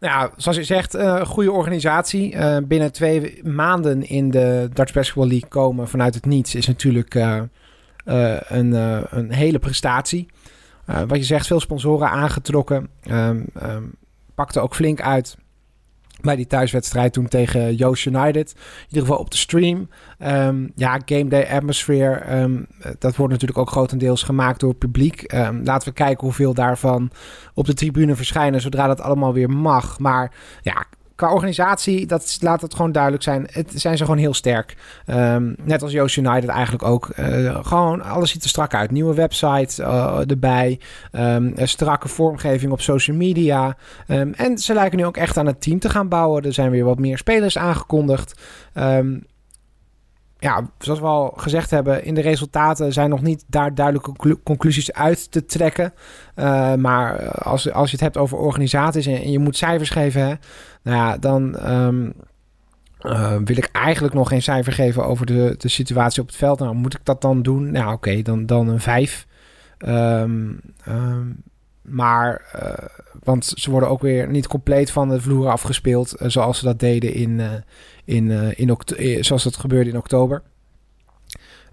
Nou, 0.00 0.30
zoals 0.36 0.56
je 0.56 0.64
zegt, 0.64 0.94
een 0.94 1.04
uh, 1.04 1.26
goede 1.26 1.52
organisatie. 1.52 2.34
Uh, 2.34 2.56
binnen 2.62 2.92
twee 2.92 3.40
maanden 3.44 4.08
in 4.08 4.30
de 4.30 4.68
Dutch 4.72 4.92
Basketball 4.92 5.28
League 5.28 5.48
komen 5.48 5.88
vanuit 5.88 6.14
het 6.14 6.26
niets 6.26 6.54
is 6.54 6.66
natuurlijk 6.66 7.14
uh, 7.14 7.40
een, 8.04 8.72
een 9.18 9.32
hele 9.32 9.58
prestatie. 9.58 10.26
wat 10.84 11.16
je 11.16 11.24
zegt, 11.24 11.46
veel 11.46 11.60
sponsoren 11.60 12.10
aangetrokken. 12.10 12.88
Um, 13.10 13.44
um, 13.62 13.92
pakte 14.34 14.60
ook 14.60 14.74
flink 14.74 15.00
uit 15.00 15.36
bij 16.20 16.36
die 16.36 16.46
thuiswedstrijd 16.46 17.12
toen 17.12 17.28
tegen 17.28 17.74
Joost 17.74 18.06
United. 18.06 18.52
In 18.56 18.86
ieder 18.88 19.02
geval 19.02 19.18
op 19.18 19.30
de 19.30 19.36
stream. 19.36 19.88
Um, 20.18 20.72
ja, 20.74 21.00
game 21.04 21.28
day 21.28 21.46
atmosphere. 21.50 22.66
Dat 22.98 23.16
wordt 23.16 23.32
natuurlijk 23.32 23.60
ook 23.60 23.70
grotendeels 23.70 24.22
gemaakt 24.22 24.60
door 24.60 24.68
het 24.68 24.78
publiek. 24.78 25.32
Laten 25.62 25.88
we 25.88 25.94
kijken 25.94 26.24
hoeveel 26.24 26.54
daarvan 26.54 27.10
op 27.54 27.66
de 27.66 27.74
tribune 27.74 28.16
verschijnen 28.16 28.60
zodra 28.60 28.86
dat 28.86 29.00
allemaal 29.00 29.32
weer 29.32 29.50
mag. 29.50 29.98
Maar 29.98 30.32
ja, 30.62 30.84
qua 31.14 31.32
organisatie, 31.32 32.06
dat 32.06 32.36
laat 32.40 32.60
het 32.60 32.74
gewoon 32.74 32.92
duidelijk 32.92 33.22
zijn. 33.22 33.46
Het 33.50 33.72
zijn 33.74 33.96
ze 33.96 34.04
gewoon 34.04 34.18
heel 34.18 34.34
sterk. 34.34 34.76
Um, 35.06 35.56
net 35.62 35.82
als 35.82 35.92
Joost 35.92 36.16
United 36.16 36.48
eigenlijk 36.48 36.84
ook. 36.84 37.12
Uh, 37.18 37.58
gewoon, 37.62 38.02
alles 38.02 38.30
ziet 38.30 38.42
er 38.42 38.48
strak 38.48 38.74
uit. 38.74 38.90
Nieuwe 38.90 39.14
website 39.14 39.82
uh, 39.82 40.30
erbij. 40.30 40.80
Um, 41.12 41.52
strakke 41.56 42.08
vormgeving 42.08 42.72
op 42.72 42.80
social 42.80 43.16
media. 43.16 43.76
Um, 44.08 44.32
en 44.32 44.58
ze 44.58 44.74
lijken 44.74 44.98
nu 44.98 45.04
ook 45.04 45.16
echt 45.16 45.36
aan 45.36 45.46
het 45.46 45.60
team 45.60 45.78
te 45.78 45.88
gaan 45.88 46.08
bouwen. 46.08 46.42
Er 46.42 46.52
zijn 46.52 46.70
weer 46.70 46.84
wat 46.84 46.98
meer 46.98 47.18
spelers 47.18 47.58
aangekondigd 47.58 48.40
ja, 50.44 50.70
zoals 50.78 51.00
we 51.00 51.06
al 51.06 51.32
gezegd 51.36 51.70
hebben, 51.70 52.04
in 52.04 52.14
de 52.14 52.20
resultaten 52.20 52.92
zijn 52.92 53.10
nog 53.10 53.22
niet 53.22 53.44
daar 53.46 53.74
duidelijke 53.74 54.38
conclusies 54.42 54.92
uit 54.92 55.30
te 55.30 55.44
trekken. 55.44 55.92
Uh, 56.36 56.74
maar 56.74 57.28
als, 57.30 57.72
als 57.72 57.86
je 57.90 57.96
het 57.96 58.04
hebt 58.04 58.16
over 58.16 58.38
organisaties 58.38 59.06
en, 59.06 59.30
je 59.30 59.38
moet 59.38 59.56
cijfers 59.56 59.90
geven, 59.90 60.40
nou 60.82 60.96
ja, 60.96 61.18
dan 61.18 61.70
um, 61.72 62.12
uh, 63.00 63.36
wil 63.44 63.56
ik 63.56 63.68
eigenlijk 63.72 64.14
nog 64.14 64.28
geen 64.28 64.42
cijfer 64.42 64.72
geven 64.72 65.04
over 65.04 65.26
de, 65.26 65.54
de 65.58 65.68
situatie 65.68 66.22
op 66.22 66.28
het 66.28 66.36
veld. 66.36 66.58
Nou, 66.58 66.74
moet 66.74 66.94
ik 66.94 67.04
dat 67.04 67.20
dan 67.20 67.42
doen? 67.42 67.70
Nou, 67.70 67.92
oké, 67.92 68.22
dan, 68.22 68.46
dan 68.46 68.68
een 68.68 68.80
5. 68.80 69.26
Um, 69.78 70.60
um, 70.88 71.42
maar, 71.82 72.42
want 73.22 73.44
ze 73.44 73.70
worden 73.70 73.88
ook 73.88 74.00
weer 74.00 74.28
niet 74.28 74.46
compleet 74.46 74.90
van 74.90 75.08
de 75.08 75.20
vloer 75.20 75.48
afgespeeld. 75.48 76.14
Zoals 76.18 76.58
ze 76.58 76.64
dat 76.64 76.78
deden 76.78 77.14
in, 77.14 77.40
in, 78.04 78.30
in 78.56 79.24
zoals 79.24 79.42
dat 79.44 79.56
gebeurde 79.56 79.90
in 79.90 79.96
oktober. 79.96 80.42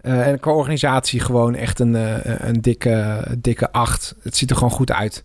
en 0.02 0.40
qua 0.40 0.52
organisatie 0.52 1.20
gewoon 1.20 1.56
echt 1.56 1.80
een, 1.80 1.94
een 2.48 2.62
dikke, 2.62 3.26
dikke 3.38 3.72
8. 3.72 4.16
Het 4.22 4.38
ziet 4.38 4.50
er 4.50 4.56
gewoon 4.56 4.72
goed 4.72 4.92
uit. 4.92 5.24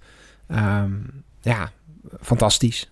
Um, 0.48 1.24
ja, 1.40 1.70
fantastisch. 2.20 2.90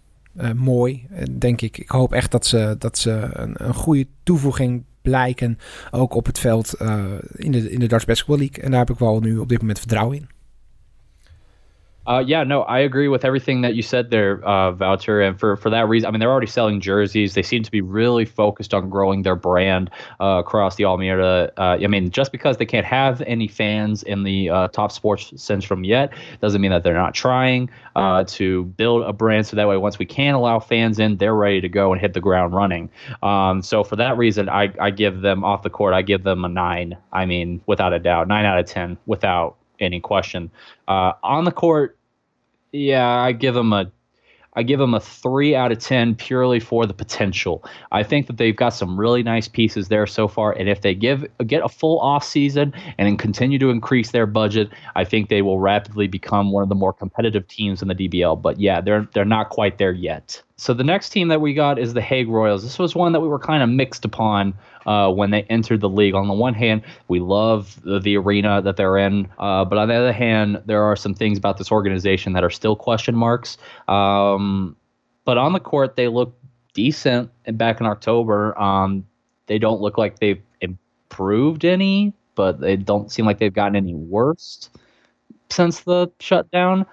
mooi, 0.54 1.06
denk 1.30 1.60
ik. 1.60 1.78
Ik 1.78 1.88
hoop 1.88 2.12
echt 2.12 2.30
dat 2.30 2.46
ze, 2.46 2.76
dat 2.78 2.98
ze 2.98 3.28
een, 3.32 3.54
een 3.56 3.74
goede 3.74 4.06
toevoeging 4.22 4.84
blijken. 5.02 5.58
Ook 5.90 6.14
op 6.14 6.26
het 6.26 6.38
veld 6.38 6.74
in, 7.32 7.52
de, 7.52 7.70
in 7.70 7.80
de 7.80 7.86
Dutch 7.86 8.04
Basketball 8.04 8.38
League. 8.38 8.64
En 8.64 8.70
daar 8.70 8.80
heb 8.80 8.90
ik 8.90 8.98
wel 8.98 9.20
nu 9.20 9.38
op 9.38 9.48
dit 9.48 9.60
moment 9.60 9.78
vertrouwen 9.78 10.16
in. 10.16 10.28
Uh, 12.06 12.22
yeah, 12.26 12.44
no, 12.44 12.62
I 12.62 12.80
agree 12.80 13.08
with 13.08 13.24
everything 13.24 13.62
that 13.62 13.74
you 13.74 13.80
said 13.82 14.10
there, 14.10 14.44
uh, 14.44 14.72
Voucher. 14.72 15.22
And 15.22 15.40
for, 15.40 15.56
for 15.56 15.70
that 15.70 15.88
reason, 15.88 16.06
I 16.06 16.10
mean, 16.10 16.20
they're 16.20 16.30
already 16.30 16.46
selling 16.46 16.80
jerseys. 16.80 17.32
They 17.32 17.42
seem 17.42 17.62
to 17.62 17.70
be 17.70 17.80
really 17.80 18.26
focused 18.26 18.74
on 18.74 18.90
growing 18.90 19.22
their 19.22 19.36
brand 19.36 19.90
uh, 20.20 20.42
across 20.44 20.76
the 20.76 20.84
Almere. 20.84 21.50
Uh, 21.56 21.60
I 21.60 21.86
mean, 21.86 22.10
just 22.10 22.30
because 22.30 22.58
they 22.58 22.66
can't 22.66 22.84
have 22.84 23.22
any 23.22 23.48
fans 23.48 24.02
in 24.02 24.22
the 24.22 24.50
uh, 24.50 24.68
top 24.68 24.92
sports 24.92 25.30
centrum 25.32 25.86
yet 25.86 26.12
doesn't 26.42 26.60
mean 26.60 26.72
that 26.72 26.82
they're 26.82 26.92
not 26.92 27.14
trying 27.14 27.70
uh, 27.96 28.24
to 28.24 28.64
build 28.64 29.04
a 29.04 29.12
brand. 29.14 29.46
So 29.46 29.56
that 29.56 29.66
way, 29.66 29.78
once 29.78 29.98
we 29.98 30.04
can 30.06 30.34
allow 30.34 30.60
fans 30.60 30.98
in, 30.98 31.16
they're 31.16 31.34
ready 31.34 31.62
to 31.62 31.68
go 31.70 31.92
and 31.92 32.00
hit 32.00 32.12
the 32.12 32.20
ground 32.20 32.52
running. 32.54 32.90
Um, 33.22 33.62
so 33.62 33.82
for 33.82 33.96
that 33.96 34.18
reason, 34.18 34.50
I, 34.50 34.72
I 34.78 34.90
give 34.90 35.22
them 35.22 35.42
off 35.42 35.62
the 35.62 35.70
court, 35.70 35.94
I 35.94 36.02
give 36.02 36.22
them 36.22 36.44
a 36.44 36.48
nine. 36.48 36.98
I 37.12 37.24
mean, 37.24 37.62
without 37.64 37.94
a 37.94 37.98
doubt, 37.98 38.28
nine 38.28 38.44
out 38.44 38.58
of 38.58 38.66
10 38.66 38.98
without 39.06 39.56
any 39.80 40.00
question. 40.00 40.50
Uh, 40.88 41.12
on 41.22 41.44
the 41.44 41.52
court, 41.52 41.96
yeah, 42.72 43.08
I 43.08 43.32
give 43.32 43.54
them 43.54 43.72
a 43.72 43.90
I 44.56 44.62
give 44.62 44.78
them 44.78 44.94
a 44.94 45.00
three 45.00 45.54
out 45.54 45.72
of 45.72 45.78
10 45.78 46.14
purely 46.14 46.60
for 46.60 46.86
the 46.86 46.94
potential. 46.94 47.64
I 47.90 48.02
think 48.02 48.28
that 48.28 48.36
they've 48.36 48.54
got 48.54 48.70
some 48.70 48.98
really 48.98 49.22
nice 49.22 49.48
pieces 49.48 49.88
there 49.88 50.06
so 50.06 50.28
far. 50.28 50.52
And 50.52 50.68
if 50.68 50.80
they 50.80 50.94
give 50.94 51.26
get 51.46 51.64
a 51.64 51.68
full 51.68 51.98
off 52.00 52.24
season 52.24 52.72
and 52.98 53.06
then 53.06 53.16
continue 53.16 53.58
to 53.58 53.70
increase 53.70 54.12
their 54.12 54.26
budget, 54.26 54.70
I 54.94 55.04
think 55.04 55.28
they 55.28 55.42
will 55.42 55.58
rapidly 55.58 56.06
become 56.06 56.52
one 56.52 56.62
of 56.62 56.68
the 56.68 56.74
more 56.74 56.92
competitive 56.92 57.48
teams 57.48 57.82
in 57.82 57.88
the 57.88 57.94
DBL. 57.94 58.40
But 58.40 58.60
yeah, 58.60 58.80
they're 58.80 59.08
they're 59.12 59.24
not 59.24 59.50
quite 59.50 59.78
there 59.78 59.92
yet. 59.92 60.40
So 60.56 60.72
the 60.72 60.84
next 60.84 61.10
team 61.10 61.28
that 61.28 61.40
we 61.40 61.52
got 61.52 61.80
is 61.80 61.94
the 61.94 62.00
Hague 62.00 62.28
Royals. 62.28 62.62
This 62.62 62.78
was 62.78 62.94
one 62.94 63.12
that 63.12 63.20
we 63.20 63.26
were 63.26 63.40
kind 63.40 63.62
of 63.62 63.68
mixed 63.68 64.04
upon 64.04 64.54
uh, 64.86 65.10
when 65.12 65.30
they 65.30 65.42
entered 65.44 65.80
the 65.80 65.88
league. 65.88 66.14
On 66.14 66.28
the 66.28 66.34
one 66.34 66.54
hand, 66.54 66.82
we 67.08 67.18
love 67.18 67.80
the, 67.82 67.98
the 67.98 68.16
arena 68.16 68.62
that 68.62 68.76
they're 68.76 68.96
in, 68.96 69.28
uh, 69.38 69.64
but 69.64 69.78
on 69.78 69.88
the 69.88 69.94
other 69.94 70.12
hand, 70.12 70.62
there 70.66 70.84
are 70.84 70.94
some 70.94 71.12
things 71.12 71.38
about 71.38 71.58
this 71.58 71.72
organization 71.72 72.34
that 72.34 72.44
are 72.44 72.50
still 72.50 72.76
question 72.76 73.16
marks. 73.16 73.58
Um, 73.88 74.76
but 75.24 75.38
on 75.38 75.54
the 75.54 75.60
court, 75.60 75.96
they 75.96 76.06
look 76.06 76.38
decent. 76.72 77.30
And 77.46 77.58
back 77.58 77.80
in 77.80 77.86
October, 77.86 78.56
um, 78.60 79.06
they 79.46 79.58
don't 79.58 79.80
look 79.80 79.98
like 79.98 80.20
they've 80.20 80.42
improved 80.60 81.64
any, 81.64 82.12
but 82.36 82.60
they 82.60 82.76
don't 82.76 83.10
seem 83.10 83.26
like 83.26 83.38
they've 83.38 83.52
gotten 83.52 83.74
any 83.74 83.94
worse 83.94 84.70
since 85.50 85.80
the 85.80 86.10
shutdown. 86.20 86.86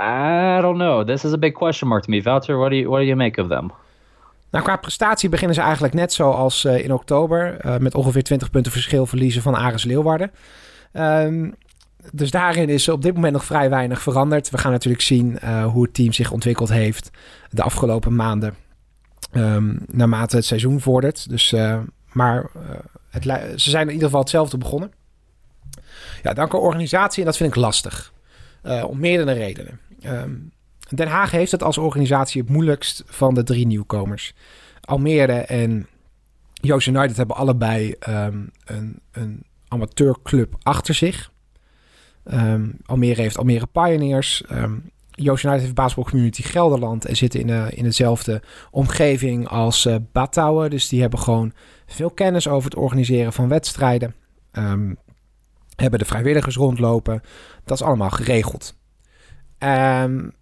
I 0.00 0.60
don't 0.60 0.78
know. 0.78 1.06
This 1.06 1.24
is 1.24 1.32
a 1.32 1.38
big 1.38 1.54
question 1.54 1.88
mark 1.88 2.02
to 2.02 2.10
me. 2.10 2.22
Wouter, 2.22 2.56
what 2.56 2.70
do 2.70 2.76
you 2.76 2.88
what 2.88 3.06
do 3.06 3.14
make 3.14 3.42
of 3.42 3.48
them? 3.48 3.70
Nou, 4.50 4.64
qua 4.64 4.76
prestatie 4.76 5.28
beginnen 5.28 5.54
ze 5.54 5.62
eigenlijk 5.62 5.94
net 5.94 6.12
zoals 6.12 6.64
uh, 6.64 6.84
in 6.84 6.92
oktober. 6.92 7.66
Uh, 7.66 7.76
met 7.76 7.94
ongeveer 7.94 8.22
20 8.22 8.50
punten 8.50 8.72
verschil 8.72 9.06
verliezen 9.06 9.42
van 9.42 9.56
Ares 9.56 9.84
Leeuwarden. 9.84 10.30
Um, 10.92 11.54
dus 12.12 12.30
daarin 12.30 12.68
is 12.68 12.88
op 12.88 13.02
dit 13.02 13.14
moment 13.14 13.32
nog 13.32 13.44
vrij 13.44 13.70
weinig 13.70 14.02
veranderd. 14.02 14.50
We 14.50 14.58
gaan 14.58 14.72
natuurlijk 14.72 15.02
zien 15.02 15.38
uh, 15.44 15.66
hoe 15.66 15.82
het 15.82 15.94
team 15.94 16.12
zich 16.12 16.30
ontwikkeld 16.30 16.68
heeft 16.68 17.10
de 17.50 17.62
afgelopen 17.62 18.14
maanden. 18.14 18.54
Um, 19.32 19.78
naarmate 19.86 20.36
het 20.36 20.44
seizoen 20.44 20.80
vordert. 20.80 21.28
Dus, 21.28 21.54
maar 22.12 22.50
het, 23.10 23.22
ze 23.60 23.70
zijn 23.70 23.86
in 23.86 23.92
ieder 23.92 24.06
geval 24.06 24.20
hetzelfde 24.20 24.58
begonnen. 24.58 24.92
Ja, 26.22 26.32
dank 26.32 26.54
aan 26.54 26.60
organisatie 26.60 27.20
en 27.20 27.26
dat 27.26 27.36
vind 27.36 27.50
ik 27.50 27.56
lastig. 27.56 28.12
om 28.62 29.00
meerdere 29.00 29.32
redenen. 29.32 29.80
Um, 30.08 30.50
Den 30.94 31.08
Haag 31.08 31.30
heeft 31.30 31.52
het 31.52 31.62
als 31.62 31.78
organisatie 31.78 32.40
het 32.40 32.50
moeilijkst 32.50 33.02
van 33.06 33.34
de 33.34 33.42
drie 33.42 33.66
nieuwkomers. 33.66 34.34
Almere 34.80 35.32
en 35.32 35.86
Joost 36.52 36.86
United 36.86 37.16
hebben 37.16 37.36
allebei 37.36 37.94
um, 38.08 38.50
een, 38.64 39.00
een 39.12 39.44
amateurclub 39.68 40.56
achter 40.62 40.94
zich. 40.94 41.32
Um, 42.24 42.76
Almere 42.84 43.22
heeft 43.22 43.38
Almere 43.38 43.66
Pioneers. 43.66 44.42
Um, 44.52 44.90
Joost 45.10 45.44
United 45.44 45.62
heeft 45.62 45.74
Basketball 45.74 46.10
Community 46.10 46.42
Gelderland 46.42 47.04
en 47.04 47.16
zitten 47.16 47.40
in, 47.40 47.48
uh, 47.48 47.66
in 47.70 47.84
dezelfde 47.84 48.42
omgeving 48.70 49.48
als 49.48 49.86
uh, 49.86 49.96
Batouwen. 50.12 50.70
Dus 50.70 50.88
die 50.88 51.00
hebben 51.00 51.18
gewoon 51.18 51.52
veel 51.86 52.10
kennis 52.10 52.48
over 52.48 52.70
het 52.70 52.78
organiseren 52.78 53.32
van 53.32 53.48
wedstrijden. 53.48 54.14
hebben 55.76 55.98
de 55.98 56.04
vrijwilligers 56.04 56.56
rondlopen. 56.56 57.20
Dat 57.64 57.80
is 57.80 57.86
allemaal 57.86 58.10
geregeld. 58.10 58.77
Um, 59.58 60.32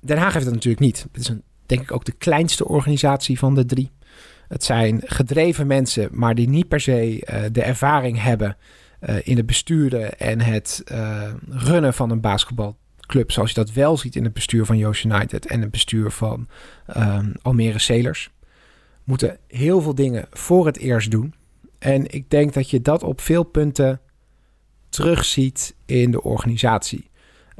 Den 0.00 0.18
Haag 0.18 0.32
heeft 0.32 0.44
het 0.44 0.54
natuurlijk 0.54 0.82
niet. 0.82 1.06
Het 1.12 1.20
is 1.20 1.28
een, 1.28 1.42
denk 1.66 1.82
ik 1.82 1.92
ook 1.92 2.04
de 2.04 2.12
kleinste 2.12 2.68
organisatie 2.68 3.38
van 3.38 3.54
de 3.54 3.64
drie. 3.64 3.90
Het 4.48 4.64
zijn 4.64 5.02
gedreven 5.04 5.66
mensen, 5.66 6.08
maar 6.12 6.34
die 6.34 6.48
niet 6.48 6.68
per 6.68 6.80
se 6.80 7.14
uh, 7.14 7.42
de 7.52 7.62
ervaring 7.62 8.22
hebben 8.22 8.56
uh, 9.00 9.16
in 9.22 9.36
het 9.36 9.46
besturen 9.46 10.18
en 10.18 10.40
het 10.40 10.82
uh, 10.92 11.32
runnen 11.48 11.94
van 11.94 12.10
een 12.10 12.20
basketbalclub. 12.20 13.32
Zoals 13.32 13.48
je 13.48 13.54
dat 13.54 13.72
wel 13.72 13.96
ziet 13.96 14.16
in 14.16 14.24
het 14.24 14.32
bestuur 14.32 14.64
van 14.64 14.78
Joost 14.78 15.04
United 15.04 15.46
en 15.46 15.60
het 15.60 15.70
bestuur 15.70 16.10
van 16.10 16.48
um, 16.96 17.32
Almere 17.42 17.78
Sailors. 17.78 18.30
Moeten 19.04 19.38
heel 19.46 19.80
veel 19.80 19.94
dingen 19.94 20.26
voor 20.30 20.66
het 20.66 20.78
eerst 20.78 21.10
doen. 21.10 21.34
En 21.78 22.12
ik 22.12 22.30
denk 22.30 22.52
dat 22.52 22.70
je 22.70 22.82
dat 22.82 23.02
op 23.02 23.20
veel 23.20 23.42
punten 23.42 24.00
terugziet 24.88 25.74
in 25.86 26.10
de 26.10 26.22
organisatie. 26.22 27.09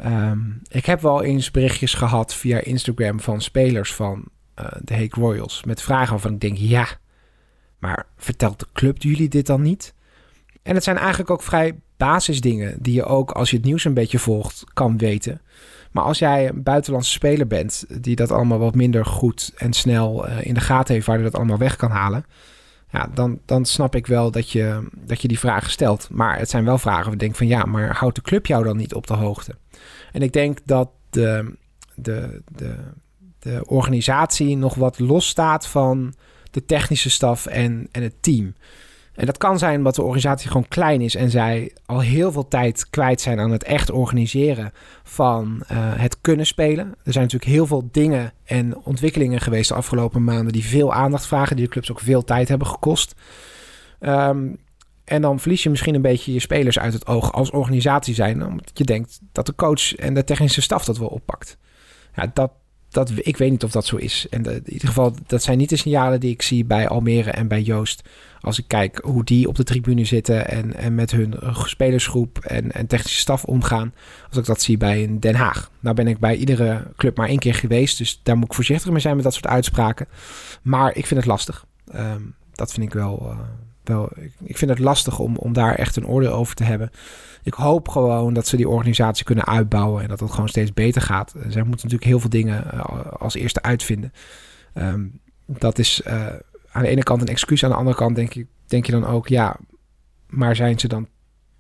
Um, 0.05 0.61
ik 0.69 0.87
heb 0.87 1.01
wel 1.01 1.23
eens 1.23 1.51
berichtjes 1.51 1.95
gehad 1.95 2.35
via 2.35 2.61
Instagram 2.61 3.21
van 3.21 3.41
spelers 3.41 3.95
van 3.95 4.25
uh, 4.61 4.67
de 4.83 4.95
Hague 4.95 5.11
Royals. 5.11 5.65
Met 5.65 5.83
vragen 5.83 6.11
waarvan 6.11 6.33
ik 6.33 6.41
denk, 6.41 6.57
ja, 6.57 6.87
maar 7.79 8.07
vertelt 8.17 8.59
de 8.59 8.67
club 8.73 9.03
jullie 9.03 9.29
dit 9.29 9.47
dan 9.47 9.63
niet? 9.63 9.95
En 10.63 10.75
het 10.75 10.85
zijn 10.85 10.99
eigenlijk 10.99 11.31
ook 11.31 11.43
vrij 11.43 11.79
basisdingen 11.97 12.83
die 12.83 12.95
je 12.95 13.05
ook 13.05 13.31
als 13.31 13.51
je 13.51 13.57
het 13.57 13.65
nieuws 13.65 13.85
een 13.85 13.95
beetje 13.95 14.19
volgt 14.19 14.65
kan 14.73 14.99
weten. 14.99 15.41
Maar 15.91 16.05
als 16.05 16.19
jij 16.19 16.49
een 16.49 16.63
buitenlandse 16.63 17.11
speler 17.11 17.47
bent 17.47 17.85
die 18.03 18.17
dat 18.17 18.31
allemaal 18.31 18.59
wat 18.59 18.75
minder 18.75 19.07
goed 19.07 19.53
en 19.57 19.73
snel 19.73 20.29
uh, 20.29 20.45
in 20.45 20.55
de 20.55 20.61
gaten 20.61 20.95
heeft 20.95 21.07
waar 21.07 21.15
hij 21.17 21.25
dat 21.25 21.35
allemaal 21.35 21.59
weg 21.59 21.77
kan 21.77 21.91
halen. 21.91 22.25
Ja, 22.93 23.11
dan, 23.15 23.41
dan 23.45 23.65
snap 23.65 23.95
ik 23.95 24.07
wel 24.07 24.31
dat 24.31 24.51
je, 24.51 24.89
dat 24.95 25.23
je 25.23 25.29
die 25.29 25.39
vragen 25.39 25.71
stelt. 25.71 26.09
Maar 26.11 26.39
het 26.39 26.51
zijn 26.51 26.65
wel 26.65 26.79
vragen 26.79 27.05
waar 27.05 27.13
ik 27.13 27.19
denk 27.19 27.37
van 27.37 27.47
ja, 27.47 27.65
maar 27.65 27.97
houdt 27.97 28.15
de 28.15 28.23
club 28.23 28.47
jou 28.47 28.65
dan 28.65 28.77
niet 28.77 28.95
op 28.95 29.07
de 29.07 29.15
hoogte? 29.15 29.57
En 30.13 30.23
ik 30.23 30.33
denk 30.33 30.59
dat 30.65 30.91
de, 31.11 31.55
de, 31.95 32.43
de, 32.57 32.77
de 33.39 33.63
organisatie 33.67 34.57
nog 34.57 34.75
wat 34.75 34.99
los 34.99 35.29
staat 35.29 35.67
van 35.67 36.15
de 36.51 36.65
technische 36.65 37.11
staf 37.11 37.47
en, 37.47 37.89
en 37.93 38.03
het 38.03 38.15
team. 38.21 38.55
En 39.21 39.27
dat 39.27 39.39
kan 39.39 39.59
zijn 39.59 39.77
omdat 39.77 39.95
de 39.95 40.03
organisatie 40.03 40.49
gewoon 40.49 40.69
klein 40.69 41.01
is 41.01 41.15
en 41.15 41.31
zij 41.31 41.73
al 41.87 42.01
heel 42.01 42.33
veel 42.33 42.49
tijd 42.49 42.91
kwijt 42.91 43.21
zijn 43.21 43.41
aan 43.41 43.51
het 43.51 43.65
echt 43.65 43.91
organiseren 43.91 44.73
van 45.03 45.63
uh, 45.63 45.79
het 45.79 46.21
kunnen 46.21 46.47
spelen. 46.47 46.87
Er 47.05 47.13
zijn 47.13 47.25
natuurlijk 47.25 47.53
heel 47.53 47.67
veel 47.67 47.89
dingen 47.93 48.33
en 48.45 48.77
ontwikkelingen 48.77 49.41
geweest 49.41 49.69
de 49.69 49.75
afgelopen 49.75 50.25
maanden 50.25 50.53
die 50.53 50.65
veel 50.65 50.93
aandacht 50.93 51.27
vragen, 51.27 51.57
die 51.57 51.65
de 51.65 51.71
clubs 51.71 51.91
ook 51.91 52.01
veel 52.01 52.25
tijd 52.25 52.49
hebben 52.49 52.67
gekost. 52.67 53.15
Um, 54.01 54.59
en 55.05 55.23
dan 55.23 55.41
verlies 55.41 55.63
je 55.63 55.71
misschien 55.71 55.95
een 55.95 56.03
beetje 56.03 56.33
je 56.33 56.41
spelers 56.41 56.79
uit 56.79 56.93
het 56.93 57.07
oog 57.07 57.33
als 57.33 57.51
organisatie 57.51 58.15
zijn, 58.15 58.47
omdat 58.47 58.71
je 58.73 58.85
denkt 58.85 59.21
dat 59.33 59.47
de 59.47 59.55
coach 59.55 59.95
en 59.95 60.15
de 60.15 60.25
technische 60.25 60.63
staf 60.63 60.85
dat 60.85 60.99
wel 60.99 61.09
oppakt. 61.09 61.57
Ja, 62.15 62.31
dat, 62.35 62.51
dat, 62.91 63.13
ik 63.17 63.37
weet 63.37 63.51
niet 63.51 63.65
of 63.65 63.71
dat 63.71 63.87
zo 63.87 63.97
is. 63.97 64.27
En 64.31 64.45
in 64.45 64.63
ieder 64.65 64.89
geval, 64.89 65.15
dat 65.27 65.43
zijn 65.43 65.59
niet 65.59 65.69
de 65.69 65.77
signalen 65.77 66.21
die 66.21 66.31
ik 66.31 66.43
zie 66.43 66.65
bij 66.65 66.89
Almere 66.89 67.31
en 67.31 67.49
bij 67.49 67.63
Joost. 67.63 68.03
Als 68.41 68.59
ik 68.59 68.65
kijk 68.67 69.01
hoe 69.05 69.25
die 69.25 69.49
op 69.49 69.57
de 69.57 69.65
tribune 69.65 70.05
zitten 70.05 70.49
en, 70.49 70.77
en 70.77 70.95
met 70.95 71.11
hun 71.11 71.35
spelersgroep 71.53 72.39
en, 72.39 72.73
en 72.73 72.87
technische 72.87 73.21
staf 73.21 73.45
omgaan. 73.45 73.95
Als 74.29 74.37
ik 74.37 74.45
dat 74.45 74.63
zie 74.63 74.77
bij 74.77 75.17
Den 75.21 75.35
Haag. 75.35 75.71
Nou 75.81 75.97
ben 75.97 76.09
ik 76.09 76.19
bij 76.19 76.37
iedere 76.37 76.83
club 76.97 77.17
maar 77.17 77.29
één 77.29 77.39
keer 77.39 77.55
geweest. 77.55 77.99
Dus 77.99 78.21
daar 78.23 78.37
moet 78.37 78.47
ik 78.47 78.55
voorzichtig 78.55 78.91
mee 78.91 79.01
zijn 79.01 79.15
met 79.15 79.25
dat 79.25 79.35
soort 79.35 79.47
uitspraken. 79.47 80.07
Maar 80.63 80.97
ik 80.97 81.07
vind 81.07 81.21
het 81.21 81.29
lastig. 81.29 81.67
Um, 81.95 82.35
dat 82.53 82.73
vind 82.73 82.87
ik 82.87 82.93
wel. 82.93 83.27
Uh, 83.33 83.39
wel 83.85 84.09
ik 84.45 84.59
vind 84.59 84.71
het 84.71 84.79
lastig 84.79 85.19
om, 85.19 85.37
om 85.37 85.53
daar 85.53 85.75
echt 85.75 85.97
een 85.97 86.07
oordeel 86.07 86.33
over 86.33 86.55
te 86.55 86.65
hebben. 86.65 86.91
Ik 87.51 87.57
hoop 87.57 87.89
gewoon 87.89 88.35
dat 88.35 88.47
ze 88.47 88.57
die 88.57 88.69
organisatie 88.69 89.25
kunnen 89.25 89.47
uitbouwen 89.47 90.03
en 90.03 90.09
dat 90.09 90.21
het 90.21 90.31
gewoon 90.31 90.49
steeds 90.49 90.73
beter 90.73 91.03
gaat. 91.03 91.31
Zij 91.31 91.63
moeten 91.63 91.71
natuurlijk 91.71 92.05
heel 92.05 92.21
veel 92.21 92.31
dingen 92.31 92.65
uh, 92.75 93.07
als 93.19 93.35
eerste 93.35 93.63
uitvinden. 93.63 94.13
Um, 94.75 95.21
dat 95.47 95.79
is 95.79 96.03
uh, 96.07 96.27
aan 96.71 96.83
de 96.83 96.89
ene 96.89 97.03
kant 97.03 97.21
een 97.21 97.29
excuus, 97.29 97.65
aan 97.65 97.71
de 97.71 97.77
andere 97.77 97.97
kant 97.97 98.17
denk, 98.17 98.35
ik, 98.35 98.47
denk 98.67 98.87
je 98.87 98.93
dan 98.93 99.07
ook, 99.07 99.29
ja, 99.29 99.57
maar 100.27 100.57
zijn 100.57 100.79
ze 100.79 100.89
dan 100.89 101.09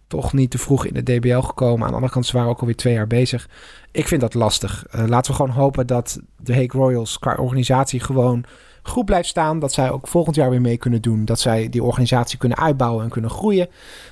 toch 0.07 0.33
niet 0.33 0.51
te 0.51 0.59
vroeg 0.59 0.87
in 0.87 0.95
de 0.95 1.03
DBL 1.03 1.41
gekomen? 1.41 1.83
Aan 1.83 1.89
de 1.89 1.95
andere 1.95 2.13
kant, 2.13 2.27
ze 2.27 2.37
waren 2.37 2.51
ook 2.51 2.61
alweer 2.61 2.77
twee 2.77 2.95
jaar 2.95 3.07
bezig. 3.07 3.49
Ik 3.91 4.09
vind 4.09 4.21
dat 4.21 4.35
lastig. 4.35 4.87
Uh, 4.95 5.07
laten 5.07 5.31
we 5.31 5.37
gewoon 5.37 5.55
hopen 5.55 5.87
dat 5.87 6.21
de 6.37 6.53
Hague 6.53 6.81
Royals 6.81 7.19
qua 7.19 7.35
organisatie 7.35 8.01
gewoon 8.01 8.45
goed 8.91 9.05
blijft 9.05 9.29
staan. 9.29 9.59
Dat 9.59 9.73
zij 9.73 9.91
ook 9.91 10.09
volgend 10.09 10.37
jaar 10.37 10.51
weer 10.51 10.61
mee 10.61 10.77
kunnen 10.77 11.03
doen. 11.03 11.25
Dat 11.25 11.41
zij 11.41 11.69
die 11.69 11.83
organisatie 11.83 12.39
kunnen 12.39 12.59
uitbouwen 12.59 13.05
en 13.05 13.11
kunnen 13.11 13.31
groeien. 13.31 13.69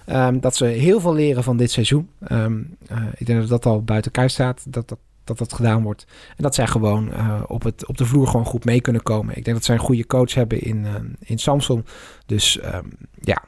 Um, 0.06 0.40
dat 0.40 0.56
ze 0.56 0.64
heel 0.64 1.00
veel 1.00 1.14
leren 1.14 1.42
van 1.42 1.56
dit 1.56 1.70
seizoen. 1.70 2.08
Um, 2.32 2.76
uh, 2.92 2.98
ik 3.16 3.26
denk 3.26 3.40
dat 3.40 3.48
dat 3.48 3.66
al 3.66 3.82
buiten 3.82 4.10
kijf 4.10 4.30
staat. 4.30 4.72
Dat 4.72 4.88
dat 4.88 4.98
dat 5.24 5.38
dat 5.38 5.52
gedaan 5.52 5.82
wordt. 5.82 6.06
En 6.36 6.42
dat 6.42 6.54
zij 6.54 6.66
gewoon 6.66 7.08
uh, 7.08 7.42
op, 7.46 7.62
het, 7.62 7.86
op 7.86 7.98
de 7.98 8.06
vloer 8.06 8.26
gewoon 8.26 8.46
goed 8.46 8.64
mee 8.64 8.80
kunnen 8.80 9.02
komen. 9.02 9.36
Ik 9.36 9.44
denk 9.44 9.56
dat 9.56 9.64
zij 9.66 9.74
een 9.74 9.80
goede 9.80 10.06
coach 10.06 10.34
hebben 10.34 10.60
in, 10.60 10.76
uh, 10.84 10.94
in 11.18 11.38
Samsung. 11.38 11.84
Dus 12.26 12.58
um, 12.64 12.92
ja, 13.20 13.42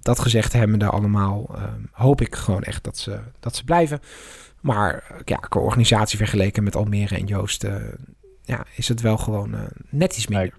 dat 0.00 0.18
gezegd 0.18 0.52
hebben 0.52 0.78
daar 0.78 0.90
allemaal, 0.90 1.50
hoop 1.92 2.20
ik 2.20 2.34
gewoon 2.34 2.62
echt 2.62 2.84
dat 2.84 2.98
ze, 2.98 3.18
dat 3.40 3.56
ze 3.56 3.64
blijven. 3.64 4.00
Maar 4.60 5.04
ja, 5.24 5.36
qua 5.36 5.60
organisatie 5.60 6.18
vergeleken 6.18 6.64
met 6.64 6.76
Almere 6.76 7.16
en 7.16 7.26
Joost, 7.26 7.64
ja, 8.48 8.64
is 8.76 8.88
het 8.88 9.00
wel 9.00 9.16
gewoon 9.16 9.54
net 9.90 10.16
iets 10.16 10.26
meer. 10.26 10.52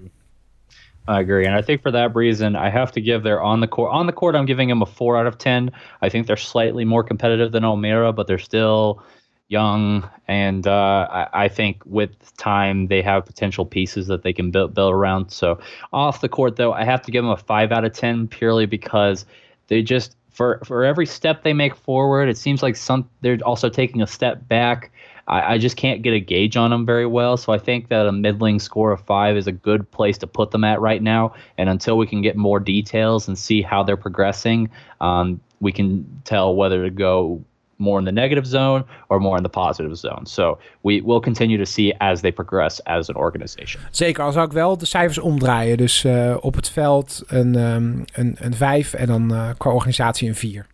I 1.08 1.20
agree, 1.22 1.48
and 1.48 1.56
I 1.56 1.62
think 1.62 1.82
for 1.82 1.92
that 1.92 2.16
reason, 2.16 2.56
I 2.56 2.70
have 2.70 2.92
to 2.92 3.02
give 3.02 3.24
their 3.24 3.42
on 3.42 3.62
the 3.62 3.68
court. 3.68 3.92
On 3.92 4.06
the 4.06 4.14
court, 4.14 4.36
I'm 4.36 4.46
giving 4.46 4.70
them 4.70 4.82
a 4.82 4.86
four 4.86 5.18
out 5.18 5.26
of 5.26 5.38
ten. 5.38 5.72
I 6.02 6.10
think 6.10 6.28
they're 6.28 6.38
slightly 6.38 6.86
more 6.86 7.04
competitive 7.04 7.52
than 7.52 7.64
Almere, 7.64 8.14
but 8.14 8.28
they're 8.28 8.38
still 8.38 9.02
young, 9.48 10.08
and 10.28 10.68
uh, 10.68 11.08
I, 11.10 11.46
I, 11.46 11.48
think 11.48 11.82
with 11.86 12.12
time 12.38 12.88
they 12.88 13.02
have 13.02 13.26
potential 13.26 13.66
pieces 13.66 14.06
that 14.06 14.22
they 14.22 14.34
can 14.34 14.52
build, 14.52 14.76
build 14.76 14.94
around. 14.94 15.32
So 15.32 15.60
off 15.92 16.22
the 16.22 16.30
court, 16.30 16.58
though, 16.58 16.74
I 16.74 16.84
have 16.84 17.02
to 17.02 17.12
give 17.12 17.24
them 17.24 17.32
a 17.32 17.38
five 17.38 17.72
out 17.72 17.86
of 17.86 17.94
ten 17.94 18.28
purely 18.28 18.68
because 18.68 19.26
they 19.68 19.82
just 19.82 20.16
for 20.30 20.62
for 20.64 20.86
every 20.86 21.08
step 21.08 21.44
they 21.44 21.54
make 21.54 21.76
forward, 21.76 22.30
it 22.30 22.38
seems 22.38 22.62
like 22.62 22.76
some 22.76 23.10
they're 23.22 23.40
also 23.44 23.68
taking 23.68 24.04
a 24.04 24.08
step 24.08 24.48
back. 24.48 24.92
I, 25.30 25.54
I 25.54 25.58
just 25.58 25.78
can't 25.78 26.02
get 26.02 26.14
a 26.14 26.20
gauge 26.20 26.58
on 26.58 26.72
them 26.72 26.86
very 26.86 27.06
well. 27.06 27.38
So 27.38 27.54
I 27.54 27.60
think 27.60 27.88
that 27.90 28.08
a 28.08 28.12
middling 28.12 28.60
score 28.60 28.92
of 28.92 29.02
five 29.02 29.38
is 29.38 29.48
a 29.48 29.52
good 29.52 29.90
place 29.92 30.18
to 30.20 30.28
put 30.28 30.52
them 30.52 30.64
at 30.64 30.82
right 30.82 31.02
now. 31.02 31.34
And 31.58 31.70
until 31.70 31.98
we 31.98 32.08
can 32.08 32.22
get 32.22 32.36
more 32.36 32.60
details 32.60 33.28
and 33.28 33.38
see 33.38 33.62
how 33.62 33.84
they're 33.84 33.98
progressing, 33.98 34.70
um, 35.00 35.40
we 35.62 35.72
can 35.72 36.06
tell 36.24 36.56
whether 36.56 36.84
to 36.84 36.90
go 36.90 37.44
more 37.78 38.00
in 38.00 38.06
the 38.06 38.12
negative 38.12 38.46
zone 38.46 38.84
or 39.08 39.20
more 39.20 39.38
in 39.38 39.44
the 39.44 39.50
positive 39.50 39.96
zone. 39.96 40.26
So 40.26 40.58
we 40.84 41.02
will 41.02 41.22
continue 41.22 41.58
to 41.58 41.66
see 41.66 41.94
as 42.00 42.22
they 42.22 42.32
progress 42.32 42.82
as 42.86 43.10
an 43.10 43.16
organization. 43.16 43.82
Zeker, 43.92 44.24
al 44.24 44.32
zou 44.32 44.46
ik 44.46 44.54
wel 44.54 44.78
de 44.78 44.86
cijfers 44.86 45.18
omdraaien. 45.18 45.78
Dus 45.78 46.04
uh, 46.04 46.38
op 46.40 46.56
het 46.56 46.70
veld 46.70 47.24
een, 47.28 47.56
um, 47.56 48.04
een, 48.14 48.36
een 48.40 48.54
5 48.54 48.94
en 48.94 49.08
dan 49.08 49.34
uh, 49.34 49.50
qua 49.58 49.72
organisatie 49.72 50.28
een 50.28 50.36
4. 50.36 50.68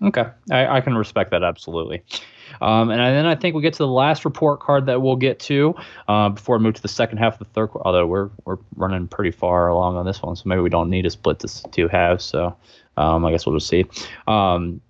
Okay, 0.00 0.32
I, 0.50 0.78
I 0.78 0.80
can 0.80 0.96
respect 0.96 1.30
that 1.30 1.42
absolutely. 1.42 2.02
Um, 2.62 2.90
and 2.90 3.00
then 3.00 3.26
I 3.26 3.34
think 3.34 3.54
we 3.54 3.62
get 3.62 3.74
to 3.74 3.78
the 3.78 3.88
last 3.88 4.24
report 4.24 4.60
card 4.60 4.86
that 4.86 5.02
we'll 5.02 5.16
get 5.16 5.40
to 5.40 5.74
uh, 6.08 6.30
before 6.30 6.58
we 6.58 6.64
move 6.64 6.74
to 6.74 6.82
the 6.82 6.88
second 6.88 7.18
half 7.18 7.34
of 7.34 7.38
the 7.40 7.52
third 7.52 7.68
quarter. 7.68 7.86
Although 7.86 8.06
we're 8.06 8.30
we're 8.44 8.58
running 8.76 9.08
pretty 9.08 9.32
far 9.32 9.68
along 9.68 9.96
on 9.96 10.06
this 10.06 10.22
one, 10.22 10.36
so 10.36 10.44
maybe 10.46 10.60
we 10.60 10.70
don't 10.70 10.90
need 10.90 11.02
to 11.02 11.10
split 11.10 11.40
this 11.40 11.62
two 11.72 11.88
halves. 11.88 12.24
So 12.24 12.56
um, 12.96 13.24
I 13.24 13.32
guess 13.32 13.46
we'll 13.46 13.56
just 13.56 13.68
see. 13.68 13.84
Um, 14.26 14.80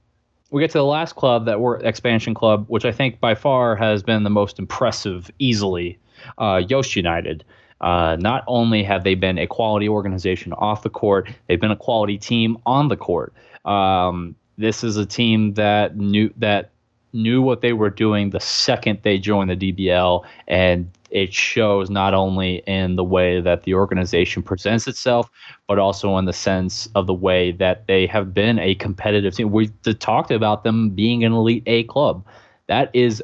we 0.51 0.61
get 0.61 0.71
to 0.73 0.79
the 0.79 0.85
last 0.85 1.17
club 1.17 1.47
that 1.47 1.61
we're 1.61 1.77
expansion 1.77 2.35
club, 2.35 2.67
which 2.69 2.85
I 2.85 2.93
think 2.93 3.21
by 3.21 3.35
far 3.35 3.75
has 3.75 4.03
been 4.03 4.23
the 4.23 4.31
most 4.31 4.59
impressive, 4.59 5.31
easily. 5.39 5.99
Uh, 6.39 6.63
Yost 6.69 6.95
United. 6.95 7.43
Uh, 7.81 8.17
not 8.21 8.45
only 8.47 8.85
have 8.85 9.03
they 9.03 9.15
been 9.17 9.39
a 9.39 9.47
quality 9.47 9.89
organization 9.89 10.53
off 10.53 10.85
the 10.85 10.91
court, 10.91 11.29
they've 11.49 11.61
been 11.61 11.73
a 11.73 11.77
quality 11.77 12.17
team 12.17 12.57
on 12.65 12.89
the 12.89 12.97
court. 12.97 13.33
Um, 13.65 14.37
this 14.57 14.85
is 14.85 14.97
a 14.97 15.07
team 15.07 15.55
that 15.55 15.97
knew 15.97 16.33
that 16.37 16.71
knew 17.13 17.43
what 17.43 17.61
they 17.61 17.73
were 17.73 17.91
doing 17.91 18.31
the 18.31 18.41
second 18.41 18.99
they 19.03 19.19
joined 19.19 19.51
the 19.51 19.73
DBL, 19.73 20.25
and 20.49 20.91
it 21.11 21.33
shows 21.33 21.91
not 21.91 22.15
only 22.15 22.63
in 22.67 22.97
the 22.97 23.05
way 23.05 23.41
that 23.41 23.65
the 23.65 23.75
organization 23.75 24.43
presents 24.43 24.89
itself, 24.89 25.31
but 25.69 25.79
also 25.79 26.17
in 26.17 26.25
the 26.25 26.33
sense 26.33 26.89
of 26.95 27.07
the 27.07 27.15
way 27.15 27.53
that 27.53 27.87
they 27.87 28.07
have 28.07 28.33
been 28.33 28.59
a 28.59 28.75
competitive 28.77 29.35
team. 29.35 29.51
We 29.51 29.69
talked 29.99 30.31
about 30.31 30.65
them 30.65 30.91
being 30.91 31.23
an 31.25 31.33
elite 31.33 31.65
A 31.67 31.85
club. 31.85 32.25
That 32.69 32.91
is 32.95 33.23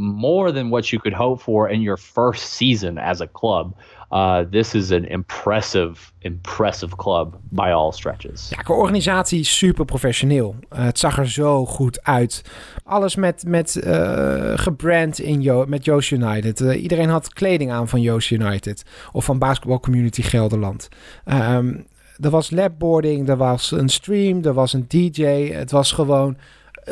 more 0.00 0.52
than 0.52 0.68
what 0.70 0.90
you 0.90 1.02
could 1.02 1.16
hope 1.16 1.42
for 1.42 1.68
in 1.68 1.80
your 1.80 1.98
first 1.98 2.52
season 2.52 2.98
as 2.98 3.20
a 3.20 3.26
club. 3.26 3.74
Uh, 4.12 4.44
this 4.50 4.74
is 4.74 4.90
an 4.90 5.04
impressive, 5.04 6.12
impressive 6.20 6.96
club 6.96 7.36
by 7.50 7.70
all 7.70 7.92
stretches. 7.92 8.48
Ja, 8.48 8.62
qua 8.62 8.74
organisatie 8.74 9.44
super 9.44 9.84
professioneel. 9.84 10.54
Uh, 10.72 10.84
het 10.84 10.98
zag 10.98 11.18
er 11.18 11.30
zo 11.30 11.66
goed 11.66 12.02
uit. 12.02 12.42
Alles 12.84 13.14
met, 13.14 13.44
met 13.46 13.80
uh, 13.84 14.52
gebrand 14.54 15.20
in 15.20 15.42
jo 15.42 15.64
met 15.66 15.84
Joost 15.84 16.10
United. 16.10 16.60
Uh, 16.60 16.82
iedereen 16.82 17.08
had 17.08 17.32
kleding 17.32 17.70
aan 17.70 17.88
van 17.88 18.00
Joost 18.00 18.30
United. 18.30 18.84
Of 19.12 19.24
van 19.24 19.38
Basketball 19.38 19.80
Community 19.80 20.22
Gelderland. 20.22 20.88
Um, 21.24 21.86
er 22.20 22.30
was 22.30 22.50
labboarding, 22.50 23.28
er 23.28 23.36
was 23.36 23.70
een 23.70 23.88
stream, 23.88 24.44
er 24.44 24.54
was 24.54 24.72
een 24.72 24.84
DJ. 24.88 25.52
Het 25.52 25.70
was 25.70 25.92
gewoon... 25.92 26.36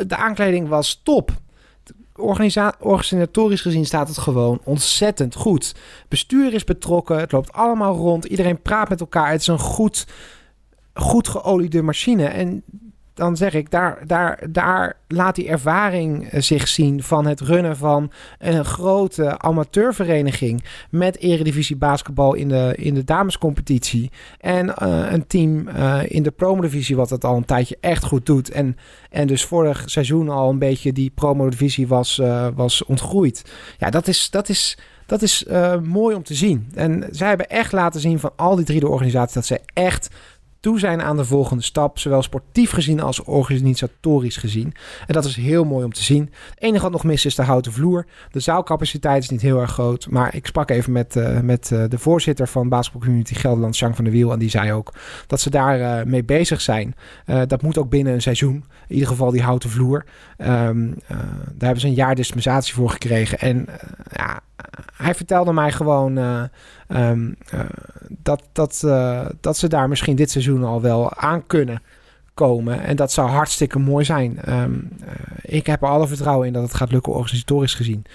De 0.07 0.15
aankleding 0.15 0.67
was 0.67 1.01
top 1.03 1.31
organisatorisch 2.79 3.61
gezien 3.61 3.85
staat 3.85 4.07
het 4.07 4.17
gewoon 4.17 4.59
ontzettend 4.63 5.35
goed. 5.35 5.75
Bestuur 6.07 6.53
is 6.53 6.63
betrokken, 6.63 7.19
het 7.19 7.31
loopt 7.31 7.53
allemaal 7.53 7.95
rond, 7.95 8.25
iedereen 8.25 8.61
praat 8.61 8.89
met 8.89 8.99
elkaar. 8.99 9.31
Het 9.31 9.41
is 9.41 9.47
een 9.47 9.59
goed, 9.59 10.07
goed 10.93 11.27
geoliede 11.27 11.81
machine. 11.81 12.25
En 12.25 12.63
dan 13.19 13.37
zeg 13.37 13.53
ik, 13.53 13.71
daar, 13.71 14.07
daar, 14.07 14.43
daar 14.49 14.97
laat 15.07 15.35
die 15.35 15.47
ervaring 15.47 16.29
eh, 16.29 16.41
zich 16.41 16.67
zien 16.67 17.03
van 17.03 17.25
het 17.25 17.39
runnen 17.39 17.77
van 17.77 18.11
een 18.39 18.65
grote 18.65 19.39
amateurvereniging 19.39 20.63
met 20.89 21.17
eredivisie 21.17 21.75
basketbal 21.75 22.33
in 22.33 22.47
de, 22.47 22.73
in 22.75 22.93
de 22.93 23.03
damescompetitie. 23.03 24.11
En 24.39 24.65
uh, 24.67 25.11
een 25.11 25.27
team 25.27 25.67
uh, 25.67 25.99
in 26.07 26.23
de 26.23 26.31
promodivisie 26.31 26.95
wat 26.95 27.09
het 27.09 27.25
al 27.25 27.35
een 27.35 27.45
tijdje 27.45 27.77
echt 27.81 28.03
goed 28.03 28.25
doet. 28.25 28.51
En, 28.51 28.77
en 29.09 29.27
dus 29.27 29.45
vorig 29.45 29.83
seizoen 29.85 30.29
al 30.29 30.49
een 30.49 30.59
beetje 30.59 30.93
die 30.93 31.11
promodivisie 31.15 31.87
was, 31.87 32.21
was 32.55 32.85
ontgroeid. 32.85 33.51
Ja, 33.77 33.89
dat 33.89 34.07
is... 34.07 34.29
Dat 34.29 34.49
is 34.49 34.77
dat 35.05 35.21
is 35.21 35.45
mooi 35.83 36.15
om 36.15 36.23
te 36.23 36.33
zien. 36.33 36.71
En 36.73 37.07
zij 37.11 37.27
hebben 37.27 37.49
echt 37.49 37.71
laten 37.71 37.99
zien 37.99 38.19
van 38.19 38.31
al 38.35 38.55
die 38.55 38.65
drie 38.65 38.79
de 38.79 38.87
organisaties 38.87 39.33
dat 39.33 39.45
ze 39.45 39.59
echt 39.73 40.09
toe 40.59 40.79
zijn 40.79 41.01
aan 41.01 41.17
de 41.17 41.25
volgende 41.25 41.63
stap, 41.63 41.99
zowel 41.99 42.21
sportief 42.21 42.71
gezien 42.71 43.01
als 43.01 43.23
organisatorisch 43.23 44.37
gezien. 44.37 44.73
En 45.07 45.13
dat 45.13 45.25
is 45.25 45.35
heel 45.35 45.63
mooi 45.63 45.85
om 45.85 45.93
te 45.93 46.03
zien. 46.03 46.33
Het 46.49 46.63
enige 46.63 46.83
wat 46.83 46.91
nog 46.91 47.03
mis 47.03 47.25
is 47.25 47.35
de 47.35 47.43
houten 47.43 47.71
vloer. 47.71 48.05
De 48.31 48.39
zaalcapaciteit 48.39 49.23
is 49.23 49.29
niet 49.29 49.41
heel 49.41 49.59
erg 49.59 49.71
groot, 49.71 50.07
maar 50.09 50.35
ik 50.35 50.45
sprak 50.45 50.69
even 50.69 50.91
met, 50.91 51.15
uh, 51.15 51.39
met 51.39 51.69
uh, 51.73 51.83
de 51.87 51.99
voorzitter 51.99 52.47
van 52.47 52.69
Basketball 52.69 53.01
Community 53.01 53.33
Gelderland, 53.33 53.77
Jean 53.77 53.95
van 53.95 54.03
der 54.03 54.13
Wiel, 54.13 54.31
en 54.31 54.39
die 54.39 54.49
zei 54.49 54.73
ook 54.73 54.93
dat 55.27 55.39
ze 55.39 55.49
daar 55.49 55.79
uh, 55.79 56.05
mee 56.05 56.23
bezig 56.23 56.61
zijn. 56.61 56.95
dat 57.47 57.61
moet 57.61 57.77
ook 57.77 57.89
binnen 57.89 58.13
een 58.13 58.21
seizoen. 58.21 58.65
In 58.87 58.95
ieder 58.95 59.07
geval 59.07 59.31
die 59.31 59.41
houten 59.41 59.69
vloer. 59.69 60.05
Um, 60.37 60.95
daar 61.07 61.57
hebben 61.57 61.79
ze 61.79 61.87
een 61.87 61.93
jaar 61.93 62.15
dispensatie 62.15 62.73
voor 62.73 62.89
gekregen. 62.89 63.39
En 63.39 63.65
ja, 64.11 64.41
hij 64.95 65.15
vertelde 65.15 65.53
mij 65.53 65.71
gewoon 65.71 66.17
uh, 66.17 66.43
um, 66.87 67.35
uh, 67.53 67.59
dat, 68.09 68.43
dat, 68.51 68.81
uh, 68.85 69.25
dat 69.39 69.57
ze 69.57 69.67
daar 69.67 69.89
misschien 69.89 70.15
dit 70.15 70.31
seizoen 70.31 70.63
al 70.63 70.81
wel 70.81 71.13
aan 71.13 71.47
kunnen 71.47 71.81
komen. 72.33 72.81
En 72.81 72.95
dat 72.95 73.11
zou 73.11 73.29
hartstikke 73.29 73.79
mooi 73.79 74.05
zijn. 74.05 74.39
Um, 74.61 74.89
ik 75.41 75.65
heb 75.65 75.81
er 75.81 75.87
alle 75.87 76.07
vertrouwen 76.07 76.47
in 76.47 76.53
dat 76.53 76.63
het 76.63 76.73
gaat 76.73 76.91
lukken 76.91 77.13
organisatorisch 77.13 77.73
gezien. 77.73 78.05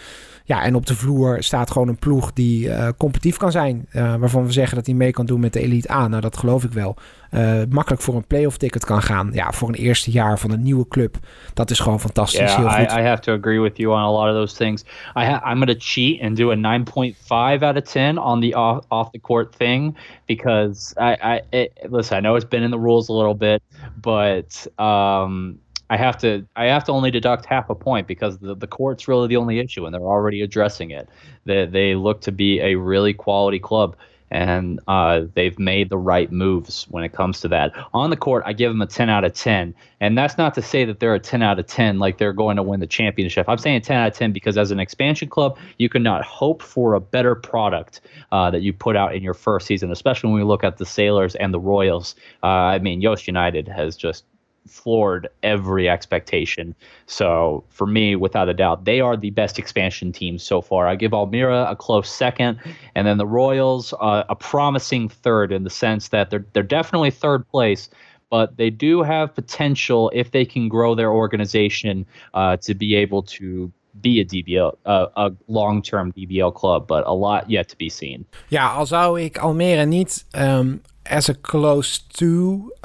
Ja, 0.47 0.63
en 0.63 0.75
op 0.75 0.87
de 0.87 0.95
vloer 0.95 1.43
staat 1.43 1.71
gewoon 1.71 1.89
een 1.89 1.99
ploeg 1.99 2.33
die 2.33 2.67
uh, 2.67 2.89
competitief 2.97 3.37
kan 3.37 3.51
zijn. 3.51 3.87
Uh, 3.93 4.15
waarvan 4.15 4.47
we 4.47 4.53
zeggen 4.53 4.77
dat 4.77 4.87
hij 4.87 4.95
mee 4.95 5.11
kan 5.11 5.27
doen 5.27 5.41
met 5.41 5.53
de 5.53 5.61
Elite 5.61 5.91
A. 5.91 6.09
Nou, 6.09 6.21
dat 6.21 6.37
geloof 6.37 6.65
ik 6.65 6.73
wel. 6.73 6.97
Uh, 7.31 7.63
makkelijk 7.71 8.03
voor 8.03 8.15
een 8.15 8.27
playoff 8.27 8.57
ticket 8.57 8.85
kan 8.85 9.03
gaan. 9.03 9.31
Ja, 9.33 9.53
voor 9.53 9.69
een 9.69 9.75
eerste 9.75 10.11
jaar 10.11 10.39
van 10.39 10.51
een 10.51 10.63
nieuwe 10.63 10.89
club. 10.89 11.17
Dat 11.55 11.71
is 11.71 11.79
gewoon 11.79 12.01
fantastisch. 12.01 12.55
Yeah, 12.55 12.57
heel 12.57 12.69
goed. 12.69 12.93
I, 12.93 13.01
I 13.01 13.03
have 13.03 13.21
to 13.21 13.33
agree 13.33 13.61
with 13.61 13.77
you 13.77 13.95
on 13.95 14.01
a 14.01 14.11
lot 14.11 14.29
of 14.29 14.35
those 14.35 14.57
things. 14.57 14.83
I 15.17 15.25
ha 15.25 15.43
I'm 15.51 15.57
going 15.57 15.79
to 15.79 15.79
cheat 15.79 16.21
and 16.21 16.37
do 16.37 16.51
a 16.51 16.57
9.5 16.57 17.63
out 17.63 17.77
of 17.77 17.85
10 17.85 18.19
on 18.19 18.41
the 18.41 18.55
off, 18.55 18.85
off 18.89 19.11
the 19.11 19.21
court 19.21 19.55
thing. 19.55 19.97
Because 20.27 20.95
I, 20.97 21.17
I 21.23 21.41
it, 21.51 21.73
listen, 21.91 22.19
I 22.19 22.21
know 22.21 22.37
it's 22.37 22.49
been 22.49 22.63
in 22.63 22.71
the 22.71 22.79
rules 22.79 23.09
a 23.09 23.13
little 23.13 23.35
bit. 23.35 23.63
But 24.01 24.67
um, 24.79 25.59
I 25.91 25.97
have 25.97 26.17
to 26.19 26.47
I 26.57 26.67
have 26.67 26.85
to 26.85 26.93
only 26.93 27.11
deduct 27.11 27.45
half 27.45 27.71
a 27.71 27.75
point 27.75 28.07
because 28.07 28.39
the, 28.39 28.55
the 28.55 28.67
court's 28.67 29.07
really 29.07 29.29
the 29.29 29.37
only 29.37 29.59
issue 29.59 29.85
and 29.85 29.95
they're 29.95 30.01
already 30.01 30.43
addressing 30.43 30.91
it. 30.91 31.09
They 31.45 31.67
they 31.67 31.95
look 31.95 32.23
to 32.23 32.33
be 32.33 32.61
a 32.61 32.77
really 32.77 33.13
quality 33.13 33.59
club 33.59 33.97
and 34.31 34.81
uh, 34.89 35.23
they've 35.35 35.59
made 35.61 35.91
the 35.91 35.97
right 35.97 36.33
moves 36.33 36.87
when 36.91 37.05
it 37.05 37.13
comes 37.13 37.41
to 37.41 37.49
that. 37.49 37.73
On 37.93 38.11
the 38.11 38.17
court, 38.17 38.43
I 38.45 38.53
give 38.53 38.73
them 38.73 38.83
a 38.83 38.87
10 38.87 39.09
out 39.09 39.23
of 39.23 39.33
10. 39.33 39.73
And 40.01 40.19
that's 40.19 40.37
not 40.37 40.55
to 40.55 40.63
say 40.63 40.85
that 40.87 40.99
they're 40.99 41.15
a 41.15 41.21
10 41.21 41.41
out 41.41 41.61
of 41.61 41.69
10 41.69 42.01
like 42.01 42.19
they're 42.19 42.33
going 42.33 42.57
to 42.57 42.63
win 42.63 42.81
the 42.81 42.87
championship. 42.87 43.49
I'm 43.49 43.59
saying 43.59 43.83
10 43.83 43.97
out 43.97 44.09
of 44.09 44.15
10 44.15 44.33
because 44.33 44.59
as 44.59 44.73
an 44.73 44.81
expansion 44.81 45.29
club, 45.29 45.57
you 45.79 45.89
cannot 45.89 46.25
hope 46.25 46.63
for 46.63 46.95
a 46.95 47.01
better 47.01 47.37
product 47.37 48.01
uh, 48.33 48.51
that 48.51 48.63
you 48.63 48.73
put 48.73 48.97
out 48.97 49.15
in 49.15 49.23
your 49.23 49.35
first 49.35 49.69
season, 49.69 49.93
especially 49.93 50.31
when 50.31 50.41
we 50.41 50.45
look 50.45 50.65
at 50.65 50.79
the 50.79 50.87
Sailors 50.87 51.37
and 51.37 51.55
the 51.55 51.61
Royals. 51.61 52.17
Uh, 52.43 52.47
I 52.47 52.81
mean, 52.81 53.01
Yost 53.01 53.29
United 53.29 53.69
has 53.69 53.97
just 53.97 54.25
floored 54.67 55.29
every 55.43 55.89
expectation. 55.89 56.75
So 57.07 57.65
for 57.69 57.87
me, 57.87 58.17
without 58.17 58.49
a 58.49 58.55
doubt, 58.55 58.85
they 58.85 59.01
are 59.01 59.17
the 59.17 59.31
best 59.31 59.59
expansion 59.59 60.13
team 60.13 60.39
so 60.39 60.61
far. 60.61 60.89
I 60.89 60.97
give 60.97 61.13
Almira 61.13 61.67
a 61.69 61.77
close 61.77 62.11
second, 62.11 62.59
and 62.95 63.07
then 63.07 63.19
the 63.19 63.27
Royals 63.27 63.93
uh, 64.01 64.25
a 64.29 64.35
promising 64.35 65.09
third 65.09 65.53
in 65.53 65.65
the 65.65 65.71
sense 65.71 66.09
that 66.09 66.31
they're 66.31 66.47
they're 66.53 66.63
definitely 66.63 67.11
third 67.11 67.47
place. 67.49 67.89
But 68.31 68.57
they 68.57 68.71
do 68.71 69.03
have 69.03 69.35
potential 69.35 70.11
if 70.13 70.31
they 70.31 70.45
can 70.45 70.69
grow 70.69 70.95
their 70.95 71.13
organization 71.13 72.07
uh, 72.33 72.57
to 72.59 72.75
be 72.75 72.97
able 72.97 73.23
to 73.23 73.71
be 74.01 74.21
a 74.21 74.25
DBL, 74.25 74.77
uh, 74.87 75.07
a 75.17 75.33
long-term 75.47 76.13
DBL 76.13 76.53
club, 76.55 76.87
but 76.87 77.07
a 77.07 77.13
lot 77.13 77.49
yet 77.49 77.69
to 77.69 77.77
be 77.77 77.89
seen. 77.89 78.27
Ja, 78.49 78.73
al 78.73 78.87
zou 78.87 79.21
ik 79.21 79.39
Almere 79.39 79.85
niet 79.85 80.27
um, 80.33 80.83
as 81.03 81.29
a 81.29 81.35
close 81.41 82.07
to 82.07 82.27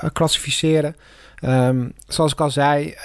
uh, 0.03 0.09
klassificeren. 0.13 0.95
Um, 1.45 1.93
zoals 2.07 2.31
ik 2.31 2.41
al 2.41 2.49
zei, 2.49 2.95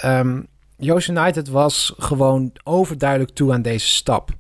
Joost 0.77 1.09
United 1.09 1.49
was 1.49 1.95
gewoon 1.99 2.53
overduidelijk 2.65 3.31
toe 3.31 3.53
aan 3.53 3.63
deze 3.63 3.87
stap. 3.87 4.31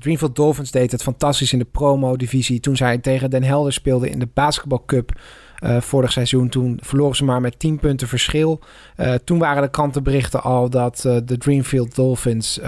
Dreamfield 0.00 0.36
Dolphins 0.36 0.70
deed 0.70 0.92
het 0.92 1.02
fantastisch 1.02 1.52
in 1.52 1.58
de 1.58 1.64
promo-divisie. 1.64 2.60
Toen 2.60 2.76
zij 2.76 2.98
tegen 2.98 3.30
Den 3.30 3.42
Helder 3.42 3.72
speelden 3.72 4.10
in 4.10 4.18
de 4.18 4.28
Basketball 4.34 4.82
Cup 4.86 5.20
uh, 5.64 5.80
vorig 5.80 6.12
seizoen. 6.12 6.48
Toen 6.48 6.78
verloren 6.82 7.16
ze 7.16 7.24
maar 7.24 7.40
met 7.40 7.58
10 7.58 7.78
punten 7.78 8.08
verschil. 8.08 8.60
Uh, 8.96 9.14
toen 9.14 9.38
waren 9.38 9.62
de 9.62 9.70
krantenberichten 9.70 10.42
al 10.42 10.70
dat 10.70 11.04
uh, 11.06 11.16
de 11.24 11.38
Dreamfield 11.38 11.94
Dolphins 11.94 12.60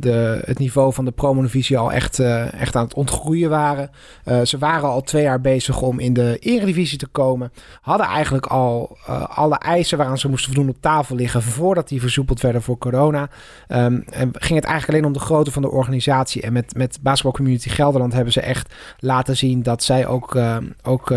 de, 0.00 0.42
het 0.44 0.58
niveau 0.58 0.92
van 0.92 1.04
de 1.04 1.10
promovisie 1.10 1.78
al 1.78 1.92
echt, 1.92 2.18
uh, 2.18 2.52
echt 2.52 2.76
aan 2.76 2.84
het 2.84 2.94
ontgroeien 2.94 3.50
waren. 3.50 3.90
Uh, 4.24 4.40
ze 4.42 4.58
waren 4.58 4.88
al 4.88 5.00
twee 5.00 5.22
jaar 5.22 5.40
bezig 5.40 5.82
om 5.82 5.98
in 5.98 6.12
de 6.12 6.36
eredivisie 6.38 6.98
te 6.98 7.06
komen. 7.06 7.52
Hadden 7.80 8.06
eigenlijk 8.06 8.46
al 8.46 8.98
uh, 9.08 9.38
alle 9.38 9.58
eisen 9.58 9.98
waaraan 9.98 10.18
ze 10.18 10.28
moesten 10.28 10.54
voldoen 10.54 10.74
op 10.74 10.80
tafel 10.80 11.16
liggen 11.16 11.42
voordat 11.42 11.88
die 11.88 12.00
versoepeld 12.00 12.40
werden 12.40 12.62
voor 12.62 12.78
corona. 12.78 13.22
Um, 13.68 14.04
en 14.10 14.30
ging 14.32 14.58
het 14.58 14.68
eigenlijk 14.68 14.88
alleen 14.88 15.04
om 15.04 15.12
de 15.12 15.18
grootte 15.18 15.50
van 15.50 15.62
de 15.62 15.70
organisatie. 15.70 16.42
En 16.42 16.52
met, 16.52 16.74
met 16.74 16.98
Basketball 17.02 17.32
Community 17.32 17.68
Gelderland 17.68 18.12
hebben 18.12 18.32
ze 18.32 18.40
echt 18.40 18.74
laten 18.98 19.36
zien 19.36 19.62
dat 19.62 19.82
zij 19.82 20.06
ook, 20.06 20.38
ook 20.82 21.14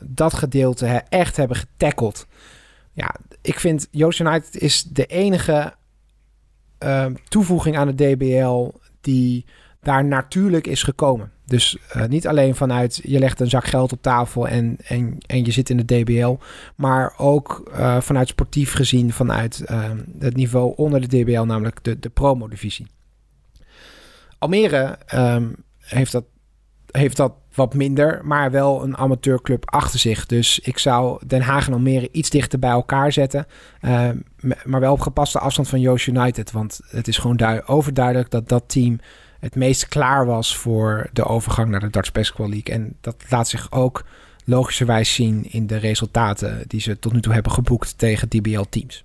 dat 0.00 0.34
gedeelte 0.34 1.02
echt 1.08 1.36
hebben 1.36 1.56
getackled. 1.56 2.26
Ja, 2.92 3.14
ik 3.42 3.60
vind 3.60 3.88
Joost 3.90 4.20
United 4.20 4.56
is 4.56 4.82
de 4.82 5.06
enige 5.06 5.74
uh, 6.84 7.06
toevoeging 7.28 7.76
aan 7.76 7.94
de 7.94 8.14
DBL 8.14 8.70
die 9.00 9.44
daar 9.82 10.04
natuurlijk 10.04 10.66
is 10.66 10.82
gekomen. 10.82 11.32
Dus 11.46 11.76
uh, 11.96 12.04
niet 12.04 12.26
alleen 12.26 12.54
vanuit 12.54 13.00
je 13.02 13.18
legt 13.18 13.40
een 13.40 13.48
zak 13.48 13.64
geld 13.64 13.92
op 13.92 14.02
tafel 14.02 14.48
en, 14.48 14.76
en, 14.86 15.18
en 15.26 15.44
je 15.44 15.50
zit 15.50 15.70
in 15.70 15.76
de 15.76 15.84
DBL, 15.84 16.36
maar 16.76 17.14
ook 17.16 17.70
uh, 17.72 18.00
vanuit 18.00 18.28
sportief 18.28 18.72
gezien 18.72 19.12
vanuit 19.12 19.64
uh, 19.70 19.90
het 20.18 20.36
niveau 20.36 20.72
onder 20.76 21.08
de 21.08 21.22
DBL, 21.22 21.42
namelijk 21.42 21.84
de, 21.84 21.98
de 21.98 22.08
promo-divisie. 22.08 22.86
Almere 24.38 24.98
um, 25.14 25.54
heeft, 25.78 26.12
dat, 26.12 26.24
heeft 26.90 27.16
dat 27.16 27.32
wat 27.54 27.74
minder, 27.74 28.20
maar 28.22 28.50
wel 28.50 28.82
een 28.82 28.96
amateurclub 28.96 29.70
achter 29.70 29.98
zich. 29.98 30.26
Dus 30.26 30.58
ik 30.58 30.78
zou 30.78 31.26
Den 31.26 31.42
Haag 31.42 31.66
en 31.66 31.72
Almere 31.72 32.08
iets 32.12 32.30
dichter 32.30 32.58
bij 32.58 32.70
elkaar 32.70 33.12
zetten. 33.12 33.46
Uh, 33.80 34.08
maar 34.64 34.80
wel 34.80 34.92
op 34.92 35.00
gepaste 35.00 35.38
afstand 35.38 35.68
van 35.68 35.80
Joost 35.80 36.06
United. 36.06 36.52
Want 36.52 36.80
het 36.86 37.08
is 37.08 37.18
gewoon 37.18 37.62
overduidelijk 37.66 38.30
dat 38.30 38.48
dat 38.48 38.64
team 38.66 39.00
het 39.40 39.54
meest 39.54 39.88
klaar 39.88 40.26
was 40.26 40.56
voor 40.56 41.08
de 41.12 41.24
overgang 41.24 41.68
naar 41.68 41.80
de 41.80 41.90
Dutch 41.90 42.12
Basketball 42.12 42.48
League. 42.48 42.74
En 42.74 42.96
dat 43.00 43.16
laat 43.28 43.48
zich 43.48 43.72
ook 43.72 44.04
logischerwijs 44.44 45.14
zien 45.14 45.52
in 45.52 45.66
de 45.66 45.76
resultaten 45.76 46.64
die 46.66 46.80
ze 46.80 46.98
tot 46.98 47.12
nu 47.12 47.20
toe 47.20 47.32
hebben 47.32 47.52
geboekt 47.52 47.98
tegen 47.98 48.28
DBL-teams. 48.28 49.04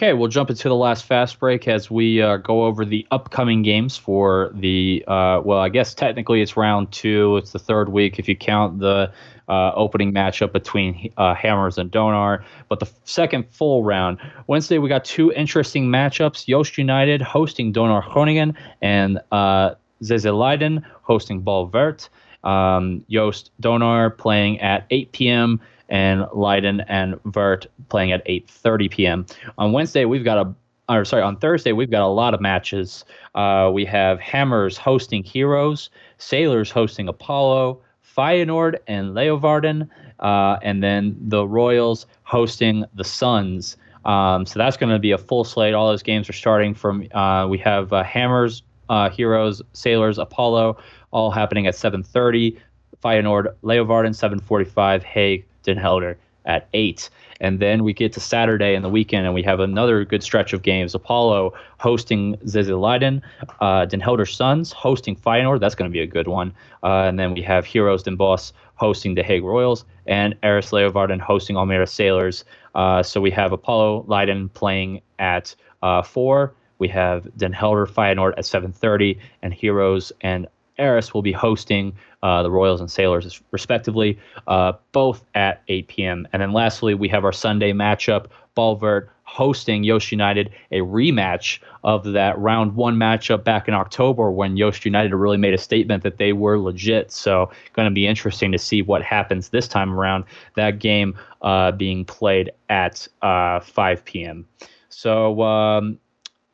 Okay, 0.00 0.14
we'll 0.14 0.28
jump 0.28 0.48
into 0.48 0.66
the 0.66 0.74
last 0.74 1.04
fast 1.04 1.38
break 1.38 1.68
as 1.68 1.90
we 1.90 2.22
uh, 2.22 2.38
go 2.38 2.64
over 2.64 2.86
the 2.86 3.06
upcoming 3.10 3.60
games 3.60 3.98
for 3.98 4.50
the, 4.54 5.04
uh, 5.06 5.42
well, 5.44 5.58
I 5.58 5.68
guess 5.68 5.92
technically 5.92 6.40
it's 6.40 6.56
round 6.56 6.90
two. 6.90 7.36
It's 7.36 7.52
the 7.52 7.58
third 7.58 7.90
week 7.90 8.18
if 8.18 8.26
you 8.26 8.34
count 8.34 8.78
the 8.78 9.12
uh, 9.46 9.72
opening 9.74 10.10
matchup 10.10 10.54
between 10.54 11.12
uh, 11.18 11.34
Hammers 11.34 11.76
and 11.76 11.90
Donar. 11.90 12.42
But 12.70 12.80
the 12.80 12.88
second 13.04 13.44
full 13.50 13.84
round, 13.84 14.16
Wednesday, 14.46 14.78
we 14.78 14.88
got 14.88 15.04
two 15.04 15.32
interesting 15.32 15.88
matchups 15.88 16.48
Yost 16.48 16.78
United 16.78 17.20
hosting 17.20 17.70
Donar 17.70 18.10
Groningen 18.10 18.56
and 18.80 19.20
uh, 19.32 19.74
Zeze 20.02 20.34
Leiden 20.34 20.82
hosting 21.02 21.42
Balvert. 21.42 22.08
Um, 22.42 23.04
Joost 23.10 23.50
Donar 23.60 24.16
playing 24.16 24.60
at 24.62 24.86
8 24.88 25.12
p.m 25.12 25.60
and 25.90 26.24
Leiden 26.32 26.80
and 26.82 27.20
Vert 27.24 27.66
playing 27.88 28.12
at 28.12 28.24
8:30 28.26 28.90
p.m. 28.90 29.26
On 29.58 29.72
Wednesday, 29.72 30.04
we've 30.04 30.24
got 30.24 30.38
a 30.38 30.54
or 30.88 31.04
sorry, 31.04 31.22
on 31.22 31.36
Thursday 31.36 31.72
we've 31.72 31.90
got 31.90 32.02
a 32.02 32.08
lot 32.08 32.34
of 32.34 32.40
matches. 32.40 33.04
Uh, 33.34 33.70
we 33.72 33.84
have 33.84 34.18
Hammers 34.18 34.76
hosting 34.76 35.22
Heroes, 35.22 35.90
Sailors 36.18 36.70
hosting 36.70 37.08
Apollo, 37.08 37.80
Feyenoord 38.16 38.78
and 38.86 39.14
Leeuwarden, 39.14 39.88
uh, 40.18 40.58
and 40.62 40.82
then 40.82 41.16
the 41.20 41.46
Royals 41.46 42.06
hosting 42.24 42.84
the 42.94 43.04
Suns. 43.04 43.76
Um, 44.04 44.46
so 44.46 44.58
that's 44.58 44.76
going 44.76 44.92
to 44.92 44.98
be 44.98 45.12
a 45.12 45.18
full 45.18 45.44
slate. 45.44 45.74
All 45.74 45.88
those 45.88 46.02
games 46.02 46.28
are 46.28 46.34
starting 46.34 46.74
from. 46.74 47.06
Uh, 47.12 47.46
we 47.46 47.58
have 47.58 47.92
uh, 47.92 48.02
Hammers, 48.02 48.62
uh, 48.88 49.10
Heroes, 49.10 49.62
Sailors, 49.72 50.18
Apollo, 50.18 50.78
all 51.10 51.30
happening 51.30 51.66
at 51.66 51.74
7:30. 51.74 52.58
Feyenoord, 53.02 53.54
Leeuwarden, 53.62 54.14
7:45. 54.14 55.02
Hague, 55.02 55.44
Den 55.62 55.76
Helder 55.76 56.18
at 56.44 56.68
8. 56.72 57.10
And 57.40 57.58
then 57.58 57.84
we 57.84 57.92
get 57.92 58.12
to 58.14 58.20
Saturday 58.20 58.74
and 58.74 58.84
the 58.84 58.88
weekend, 58.88 59.24
and 59.24 59.34
we 59.34 59.42
have 59.42 59.60
another 59.60 60.04
good 60.04 60.22
stretch 60.22 60.52
of 60.52 60.62
games. 60.62 60.94
Apollo 60.94 61.54
hosting 61.78 62.36
Zeze 62.38 62.78
Leiden, 62.78 63.22
uh, 63.60 63.86
Den 63.86 64.00
Helder 64.00 64.26
Suns 64.26 64.72
hosting 64.72 65.16
Feyenoord. 65.16 65.60
That's 65.60 65.74
going 65.74 65.90
to 65.90 65.92
be 65.92 66.00
a 66.00 66.06
good 66.06 66.28
one. 66.28 66.52
Uh, 66.82 67.04
and 67.04 67.18
then 67.18 67.32
we 67.32 67.42
have 67.42 67.64
Heroes 67.64 68.02
Den 68.02 68.16
Boss 68.16 68.52
hosting 68.74 69.14
the 69.14 69.22
Hague 69.22 69.44
Royals, 69.44 69.84
and 70.06 70.34
Eris 70.42 70.70
Leovarden 70.70 71.20
hosting 71.20 71.56
Almere 71.56 71.88
Sailors. 71.88 72.44
Uh, 72.74 73.02
so 73.02 73.20
we 73.20 73.30
have 73.30 73.52
Apollo 73.52 74.04
Leiden 74.06 74.48
playing 74.48 75.00
at 75.18 75.54
uh, 75.82 76.02
4. 76.02 76.54
We 76.78 76.88
have 76.88 77.28
Den 77.36 77.52
Helder 77.52 77.86
Feyenoord 77.86 78.32
at 78.38 78.44
7.30, 78.44 79.18
and 79.42 79.52
Heroes 79.52 80.12
and 80.22 80.46
Eris 80.78 81.12
will 81.12 81.22
be 81.22 81.32
hosting 81.32 81.92
uh, 82.22 82.42
the 82.42 82.50
Royals 82.50 82.80
and 82.80 82.90
Sailors, 82.90 83.40
respectively, 83.50 84.18
uh, 84.46 84.72
both 84.92 85.24
at 85.34 85.62
8 85.68 85.88
p.m. 85.88 86.28
And 86.32 86.42
then 86.42 86.52
lastly, 86.52 86.94
we 86.94 87.08
have 87.08 87.24
our 87.24 87.32
Sunday 87.32 87.72
matchup, 87.72 88.26
Balvert 88.56 89.08
hosting 89.30 89.84
Yost 89.84 90.10
United, 90.10 90.50
a 90.72 90.80
rematch 90.80 91.60
of 91.84 92.04
that 92.04 92.36
round 92.36 92.74
one 92.74 92.96
matchup 92.96 93.44
back 93.44 93.68
in 93.68 93.74
October 93.74 94.30
when 94.30 94.56
Yost 94.56 94.84
United 94.84 95.14
really 95.14 95.36
made 95.36 95.54
a 95.54 95.58
statement 95.58 96.02
that 96.02 96.18
they 96.18 96.32
were 96.32 96.58
legit. 96.58 97.12
So, 97.12 97.50
going 97.74 97.86
to 97.86 97.94
be 97.94 98.08
interesting 98.08 98.50
to 98.50 98.58
see 98.58 98.82
what 98.82 99.02
happens 99.02 99.50
this 99.50 99.68
time 99.68 99.92
around. 99.92 100.24
That 100.56 100.80
game 100.80 101.16
uh, 101.42 101.70
being 101.72 102.04
played 102.04 102.50
at 102.68 103.06
uh, 103.22 103.60
5 103.60 104.04
p.m. 104.04 104.46
So, 104.88 105.40
um, 105.42 105.98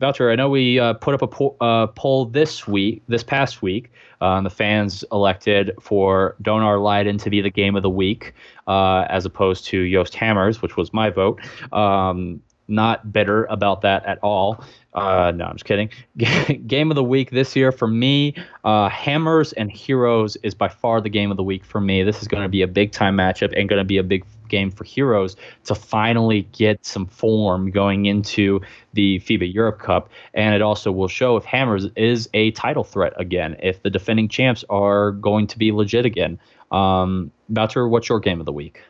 Valter, 0.00 0.30
I 0.30 0.36
know 0.36 0.50
we 0.50 0.78
uh, 0.78 0.92
put 0.94 1.14
up 1.14 1.22
a 1.22 1.26
po- 1.26 1.56
uh, 1.58 1.86
poll 1.86 2.26
this 2.26 2.68
week, 2.68 3.02
this 3.08 3.22
past 3.22 3.62
week. 3.62 3.90
Uh, 4.20 4.42
the 4.42 4.50
fans 4.50 5.04
elected 5.10 5.72
for 5.80 6.36
Donar 6.42 6.82
Leiden 6.82 7.16
to 7.18 7.30
be 7.30 7.40
the 7.40 7.50
game 7.50 7.76
of 7.76 7.82
the 7.82 7.90
week, 7.90 8.34
uh, 8.66 9.06
as 9.08 9.24
opposed 9.24 9.64
to 9.66 9.80
Yost 9.80 10.14
Hammers, 10.14 10.60
which 10.60 10.76
was 10.76 10.92
my 10.92 11.08
vote. 11.08 11.40
Um, 11.72 12.42
not 12.68 13.10
bitter 13.10 13.44
about 13.44 13.80
that 13.82 14.04
at 14.04 14.18
all. 14.22 14.62
Uh, 14.92 15.32
no, 15.34 15.44
I'm 15.44 15.54
just 15.54 15.64
kidding. 15.64 15.88
game 16.66 16.90
of 16.90 16.94
the 16.94 17.04
week 17.04 17.30
this 17.30 17.56
year 17.56 17.72
for 17.72 17.86
me, 17.86 18.34
uh, 18.64 18.88
Hammers 18.90 19.52
and 19.54 19.70
Heroes 19.70 20.36
is 20.42 20.54
by 20.54 20.68
far 20.68 21.00
the 21.00 21.10
game 21.10 21.30
of 21.30 21.36
the 21.36 21.42
week 21.42 21.64
for 21.64 21.80
me. 21.80 22.02
This 22.02 22.20
is 22.20 22.28
going 22.28 22.42
to 22.42 22.48
be 22.48 22.62
a 22.62 22.66
big 22.66 22.92
time 22.92 23.16
matchup 23.16 23.58
and 23.58 23.68
going 23.68 23.80
to 23.80 23.84
be 23.84 23.98
a 23.98 24.02
big 24.02 24.26
game 24.48 24.70
for 24.70 24.84
Heroes 24.84 25.36
to 25.64 25.74
finally 25.74 26.42
get 26.52 26.84
some 26.84 27.06
form 27.06 27.70
going 27.70 28.06
into 28.06 28.60
the 28.92 29.20
FIBA 29.20 29.52
Europe 29.52 29.78
Cup. 29.78 30.10
And 30.34 30.54
it 30.54 30.62
also 30.62 30.90
will 30.92 31.08
show 31.08 31.36
if 31.36 31.44
Hammers 31.44 31.86
is 31.96 32.28
a 32.34 32.50
title 32.52 32.84
threat 32.84 33.12
again, 33.16 33.56
if 33.62 33.82
the 33.82 33.90
defending 33.90 34.28
champs 34.28 34.64
are 34.68 35.12
going 35.12 35.46
to 35.48 35.58
be 35.58 35.72
legit 35.72 36.04
again. 36.06 36.38
Um, 36.70 37.30
Boucher, 37.48 37.88
what's 37.88 38.08
your 38.08 38.20
game 38.20 38.40
of 38.40 38.46
the 38.46 38.52
week? 38.52 38.82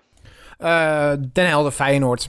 Uh, 0.60 1.16
Den 1.16 1.46
Helder 1.46 1.70
Feyenoord. 1.70 2.28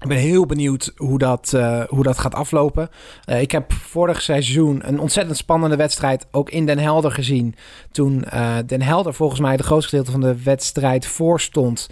Ik 0.00 0.08
ben 0.08 0.16
heel 0.16 0.46
benieuwd 0.46 0.92
hoe 0.96 1.18
dat, 1.18 1.52
uh, 1.54 1.82
hoe 1.88 2.02
dat 2.02 2.18
gaat 2.18 2.34
aflopen. 2.34 2.88
Uh, 3.26 3.40
ik 3.40 3.50
heb 3.50 3.72
vorig 3.72 4.22
seizoen 4.22 4.80
een 4.88 5.00
ontzettend 5.00 5.36
spannende 5.36 5.76
wedstrijd 5.76 6.26
ook 6.30 6.50
in 6.50 6.66
Den 6.66 6.78
Helder 6.78 7.12
gezien. 7.12 7.54
Toen 7.90 8.24
uh, 8.34 8.56
Den 8.66 8.82
Helder 8.82 9.14
volgens 9.14 9.40
mij 9.40 9.56
de 9.56 9.62
grootste 9.62 9.88
gedeelte 9.88 10.10
van 10.10 10.20
de 10.20 10.42
wedstrijd 10.42 11.06
voorstond. 11.06 11.88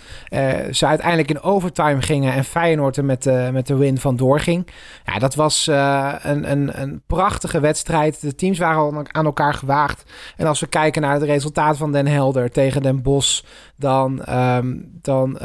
ze 0.70 0.86
uiteindelijk 0.86 1.30
in 1.30 1.40
overtime 1.40 2.02
gingen 2.02 2.32
en 2.32 2.44
Feyenoord 2.44 2.96
er 2.96 3.04
met, 3.04 3.24
met 3.52 3.66
de 3.66 3.76
win 3.76 3.98
van 3.98 4.16
doorging. 4.16 4.66
Ja, 5.04 5.18
dat 5.18 5.34
was 5.34 5.66
een, 5.66 6.50
een, 6.50 6.80
een 6.80 7.02
prachtige 7.06 7.60
wedstrijd. 7.60 8.20
De 8.20 8.34
teams 8.34 8.58
waren 8.58 9.06
aan 9.14 9.24
elkaar 9.24 9.54
gewaagd. 9.54 10.04
En 10.36 10.46
als 10.46 10.60
we 10.60 10.66
kijken 10.66 11.02
naar 11.02 11.14
het 11.14 11.22
resultaat 11.22 11.76
van 11.76 11.92
Den 11.92 12.06
Helder 12.06 12.50
tegen 12.50 12.82
Den 12.82 13.02
Bosch, 13.02 13.42
dan... 13.76 14.34
Um, 14.34 14.98
dan 15.02 15.38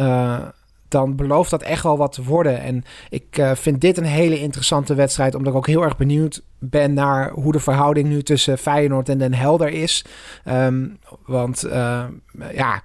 dan 0.93 1.15
belooft 1.15 1.49
dat 1.49 1.61
echt 1.61 1.83
wel 1.83 1.97
wat 1.97 2.11
te 2.11 2.23
worden. 2.23 2.61
En 2.61 2.83
ik 3.09 3.37
uh, 3.37 3.51
vind 3.55 3.81
dit 3.81 3.97
een 3.97 4.03
hele 4.03 4.39
interessante 4.39 4.95
wedstrijd, 4.95 5.35
omdat 5.35 5.51
ik 5.51 5.57
ook 5.57 5.67
heel 5.67 5.83
erg 5.83 5.97
benieuwd 5.97 6.41
ben 6.59 6.93
naar 6.93 7.31
hoe 7.31 7.51
de 7.51 7.59
verhouding 7.59 8.07
nu 8.07 8.23
tussen 8.23 8.57
Feyenoord 8.57 9.09
en 9.09 9.17
Den 9.17 9.33
Helder 9.33 9.69
is. 9.69 10.05
Um, 10.49 10.97
want 11.25 11.65
uh, 11.65 12.03
ja, 12.53 12.81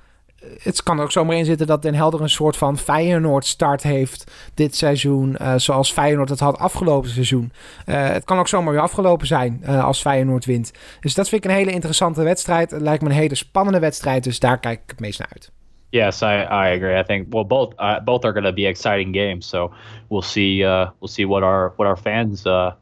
het 0.63 0.83
kan 0.83 0.99
er 0.99 1.05
ook 1.05 1.13
zomaar 1.13 1.37
in 1.37 1.45
zitten 1.45 1.67
dat 1.67 1.83
Den 1.83 1.95
Helder 1.95 2.21
een 2.21 2.31
soort 2.31 2.57
van 2.57 2.79
Feyenoord 2.79 3.47
start 3.47 3.83
heeft 3.83 4.33
dit 4.55 4.77
seizoen, 4.77 5.37
uh, 5.41 5.55
zoals 5.57 5.93
Feyenoord 5.93 6.29
het 6.29 6.41
had 6.41 6.59
afgelopen 6.59 7.11
seizoen. 7.11 7.53
het 7.85 8.25
kan 8.25 8.39
ook 8.39 8.49
zomaar 8.49 8.73
weer 8.73 8.83
afgelopen 8.83 9.27
zijn 9.27 9.67
als 9.67 10.01
Feyenoord 10.01 10.45
wint. 10.45 10.71
Dus 11.01 11.15
dat 11.15 11.29
vind 11.29 11.45
ik 11.45 11.51
een 11.51 11.57
hele 11.57 11.73
interessante 11.73 12.23
wedstrijd. 12.23 12.71
Het 12.71 12.83
lijkt 12.83 13.03
me 13.03 13.09
een 13.09 13.15
hele 13.15 13.35
spannende 13.35 13.79
wedstrijd, 13.79 14.25
dus 14.25 14.39
daar 14.39 14.59
kijk 14.59 14.81
ik 14.83 14.91
het 14.91 15.01
meest 15.01 15.19
naar 15.19 15.31
uit. 15.33 15.51
Yes, 15.93 16.23
I, 16.23 16.43
I 16.43 16.69
agree. 16.69 16.97
I 16.97 17.03
think 17.03 17.29
well 17.31 17.45
both 17.45 17.75
uh, 17.79 18.01
both 18.01 18.25
are 18.25 18.33
going 18.33 18.45
to 18.45 18.53
be 18.53 18.67
exciting 18.67 19.13
games. 19.13 19.47
So 19.47 19.73
we'll 20.11 20.23
see 20.23 20.63
uh, 20.63 20.91
we'll 21.01 21.09
see 21.09 21.25
what 21.25 21.43
our 21.43 21.71
what 21.77 21.89
our 21.89 21.97
fans 21.97 22.47
uh, 22.47 22.75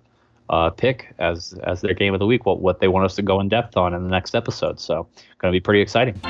uh, 0.51 0.71
pick 0.71 1.15
as 1.19 1.55
as 1.65 1.81
their 1.81 1.95
game 1.95 2.15
of 2.15 2.19
the 2.21 2.27
week. 2.27 2.47
What 2.47 2.61
what 2.61 2.81
they 2.81 2.89
want 2.89 3.05
us 3.05 3.15
to 3.17 3.23
go 3.23 3.41
in 3.41 3.49
depth 3.49 3.77
on 3.77 3.95
in 3.95 4.03
the 4.03 4.11
next 4.11 4.35
episode. 4.35 4.81
So 4.81 5.07
going 5.39 5.53
to 5.53 5.57
be 5.57 5.61
pretty 5.61 5.81
exciting. 5.81 6.21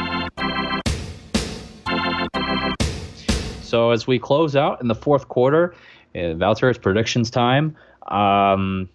So 3.62 3.90
as 3.90 4.06
we 4.06 4.18
close 4.18 4.54
out 4.54 4.80
in 4.80 4.88
the 4.88 4.94
fourth 4.94 5.28
quarter, 5.28 5.74
uh, 6.14 6.34
Valter's 6.34 6.78
predictions 6.78 7.30
time. 7.30 7.76
Um, 8.08 8.88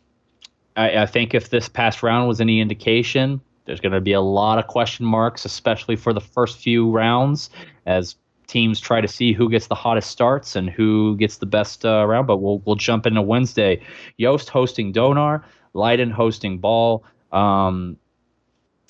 I, 0.77 0.99
I 0.99 1.05
think 1.05 1.33
if 1.33 1.49
this 1.49 1.67
past 1.67 2.03
round 2.03 2.27
was 2.27 2.39
any 2.39 2.61
indication, 2.61 3.41
there's 3.65 3.79
going 3.79 3.91
to 3.91 4.01
be 4.01 4.13
a 4.13 4.21
lot 4.21 4.57
of 4.57 4.67
question 4.67 5.05
marks, 5.05 5.45
especially 5.45 5.95
for 5.95 6.13
the 6.13 6.21
first 6.21 6.57
few 6.57 6.89
rounds, 6.89 7.49
as 7.85 8.15
teams 8.47 8.79
try 8.79 8.99
to 8.99 9.07
see 9.07 9.31
who 9.31 9.49
gets 9.49 9.67
the 9.67 9.75
hottest 9.75 10.09
starts 10.09 10.55
and 10.55 10.69
who 10.69 11.15
gets 11.17 11.37
the 11.37 11.45
best 11.45 11.85
uh, 11.85 12.05
round. 12.05 12.27
But 12.27 12.37
we'll 12.37 12.59
we'll 12.59 12.75
jump 12.75 13.05
into 13.05 13.21
Wednesday. 13.21 13.81
Yost 14.17 14.49
hosting 14.49 14.93
Donar, 14.93 15.43
Leiden 15.73 16.11
hosting 16.11 16.59
Ball. 16.59 17.03
Um, 17.31 17.97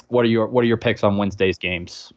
what 0.07 0.25
are 0.25 0.29
your 0.29 0.47
what 0.47 0.63
are 0.63 0.67
your 0.67 0.77
picks 0.77 1.03
on 1.03 1.17
Wednesday's 1.17 1.57
games? 1.57 2.11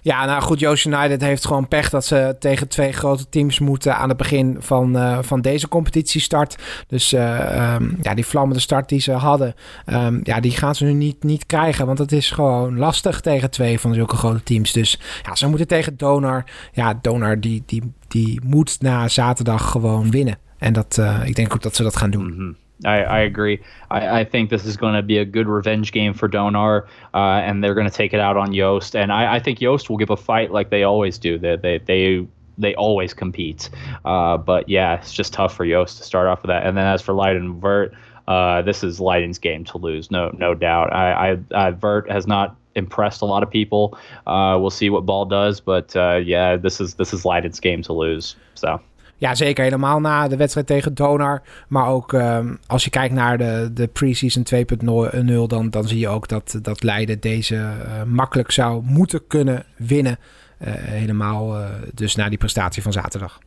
Ja, 0.00 0.24
nou 0.24 0.42
goed, 0.42 0.60
Joost 0.60 0.84
United 0.84 1.20
heeft 1.20 1.46
gewoon 1.46 1.68
pech 1.68 1.90
dat 1.90 2.04
ze 2.04 2.36
tegen 2.38 2.68
twee 2.68 2.92
grote 2.92 3.28
teams 3.28 3.58
moeten 3.58 3.96
aan 3.96 4.08
het 4.08 4.16
begin 4.18 4.56
van, 4.58 4.96
uh, 4.96 5.18
van 5.20 5.40
deze 5.40 5.68
competitie 5.68 6.20
start. 6.20 6.56
Dus 6.88 7.12
uh, 7.12 7.74
um, 7.74 7.98
ja, 8.02 8.14
die 8.14 8.26
vlammende 8.26 8.60
start 8.60 8.88
die 8.88 9.00
ze 9.00 9.12
hadden, 9.12 9.54
um, 9.86 10.20
ja, 10.22 10.40
die 10.40 10.52
gaan 10.52 10.74
ze 10.74 10.84
nu 10.84 10.92
niet, 10.92 11.22
niet 11.22 11.46
krijgen. 11.46 11.86
Want 11.86 11.98
het 11.98 12.12
is 12.12 12.30
gewoon 12.30 12.78
lastig 12.78 13.20
tegen 13.20 13.50
twee 13.50 13.80
van 13.80 13.94
zulke 13.94 14.16
grote 14.16 14.42
teams. 14.42 14.72
Dus 14.72 14.98
ja, 15.22 15.34
ze 15.34 15.48
moeten 15.48 15.66
tegen 15.66 15.96
Donar. 15.96 16.44
Ja, 16.72 16.98
Donar 17.02 17.40
die, 17.40 17.62
die, 17.66 17.92
die 18.08 18.40
moet 18.44 18.76
na 18.80 19.08
zaterdag 19.08 19.70
gewoon 19.70 20.10
winnen. 20.10 20.38
En 20.58 20.72
dat, 20.72 20.96
uh, 21.00 21.20
ik 21.24 21.36
denk 21.36 21.54
ook 21.54 21.62
dat 21.62 21.76
ze 21.76 21.82
dat 21.82 21.96
gaan 21.96 22.10
doen. 22.10 22.32
-hmm. 22.36 22.56
I, 22.84 23.02
I 23.02 23.18
agree. 23.20 23.62
I, 23.90 24.20
I 24.20 24.24
think 24.24 24.50
this 24.50 24.66
is 24.66 24.76
going 24.76 24.94
to 24.94 25.02
be 25.02 25.18
a 25.18 25.24
good 25.24 25.48
revenge 25.48 25.92
game 25.92 26.12
for 26.12 26.28
Donar, 26.28 26.86
uh, 27.14 27.18
and 27.18 27.64
they're 27.64 27.74
going 27.74 27.88
to 27.88 27.96
take 27.96 28.12
it 28.12 28.20
out 28.20 28.36
on 28.36 28.52
Yost. 28.52 28.94
And 28.94 29.10
I, 29.12 29.36
I 29.36 29.40
think 29.40 29.60
Yost 29.60 29.88
will 29.88 29.96
give 29.96 30.10
a 30.10 30.16
fight 30.16 30.50
like 30.50 30.68
they 30.70 30.82
always 30.82 31.16
do. 31.16 31.38
They 31.38 31.56
they 31.56 31.78
they, 31.78 32.26
they 32.58 32.74
always 32.74 33.14
compete. 33.14 33.70
Uh, 34.04 34.36
but 34.36 34.68
yeah, 34.68 34.96
it's 34.96 35.12
just 35.12 35.32
tough 35.32 35.54
for 35.54 35.64
Yost 35.64 35.98
to 35.98 36.04
start 36.04 36.26
off 36.26 36.42
with 36.42 36.48
that. 36.48 36.66
And 36.66 36.76
then 36.76 36.86
as 36.86 37.00
for 37.00 37.14
Leiden 37.14 37.44
and 37.44 37.62
Vert, 37.62 37.94
uh, 38.28 38.60
this 38.62 38.84
is 38.84 39.00
Leiden's 39.00 39.38
game 39.38 39.64
to 39.64 39.78
lose, 39.78 40.10
no 40.10 40.30
no 40.36 40.54
doubt. 40.54 40.92
I, 40.92 41.32
I, 41.32 41.68
I 41.68 41.70
Vert 41.70 42.10
has 42.10 42.26
not 42.26 42.56
impressed 42.74 43.22
a 43.22 43.24
lot 43.24 43.42
of 43.42 43.50
people. 43.50 43.98
Uh, 44.26 44.58
we'll 44.60 44.68
see 44.68 44.90
what 44.90 45.06
Ball 45.06 45.24
does, 45.24 45.60
but 45.60 45.96
uh, 45.96 46.16
yeah, 46.16 46.56
this 46.56 46.78
is 46.78 46.94
this 46.94 47.14
is 47.14 47.24
Leiden's 47.24 47.60
game 47.60 47.82
to 47.82 47.94
lose. 47.94 48.36
So. 48.54 48.80
Ja, 49.18 49.34
zeker. 49.34 49.64
Helemaal 49.64 50.00
na 50.00 50.28
de 50.28 50.36
wedstrijd 50.36 50.66
tegen 50.66 50.94
Donar. 50.94 51.42
Maar 51.68 51.88
ook 51.88 52.12
um, 52.12 52.58
als 52.66 52.84
je 52.84 52.90
kijkt 52.90 53.14
naar 53.14 53.38
de, 53.38 53.70
de 53.74 53.86
preseason 53.86 54.44
2.0, 54.54 55.46
dan, 55.46 55.70
dan 55.70 55.88
zie 55.88 55.98
je 55.98 56.08
ook 56.08 56.28
dat, 56.28 56.58
dat 56.62 56.82
Leiden 56.82 57.20
deze 57.20 57.54
uh, 57.54 58.02
makkelijk 58.02 58.50
zou 58.50 58.82
moeten 58.84 59.26
kunnen 59.26 59.64
winnen. 59.76 60.18
Uh, 60.58 60.68
helemaal 60.74 61.60
uh, 61.60 61.68
dus 61.94 62.14
na 62.14 62.28
die 62.28 62.38
prestatie 62.38 62.82
van 62.82 62.92
zaterdag. 62.92 63.38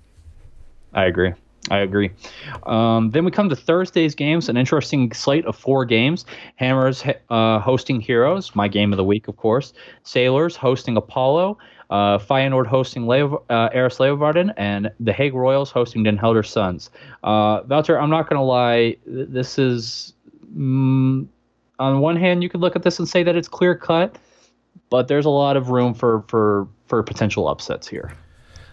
I 0.95 0.99
agree. 0.99 1.33
I 1.71 1.81
agree. 1.81 2.11
Um, 2.67 3.11
then 3.11 3.25
we 3.25 3.31
come 3.31 3.49
to 3.49 3.55
Thursday's 3.55 4.15
games, 4.15 4.49
an 4.49 4.57
interesting 4.57 5.13
slate 5.13 5.47
of 5.47 5.57
four 5.57 5.85
games. 5.85 6.25
Hammers 6.55 7.03
uh, 7.29 7.61
hosting 7.61 8.05
Heroes, 8.05 8.55
my 8.55 8.69
game 8.69 8.91
of 8.91 8.97
the 8.97 9.05
week, 9.05 9.27
of 9.27 9.35
course. 9.35 9.73
Sailors 10.03 10.55
hosting 10.55 10.97
Apollo. 10.97 11.57
Uh, 11.89 12.19
Feyenoord 12.19 12.67
hosting 12.67 13.07
Leo, 13.07 13.43
uh, 13.49 13.69
Eris 13.73 13.97
Leeuwarden, 13.97 14.53
and 14.57 14.91
the 14.99 15.11
Hague 15.11 15.33
Royals 15.33 15.71
hosting 15.71 16.03
Den 16.03 16.17
Helder 16.17 16.43
Suns. 16.43 16.91
Uh, 17.23 17.61
Valter, 17.63 17.99
I'm 17.99 18.11
not 18.11 18.29
going 18.29 18.37
to 18.37 18.43
lie. 18.43 18.95
This 19.05 19.57
is, 19.57 20.13
mm, 20.55 21.27
on 21.79 21.99
one 21.99 22.15
hand, 22.15 22.43
you 22.43 22.49
could 22.49 22.61
look 22.61 22.75
at 22.75 22.83
this 22.83 22.99
and 22.99 23.09
say 23.09 23.23
that 23.23 23.35
it's 23.35 23.47
clear 23.47 23.75
cut, 23.75 24.17
but 24.89 25.07
there's 25.07 25.25
a 25.25 25.31
lot 25.31 25.57
of 25.57 25.69
room 25.69 25.93
for, 25.95 26.23
for, 26.27 26.67
for 26.87 27.01
potential 27.01 27.47
upsets 27.47 27.87
here. 27.87 28.13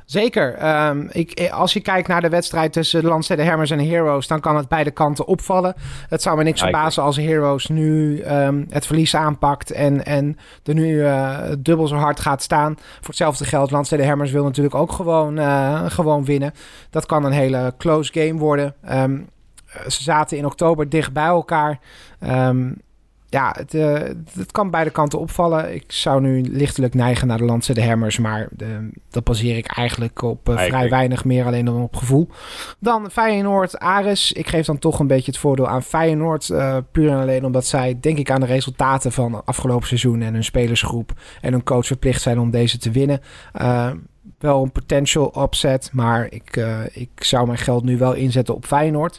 Zeker. 0.06 0.76
Um, 0.88 1.08
ik, 1.12 1.50
als 1.50 1.72
je 1.72 1.80
kijkt 1.80 2.08
naar 2.08 2.20
de 2.20 2.28
wedstrijd 2.28 2.72
tussen 2.72 3.02
de 3.02 3.08
Landstede 3.08 3.42
Hermers 3.42 3.70
en 3.70 3.88
Heroes, 3.88 4.26
dan 4.26 4.40
kan 4.40 4.56
het 4.56 4.68
beide 4.68 4.90
kanten 4.90 5.26
opvallen. 5.26 5.74
Het 6.08 6.22
zou 6.22 6.36
me 6.36 6.42
niks 6.42 6.60
verbazen 6.60 7.02
als 7.02 7.16
Heroes 7.16 7.66
nu 7.66 8.22
um, 8.24 8.66
het 8.70 8.86
verlies 8.86 9.16
aanpakt 9.16 9.70
en, 9.70 10.04
en 10.04 10.38
er 10.64 10.74
nu 10.74 10.94
uh, 10.94 11.38
dubbel 11.58 11.86
zo 11.86 11.96
hard 11.96 12.20
gaat 12.20 12.42
staan. 12.42 12.74
Voor 12.76 13.06
hetzelfde 13.06 13.44
geld, 13.44 13.70
Landstede 13.70 14.02
Hermers 14.02 14.30
wil 14.30 14.44
natuurlijk 14.44 14.74
ook 14.74 14.92
gewoon, 14.92 15.38
uh, 15.38 15.82
gewoon 15.86 16.24
winnen. 16.24 16.52
Dat 16.90 17.06
kan 17.06 17.24
een 17.24 17.32
hele 17.32 17.74
close 17.78 18.12
game 18.12 18.38
worden. 18.38 18.74
Um, 18.92 19.28
ze 19.86 20.02
zaten 20.02 20.36
in 20.36 20.46
oktober 20.46 20.88
dicht 20.88 21.12
bij 21.12 21.24
elkaar. 21.24 21.78
Ja, 23.28 23.54
het, 23.58 23.74
uh, 23.74 23.92
het 24.32 24.52
kan 24.52 24.70
beide 24.70 24.90
kanten 24.90 25.18
opvallen. 25.18 25.74
Ik 25.74 25.84
zou 25.86 26.20
nu 26.20 26.40
lichtelijk 26.40 26.94
neigen 26.94 27.26
naar 27.26 27.38
de 27.38 27.44
Landse 27.44 27.74
de 27.74 27.86
Hammers, 27.86 28.18
maar 28.18 28.48
de, 28.50 28.90
dat 29.10 29.24
baseer 29.24 29.56
ik 29.56 29.66
eigenlijk 29.66 30.22
op 30.22 30.48
uh, 30.48 30.58
vrij 30.58 30.88
weinig 30.88 31.24
meer 31.24 31.44
alleen 31.44 31.64
dan 31.64 31.82
op 31.82 31.96
gevoel. 31.96 32.28
Dan 32.78 33.10
Feyenoord, 33.10 33.78
Ares. 33.78 34.32
Ik 34.32 34.48
geef 34.48 34.66
dan 34.66 34.78
toch 34.78 34.98
een 34.98 35.06
beetje 35.06 35.30
het 35.30 35.40
voordeel 35.40 35.68
aan 35.68 35.82
Feyenoord. 35.82 36.48
Uh, 36.48 36.76
puur 36.92 37.10
en 37.10 37.20
alleen 37.20 37.44
omdat 37.44 37.66
zij, 37.66 37.98
denk 38.00 38.18
ik, 38.18 38.30
aan 38.30 38.40
de 38.40 38.46
resultaten 38.46 39.12
van 39.12 39.44
afgelopen 39.44 39.86
seizoen 39.86 40.22
en 40.22 40.32
hun 40.32 40.44
spelersgroep 40.44 41.12
en 41.40 41.52
hun 41.52 41.64
coach 41.64 41.86
verplicht 41.86 42.22
zijn 42.22 42.38
om 42.38 42.50
deze 42.50 42.78
te 42.78 42.90
winnen 42.90 43.20
wel 44.38 44.62
een 44.62 44.72
potential 44.72 45.42
upset, 45.42 45.90
maar 45.92 46.26
ik, 46.30 46.56
ik 46.92 47.10
zou 47.16 47.46
mijn 47.46 47.58
geld 47.58 47.84
nu 47.84 47.98
wel 47.98 48.12
inzetten 48.12 48.54
op 48.54 48.64
Feyenoord. 48.64 49.18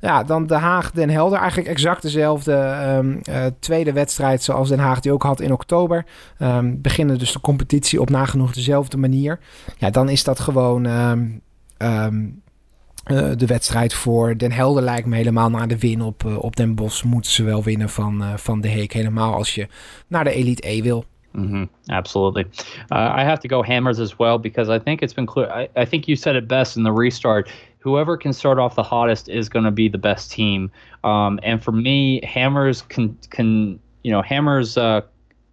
Ja, 0.00 0.24
dan 0.24 0.46
Den 0.46 0.58
Haag 0.58 0.90
Den 0.90 1.10
Helder. 1.10 1.38
Eigenlijk 1.38 1.68
exact 1.68 2.02
dezelfde 2.02 2.52
um, 2.98 3.20
uh, 3.28 3.46
tweede 3.58 3.92
wedstrijd 3.92 4.42
zoals 4.42 4.68
Den 4.68 4.78
Haag 4.78 5.00
die 5.00 5.12
ook 5.12 5.22
had 5.22 5.40
in 5.40 5.52
oktober. 5.52 6.04
Um, 6.38 6.80
beginnen 6.80 7.18
dus 7.18 7.32
de 7.32 7.40
competitie 7.40 8.00
op 8.00 8.10
nagenoeg 8.10 8.52
dezelfde 8.52 8.96
manier. 8.96 9.38
Ja, 9.78 9.90
dan 9.90 10.08
is 10.08 10.24
dat 10.24 10.40
gewoon 10.40 10.84
um, 10.84 11.42
uh, 11.78 13.30
de 13.36 13.46
wedstrijd 13.46 13.94
voor 13.94 14.36
Den 14.36 14.52
Helder 14.52 14.82
lijkt 14.82 15.06
me 15.06 15.16
helemaal 15.16 15.50
naar 15.50 15.68
de 15.68 15.78
win 15.78 16.02
op, 16.02 16.24
uh, 16.26 16.42
op 16.42 16.56
Den 16.56 16.74
Bosch. 16.74 17.04
Moeten 17.04 17.30
ze 17.30 17.44
wel 17.44 17.62
winnen 17.62 17.88
van, 17.88 18.24
van 18.36 18.60
de 18.60 18.68
Heek. 18.68 18.92
Helemaal 18.92 19.34
als 19.34 19.54
je 19.54 19.68
naar 20.06 20.24
de 20.24 20.32
Elite 20.32 20.68
E 20.68 20.82
wil. 20.82 21.04
Mm-hmm. 21.32 21.68
Absolutely. 21.86 22.46
Uh, 22.88 23.14
I 23.18 23.22
have 23.22 23.40
to 23.40 23.48
go 23.48 23.64
hammers 23.64 23.98
as 23.98 24.16
well 24.16 24.40
because 24.40 24.74
I 24.74 24.78
think 24.78 25.00
it's 25.00 25.14
been 25.14 25.26
clear. 25.26 25.60
I, 25.60 25.80
I 25.80 25.86
think 25.86 26.04
you 26.04 26.16
said 26.16 26.34
it 26.34 26.46
best 26.46 26.76
in 26.76 26.84
the 26.84 26.92
restart. 26.92 27.50
Whoever 27.80 28.16
can 28.16 28.32
start 28.32 28.58
off 28.58 28.76
the 28.76 28.82
hottest 28.82 29.28
is 29.28 29.48
going 29.48 29.64
to 29.64 29.70
be 29.70 29.88
the 29.88 29.98
best 29.98 30.30
team. 30.30 30.70
Um, 31.02 31.40
and 31.42 31.62
for 31.62 31.72
me, 31.72 32.20
Hammers 32.24 32.82
can 32.82 33.18
can 33.30 33.80
you 34.04 34.12
know 34.12 34.22
Hammers 34.22 34.78
uh, 34.78 35.00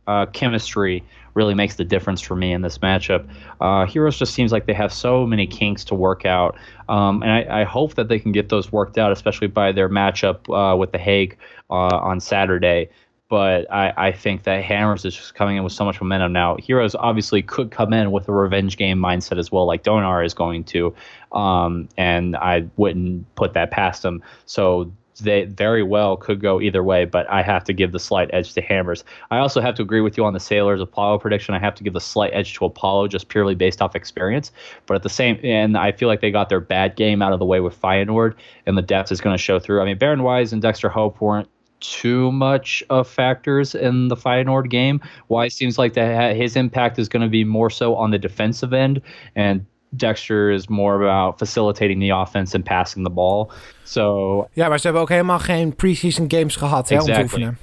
uh, 0.05 0.27
chemistry 0.27 1.03
really 1.33 1.53
makes 1.53 1.75
the 1.75 1.83
difference 1.83 2.19
for 2.19 2.35
me 2.35 2.51
in 2.51 2.61
this 2.61 2.79
matchup. 2.79 3.27
Uh, 3.61 3.85
Heroes 3.85 4.17
just 4.17 4.33
seems 4.33 4.51
like 4.51 4.65
they 4.65 4.73
have 4.73 4.91
so 4.91 5.25
many 5.25 5.45
kinks 5.45 5.83
to 5.85 5.95
work 5.95 6.25
out, 6.25 6.57
um, 6.89 7.21
and 7.21 7.31
I, 7.31 7.61
I, 7.61 7.63
hope 7.63 7.93
that 7.93 8.07
they 8.07 8.17
can 8.17 8.31
get 8.31 8.49
those 8.49 8.71
worked 8.71 8.97
out, 8.97 9.11
especially 9.11 9.47
by 9.47 9.71
their 9.71 9.87
matchup 9.87 10.49
uh, 10.49 10.75
with 10.75 10.91
the 10.93 10.97
Hague 10.97 11.37
uh, 11.69 11.73
on 11.73 12.19
Saturday 12.19 12.89
but 13.29 13.71
I, 13.71 13.93
I 13.97 14.11
think 14.11 14.43
that 14.43 14.63
Hammers 14.63 15.03
is 15.03 15.15
just 15.15 15.35
coming 15.35 15.57
in 15.57 15.63
with 15.63 15.73
so 15.73 15.83
much 15.83 15.99
momentum 15.99 16.31
now. 16.31 16.55
Heroes 16.57 16.95
obviously 16.95 17.41
could 17.41 17.71
come 17.71 17.91
in 17.93 18.11
with 18.11 18.27
a 18.29 18.33
revenge 18.33 18.77
game 18.77 18.99
mindset 18.99 19.37
as 19.37 19.51
well, 19.51 19.65
like 19.65 19.83
Donar 19.83 20.25
is 20.25 20.33
going 20.33 20.63
to, 20.65 20.95
um, 21.33 21.89
and 21.97 22.37
I 22.37 22.65
wouldn't 22.77 23.33
put 23.35 23.53
that 23.53 23.71
past 23.71 24.01
them. 24.01 24.23
So 24.45 24.91
they 25.19 25.45
very 25.45 25.83
well 25.83 26.15
could 26.15 26.39
go 26.39 26.61
either 26.61 26.83
way, 26.83 27.05
but 27.05 27.29
I 27.29 27.41
have 27.41 27.63
to 27.65 27.73
give 27.73 27.91
the 27.91 27.99
slight 27.99 28.29
edge 28.33 28.53
to 28.53 28.61
Hammers. 28.61 29.03
I 29.31 29.39
also 29.39 29.61
have 29.61 29.75
to 29.75 29.81
agree 29.81 30.01
with 30.01 30.15
you 30.15 30.25
on 30.25 30.33
the 30.33 30.39
Sailors 30.39 30.79
Apollo 30.79 31.19
prediction. 31.19 31.53
I 31.55 31.59
have 31.59 31.75
to 31.75 31.83
give 31.83 31.93
the 31.93 32.01
slight 32.01 32.33
edge 32.33 32.53
to 32.55 32.65
Apollo 32.65 33.07
just 33.09 33.27
purely 33.27 33.55
based 33.55 33.81
off 33.81 33.95
experience. 33.95 34.51
But 34.85 34.95
at 34.95 35.03
the 35.03 35.09
same, 35.09 35.39
and 35.43 35.77
I 35.77 35.91
feel 35.91 36.07
like 36.07 36.21
they 36.21 36.31
got 36.31 36.49
their 36.49 36.59
bad 36.59 36.95
game 36.95 37.21
out 37.21 37.33
of 37.33 37.39
the 37.39 37.45
way 37.45 37.59
with 37.59 37.79
Feyenoord, 37.81 38.35
and 38.65 38.77
the 38.77 38.81
depth 38.81 39.11
is 39.11 39.19
going 39.19 39.33
to 39.35 39.41
show 39.41 39.59
through. 39.59 39.81
I 39.81 39.85
mean, 39.85 39.97
Baron 39.97 40.23
Wise 40.23 40.53
and 40.53 40.61
Dexter 40.61 40.89
Hope 40.89 41.19
weren't 41.19 41.49
too 41.79 42.31
much 42.31 42.83
of 42.89 43.07
factors 43.07 43.75
in 43.75 44.07
the 44.07 44.15
Feyenoord 44.15 44.69
game. 44.69 45.01
Why 45.27 45.45
it 45.45 45.53
seems 45.53 45.77
like 45.77 45.93
that 45.93 46.35
his 46.35 46.55
impact 46.55 46.99
is 46.99 47.07
going 47.07 47.23
to 47.23 47.29
be 47.29 47.43
more 47.43 47.69
so 47.69 47.95
on 47.95 48.11
the 48.11 48.19
defensive 48.19 48.73
end, 48.73 49.01
and 49.35 49.65
Dexter 49.95 50.51
is 50.51 50.69
more 50.69 51.01
about 51.01 51.39
facilitating 51.39 51.99
the 51.99 52.09
offense 52.09 52.55
and 52.55 52.65
passing 52.65 53.03
the 53.03 53.09
ball. 53.09 53.51
So 53.83 54.47
ja, 54.53 54.67
maar 54.67 54.77
ze 54.77 54.83
hebben 54.83 55.01
ook 55.01 55.09
helemaal 55.09 55.39
geen 55.39 55.75
preseason 55.75 56.25
games 56.27 56.55
gehad 56.55 56.91
exactly. 56.91 57.13
hè, 57.13 57.21
om 57.21 57.27
te 57.27 57.33
oefenen. 57.33 57.57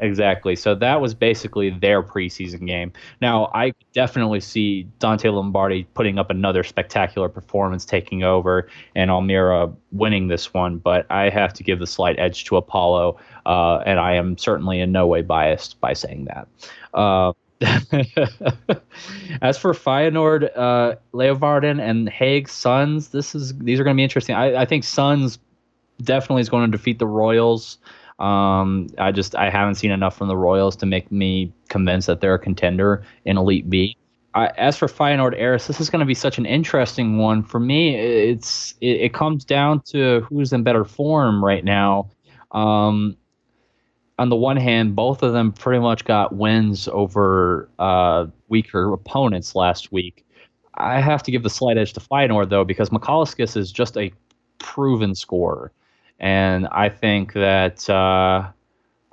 Exactly. 0.00 0.54
So 0.56 0.74
that 0.76 1.00
was 1.00 1.14
basically 1.14 1.70
their 1.70 2.02
preseason 2.02 2.66
game. 2.66 2.92
Now, 3.20 3.50
I 3.54 3.72
definitely 3.92 4.40
see 4.40 4.84
Dante 4.98 5.28
Lombardi 5.28 5.84
putting 5.94 6.18
up 6.18 6.30
another 6.30 6.62
spectacular 6.62 7.28
performance, 7.28 7.84
taking 7.84 8.22
over, 8.22 8.68
and 8.94 9.10
Almira 9.10 9.72
winning 9.92 10.28
this 10.28 10.54
one, 10.54 10.78
but 10.78 11.06
I 11.10 11.30
have 11.30 11.52
to 11.54 11.62
give 11.64 11.78
the 11.80 11.86
slight 11.86 12.18
edge 12.18 12.44
to 12.46 12.56
Apollo, 12.56 13.18
uh, 13.46 13.78
and 13.86 13.98
I 13.98 14.14
am 14.14 14.38
certainly 14.38 14.80
in 14.80 14.92
no 14.92 15.06
way 15.06 15.22
biased 15.22 15.80
by 15.80 15.92
saying 15.94 16.26
that. 16.26 16.48
Uh, 16.94 17.32
As 19.42 19.58
for 19.58 19.72
Feyenoord, 19.72 20.48
uh, 20.56 20.94
and 21.82 22.08
Hague 22.08 22.48
Suns, 22.48 23.08
this 23.08 23.34
is 23.34 23.56
these 23.58 23.80
are 23.80 23.84
going 23.84 23.96
to 23.96 23.98
be 23.98 24.04
interesting. 24.04 24.36
I, 24.36 24.62
I 24.62 24.64
think 24.64 24.84
Suns 24.84 25.40
definitely 26.02 26.42
is 26.42 26.48
going 26.48 26.70
to 26.70 26.76
defeat 26.76 26.98
the 26.98 27.06
Royals. 27.06 27.78
Um, 28.18 28.88
I 28.98 29.12
just 29.12 29.36
I 29.36 29.48
haven't 29.48 29.76
seen 29.76 29.90
enough 29.90 30.16
from 30.16 30.28
the 30.28 30.36
Royals 30.36 30.74
to 30.76 30.86
make 30.86 31.10
me 31.12 31.52
convinced 31.68 32.08
that 32.08 32.20
they're 32.20 32.34
a 32.34 32.38
contender 32.38 33.04
in 33.24 33.36
Elite 33.38 33.70
B. 33.70 33.96
I, 34.34 34.48
as 34.58 34.76
for 34.76 34.88
Feyenoord 34.88 35.34
Eris, 35.36 35.66
this 35.66 35.80
is 35.80 35.88
going 35.88 36.00
to 36.00 36.06
be 36.06 36.14
such 36.14 36.38
an 36.38 36.46
interesting 36.46 37.18
one 37.18 37.42
for 37.42 37.60
me. 37.60 37.96
It's 37.96 38.74
it, 38.80 39.00
it 39.00 39.14
comes 39.14 39.44
down 39.44 39.82
to 39.86 40.20
who's 40.28 40.52
in 40.52 40.62
better 40.62 40.84
form 40.84 41.44
right 41.44 41.64
now. 41.64 42.10
Um, 42.52 43.16
on 44.18 44.30
the 44.30 44.36
one 44.36 44.56
hand, 44.56 44.96
both 44.96 45.22
of 45.22 45.32
them 45.32 45.52
pretty 45.52 45.78
much 45.78 46.04
got 46.04 46.34
wins 46.34 46.88
over 46.88 47.68
uh, 47.78 48.26
weaker 48.48 48.92
opponents 48.92 49.54
last 49.54 49.92
week. 49.92 50.26
I 50.74 51.00
have 51.00 51.22
to 51.24 51.30
give 51.30 51.44
the 51.44 51.50
slight 51.50 51.78
edge 51.78 51.92
to 51.94 52.00
Feyenoord 52.00 52.50
though, 52.50 52.64
because 52.64 52.90
McColliscus 52.90 53.56
is 53.56 53.70
just 53.70 53.96
a 53.96 54.12
proven 54.58 55.14
scorer 55.14 55.72
and 56.18 56.66
I 56.68 56.88
think 56.88 57.32
that 57.34 57.88
uh, 57.88 58.50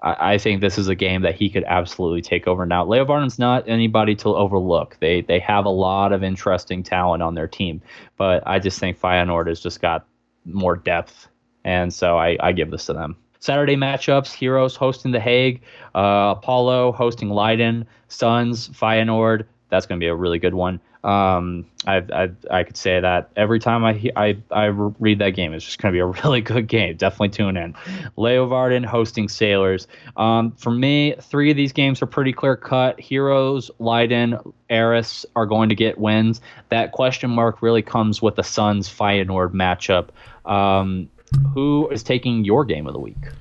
I, 0.02 0.34
I, 0.34 0.38
think 0.38 0.62
this 0.62 0.78
is 0.78 0.88
a 0.88 0.96
game 0.96 1.22
that 1.22 1.36
he 1.36 1.50
could 1.50 1.64
absolutely 1.66 2.22
take 2.22 2.48
over. 2.48 2.66
Now, 2.66 2.86
Leo 2.86 3.06
Varnum's 3.06 3.40
not 3.40 3.68
anybody 3.68 4.16
to 4.16 4.30
overlook. 4.30 4.98
They 5.00 5.22
they 5.22 5.40
have 5.40 5.66
a 5.66 5.70
lot 5.70 6.14
of 6.14 6.24
interesting 6.24 6.84
talent 6.84 7.22
on 7.22 7.36
their 7.36 7.48
team, 7.48 7.82
but 8.18 8.44
I 8.46 8.60
just 8.60 8.80
think 8.80 9.00
Feyenoord 9.00 9.48
has 9.48 9.60
just 9.60 9.82
got 9.82 10.06
more 10.46 10.76
depth, 10.76 11.28
and 11.64 11.94
so 11.94 12.18
I, 12.18 12.38
I 12.40 12.52
give 12.52 12.72
this 12.72 12.86
to 12.88 12.94
them. 12.94 13.18
Saturday 13.40 13.76
matchups: 13.76 14.34
Heroes 14.34 14.76
hosting 14.76 15.12
The 15.12 15.20
Hague, 15.20 15.62
uh, 15.94 16.36
Apollo 16.38 16.94
hosting 16.94 17.30
Leiden, 17.30 17.86
Suns, 18.08 18.70
Feyenoord. 18.70 19.46
That's 19.70 19.86
going 19.86 20.00
to 20.00 20.04
be 20.04 20.10
a 20.10 20.16
really 20.16 20.40
good 20.40 20.54
one. 20.54 20.80
Um, 21.06 21.68
I, 21.86 21.98
I, 21.98 22.30
I 22.50 22.64
could 22.64 22.78
say 22.78 23.00
that 23.00 23.30
every 23.36 23.60
time 23.60 23.86
I 23.86 24.12
I, 24.16 24.38
I 24.50 24.66
read 24.66 25.20
that 25.20 25.32
game, 25.32 25.54
it's 25.54 25.64
just 25.64 25.80
going 25.80 25.94
to 25.94 25.96
be 25.96 26.00
a 26.00 26.06
really 26.24 26.42
good 26.42 26.68
game. 26.68 26.98
Definitely 26.98 27.30
tune 27.30 27.58
in. 27.58 27.76
Leo 28.18 28.48
Varden 28.48 28.84
hosting 28.84 29.30
Sailors. 29.30 29.88
Um, 30.18 30.52
for 30.54 30.72
me, 30.72 31.14
three 31.22 31.52
of 31.52 31.58
these 31.58 31.72
games 31.72 32.02
are 32.02 32.08
pretty 32.08 32.34
clear 32.34 32.56
cut. 32.56 33.00
Heroes, 33.00 33.70
Leiden, 33.78 34.40
Eris 34.70 35.28
are 35.36 35.46
going 35.46 35.70
to 35.70 35.76
get 35.76 36.00
wins. 36.00 36.42
That 36.70 36.92
question 36.92 37.30
mark 37.30 37.62
really 37.62 37.84
comes 37.84 38.22
with 38.22 38.36
the 38.36 38.44
Suns 38.44 38.90
Feyenoord 38.90 39.52
matchup. 39.52 40.08
Um, 40.52 41.08
who 41.54 41.88
is 41.90 42.02
taking 42.02 42.46
your 42.46 42.66
game 42.66 42.88
of 42.88 42.94
the 42.94 43.00
week? 43.00 43.32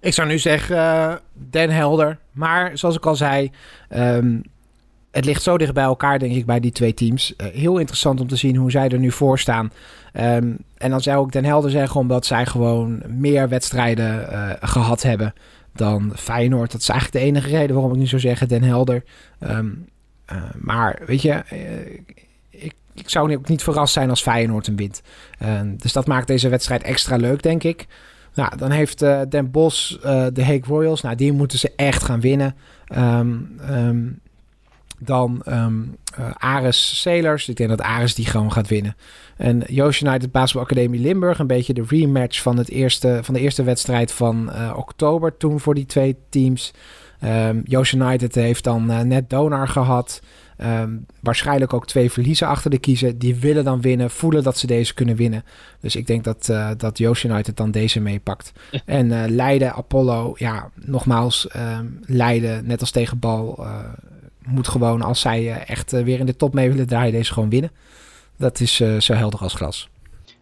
Ik 0.00 0.12
zou 0.12 0.28
nu 0.28 0.38
zeggen 0.38 0.76
uh, 0.76 1.14
Den 1.50 1.70
Helder. 1.70 2.18
Maar 2.32 2.78
zoals 2.78 2.96
ik 2.96 3.06
al 3.06 3.16
zei, 3.16 3.50
um, 3.90 4.42
het 5.12 5.24
ligt 5.24 5.42
zo 5.42 5.58
dicht 5.58 5.72
bij 5.72 5.84
elkaar, 5.84 6.18
denk 6.18 6.34
ik, 6.34 6.46
bij 6.46 6.60
die 6.60 6.72
twee 6.72 6.94
teams. 6.94 7.34
Uh, 7.36 7.46
heel 7.46 7.78
interessant 7.78 8.20
om 8.20 8.26
te 8.26 8.36
zien 8.36 8.56
hoe 8.56 8.70
zij 8.70 8.88
er 8.88 8.98
nu 8.98 9.10
voor 9.10 9.38
staan. 9.38 9.72
Um, 10.12 10.58
en 10.76 10.90
dan 10.90 11.00
zou 11.00 11.26
ik 11.26 11.32
Den 11.32 11.44
Helder 11.44 11.70
zeggen, 11.70 12.00
omdat 12.00 12.26
zij 12.26 12.46
gewoon 12.46 13.02
meer 13.08 13.48
wedstrijden 13.48 14.28
uh, 14.32 14.50
gehad 14.60 15.02
hebben 15.02 15.34
dan 15.74 16.12
Feyenoord. 16.16 16.72
Dat 16.72 16.80
is 16.80 16.88
eigenlijk 16.88 17.24
de 17.24 17.30
enige 17.30 17.48
reden 17.48 17.74
waarom 17.74 17.92
ik 17.92 17.98
nu 17.98 18.06
zou 18.06 18.20
zeggen 18.20 18.48
Den 18.48 18.62
Helder. 18.62 19.04
Um, 19.40 19.86
uh, 20.32 20.42
maar 20.58 21.02
weet 21.06 21.22
je, 21.22 21.42
ik, 22.50 22.74
ik, 22.94 23.08
zou 23.10 23.36
ook 23.36 23.48
niet 23.48 23.62
verrast 23.62 23.92
zijn 23.92 24.10
als 24.10 24.22
Feyenoord 24.22 24.66
een 24.66 24.76
wint. 24.76 25.02
Ehm, 25.38 25.76
dus 25.76 25.92
dat 25.92 26.06
maakt 26.06 26.26
deze 26.26 26.48
wedstrijd 26.48 26.82
extra 26.82 27.16
leuk, 27.16 27.42
denk 27.42 27.62
ik. 27.62 27.86
Nou, 28.34 28.56
dan 28.56 28.70
heeft 28.70 28.98
Den 29.28 29.50
Bos 29.50 29.98
de 30.02 30.44
Hague 30.44 30.64
Royals. 30.66 31.00
Nou, 31.00 31.16
die 31.16 31.32
moeten 31.32 31.58
ze 31.58 31.72
echt 31.76 32.02
gaan 32.02 32.20
winnen. 32.20 32.54
Um, 32.96 34.20
dan 35.04 35.42
um, 35.48 35.96
uh, 36.18 36.30
Ares 36.32 37.00
Sailors. 37.00 37.48
Ik 37.48 37.56
denk 37.56 37.70
dat 37.70 37.80
Ares 37.80 38.14
die 38.14 38.26
gewoon 38.26 38.52
gaat 38.52 38.68
winnen. 38.68 38.96
En 39.36 39.62
Joost 39.66 40.02
United 40.02 40.32
Basketball 40.32 40.64
Academie 40.64 41.00
Limburg. 41.00 41.38
Een 41.38 41.46
beetje 41.46 41.74
de 41.74 41.84
rematch 41.88 42.42
van, 42.42 42.56
het 42.56 42.70
eerste, 42.70 43.20
van 43.22 43.34
de 43.34 43.40
eerste 43.40 43.62
wedstrijd 43.62 44.12
van 44.12 44.50
uh, 44.50 44.72
oktober 44.76 45.36
toen 45.36 45.60
voor 45.60 45.74
die 45.74 45.86
twee 45.86 46.16
teams. 46.28 46.72
Um, 47.24 47.60
Joost 47.64 47.92
United 47.92 48.34
heeft 48.34 48.64
dan 48.64 48.90
uh, 48.90 49.00
net 49.00 49.30
Donar 49.30 49.68
gehad. 49.68 50.22
Um, 50.58 51.06
waarschijnlijk 51.20 51.72
ook 51.72 51.86
twee 51.86 52.10
verliezen 52.10 52.46
achter 52.46 52.70
de 52.70 52.78
kiezen. 52.78 53.18
Die 53.18 53.34
willen 53.34 53.64
dan 53.64 53.80
winnen, 53.80 54.10
voelen 54.10 54.42
dat 54.42 54.58
ze 54.58 54.66
deze 54.66 54.94
kunnen 54.94 55.16
winnen. 55.16 55.44
Dus 55.80 55.96
ik 55.96 56.06
denk 56.06 56.24
dat, 56.24 56.48
uh, 56.50 56.70
dat 56.76 56.98
Joost 56.98 57.24
United 57.24 57.56
dan 57.56 57.70
deze 57.70 58.00
meepakt. 58.00 58.52
en 58.84 59.06
uh, 59.06 59.22
Leiden, 59.26 59.74
Apollo, 59.74 60.34
ja, 60.36 60.70
nogmaals, 60.74 61.48
um, 61.56 62.00
Leiden, 62.06 62.66
net 62.66 62.80
als 62.80 62.90
tegen 62.90 63.18
Bal, 63.18 63.66
moet 64.46 64.68
gewoon, 64.68 65.02
als 65.02 65.20
zij 65.20 65.52
eh, 65.52 65.70
echt 65.70 65.92
eh, 65.92 66.04
weer 66.04 66.18
in 66.18 66.26
de 66.26 66.36
top 66.36 66.54
mee 66.54 66.70
willen 66.70 66.86
draaien, 66.86 67.12
deze 67.12 67.32
gewoon 67.32 67.50
winnen. 67.50 67.70
Dat 68.36 68.60
is 68.60 68.80
eh, 68.80 69.00
zo 69.00 69.14
helder 69.14 69.40
als 69.40 69.54
glas. 69.54 69.88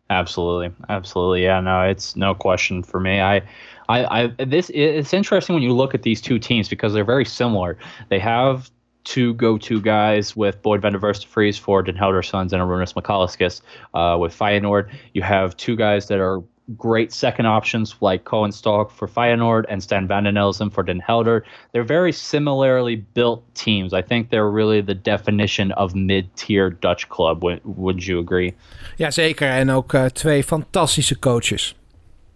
Absolutely, 0.06 0.72
absolutely. 0.86 1.40
Yeah, 1.40 1.62
no, 1.62 1.88
it's 1.88 2.14
no 2.14 2.34
question 2.34 2.84
for 2.84 3.00
me. 3.00 3.36
I 3.36 3.42
I, 3.88 4.04
I 4.22 4.46
this 4.48 4.70
it's 4.70 5.12
interesting 5.12 5.58
when 5.58 5.68
you 5.68 5.76
look 5.76 5.94
at 5.94 6.02
these 6.02 6.22
two 6.22 6.38
teams 6.38 6.68
because 6.68 6.94
they're 6.94 7.12
very 7.12 7.24
similar. 7.24 7.76
They 8.08 8.20
have 8.20 8.70
two 9.02 9.34
go-to 9.34 9.80
guys 9.80 10.36
with 10.36 10.62
Boyd 10.62 10.80
van 10.80 10.92
der 10.92 11.00
Verstevries 11.00 11.58
for 11.58 11.82
Den 11.82 11.96
Helder 11.96 12.22
Sons 12.22 12.52
and 12.52 12.62
Arunas 12.62 12.94
McCalliskis. 12.94 13.62
Uh, 13.94 14.18
with 14.18 14.36
Feyenoord, 14.36 14.90
you 15.12 15.22
have 15.22 15.56
two 15.56 15.76
guys 15.76 16.06
that 16.06 16.18
are 16.18 16.42
great 16.76 17.12
second 17.12 17.46
options 17.46 17.96
like 18.00 18.24
Cohen 18.24 18.52
Stalk 18.52 18.90
for 18.90 19.08
Feyenoord 19.08 19.64
and 19.68 19.82
Stan 19.82 20.06
Van 20.06 20.24
den 20.24 20.36
Elzen 20.36 20.70
for 20.72 20.82
Den 20.82 21.00
Helder. 21.00 21.44
They're 21.72 21.84
very 21.86 22.12
similarly 22.12 22.96
built 23.14 23.42
teams. 23.54 23.92
I 23.92 24.02
think 24.02 24.30
they're 24.30 24.50
really 24.50 24.80
the 24.80 24.94
definition 24.94 25.72
of 25.72 25.94
mid-tier 25.94 26.70
Dutch 26.70 27.08
club. 27.08 27.42
Would, 27.42 27.60
would 27.64 28.06
you 28.06 28.18
agree? 28.18 28.54
Ja, 28.96 29.10
zeker. 29.10 29.48
En 29.48 29.70
ook 29.70 29.92
uh, 29.92 30.04
twee 30.04 30.44
fantastische 30.44 31.18
coaches. 31.18 31.74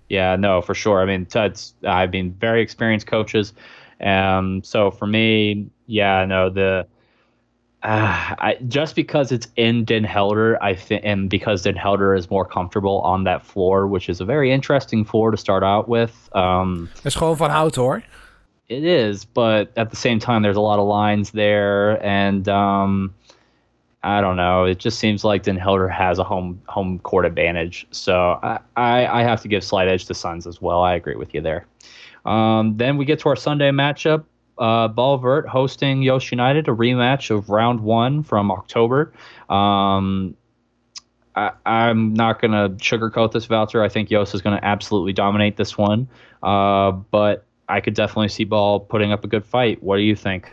Yeah, 0.06 0.36
no, 0.36 0.60
for 0.60 0.74
sure. 0.74 1.02
I 1.02 1.06
mean, 1.06 1.26
it's, 1.30 1.74
I've 1.82 2.10
been 2.10 2.34
very 2.38 2.60
experienced 2.60 3.06
coaches. 3.06 3.52
Um, 4.00 4.62
so 4.62 4.90
for 4.90 5.06
me, 5.06 5.66
yeah, 5.86 6.26
no, 6.26 6.50
the 6.50 6.86
uh, 7.84 8.34
I, 8.38 8.58
just 8.66 8.96
because 8.96 9.30
it's 9.30 9.46
in 9.56 9.84
Den 9.84 10.04
Helder, 10.04 10.62
I 10.62 10.74
think, 10.74 11.02
and 11.04 11.30
because 11.30 11.62
Den 11.62 11.76
Helder 11.76 12.14
is 12.14 12.30
more 12.30 12.44
comfortable 12.44 13.00
on 13.02 13.24
that 13.24 13.44
floor, 13.44 13.86
which 13.86 14.08
is 14.08 14.20
a 14.20 14.24
very 14.24 14.50
interesting 14.50 15.04
floor 15.04 15.30
to 15.30 15.36
start 15.36 15.62
out 15.62 15.88
with. 15.88 16.28
Um, 16.34 16.90
is 17.04 17.14
gewoon 17.14 17.36
van 17.36 17.50
hout 17.50 17.76
hoor. 17.76 18.02
It 18.68 18.84
is, 18.84 19.26
but 19.26 19.72
at 19.76 19.90
the 19.90 19.96
same 19.96 20.18
time, 20.18 20.42
there's 20.42 20.56
a 20.56 20.60
lot 20.60 20.78
of 20.78 20.88
lines 20.88 21.32
there, 21.32 22.02
and 22.04 22.48
um, 22.48 23.14
I 24.02 24.22
don't 24.22 24.36
know. 24.36 24.64
It 24.64 24.78
just 24.78 24.98
seems 24.98 25.22
like 25.22 25.42
Den 25.42 25.56
Helder 25.56 25.86
has 25.88 26.18
a 26.18 26.24
home 26.24 26.62
home 26.66 26.98
court 27.00 27.26
advantage, 27.26 27.86
so 27.90 28.40
I, 28.42 28.58
I, 28.76 29.06
I 29.06 29.22
have 29.22 29.42
to 29.42 29.48
give 29.48 29.62
slight 29.62 29.88
edge 29.88 30.06
to 30.06 30.14
Suns 30.14 30.46
as 30.46 30.62
well. 30.62 30.82
I 30.82 30.94
agree 30.94 31.16
with 31.16 31.34
you 31.34 31.42
there. 31.42 31.66
Um, 32.24 32.78
then 32.78 32.96
we 32.96 33.04
get 33.04 33.18
to 33.20 33.28
our 33.28 33.36
Sunday 33.36 33.70
matchup 33.70 34.24
uh, 34.58 34.88
Balvert 34.88 35.46
hosting 35.46 36.02
Yost 36.02 36.30
United, 36.30 36.68
a 36.68 36.72
rematch 36.72 37.30
of 37.30 37.48
round 37.48 37.80
one 37.80 38.22
from 38.22 38.50
October. 38.50 39.12
Um, 39.48 40.36
I, 41.36 41.52
am 41.66 42.14
not 42.14 42.40
going 42.40 42.52
to 42.52 42.76
sugarcoat 42.76 43.32
this, 43.32 43.46
Voucher. 43.46 43.82
I 43.82 43.88
think 43.88 44.10
Yost 44.10 44.34
is 44.34 44.42
going 44.42 44.56
to 44.56 44.64
absolutely 44.64 45.12
dominate 45.12 45.56
this 45.56 45.76
one. 45.76 46.08
Uh, 46.42 46.92
but 46.92 47.44
I 47.68 47.80
could 47.80 47.94
definitely 47.94 48.28
see 48.28 48.44
Ball 48.44 48.80
putting 48.80 49.12
up 49.12 49.24
a 49.24 49.26
good 49.26 49.44
fight. 49.44 49.82
What 49.82 49.96
do 49.96 50.02
you 50.02 50.14
think? 50.14 50.52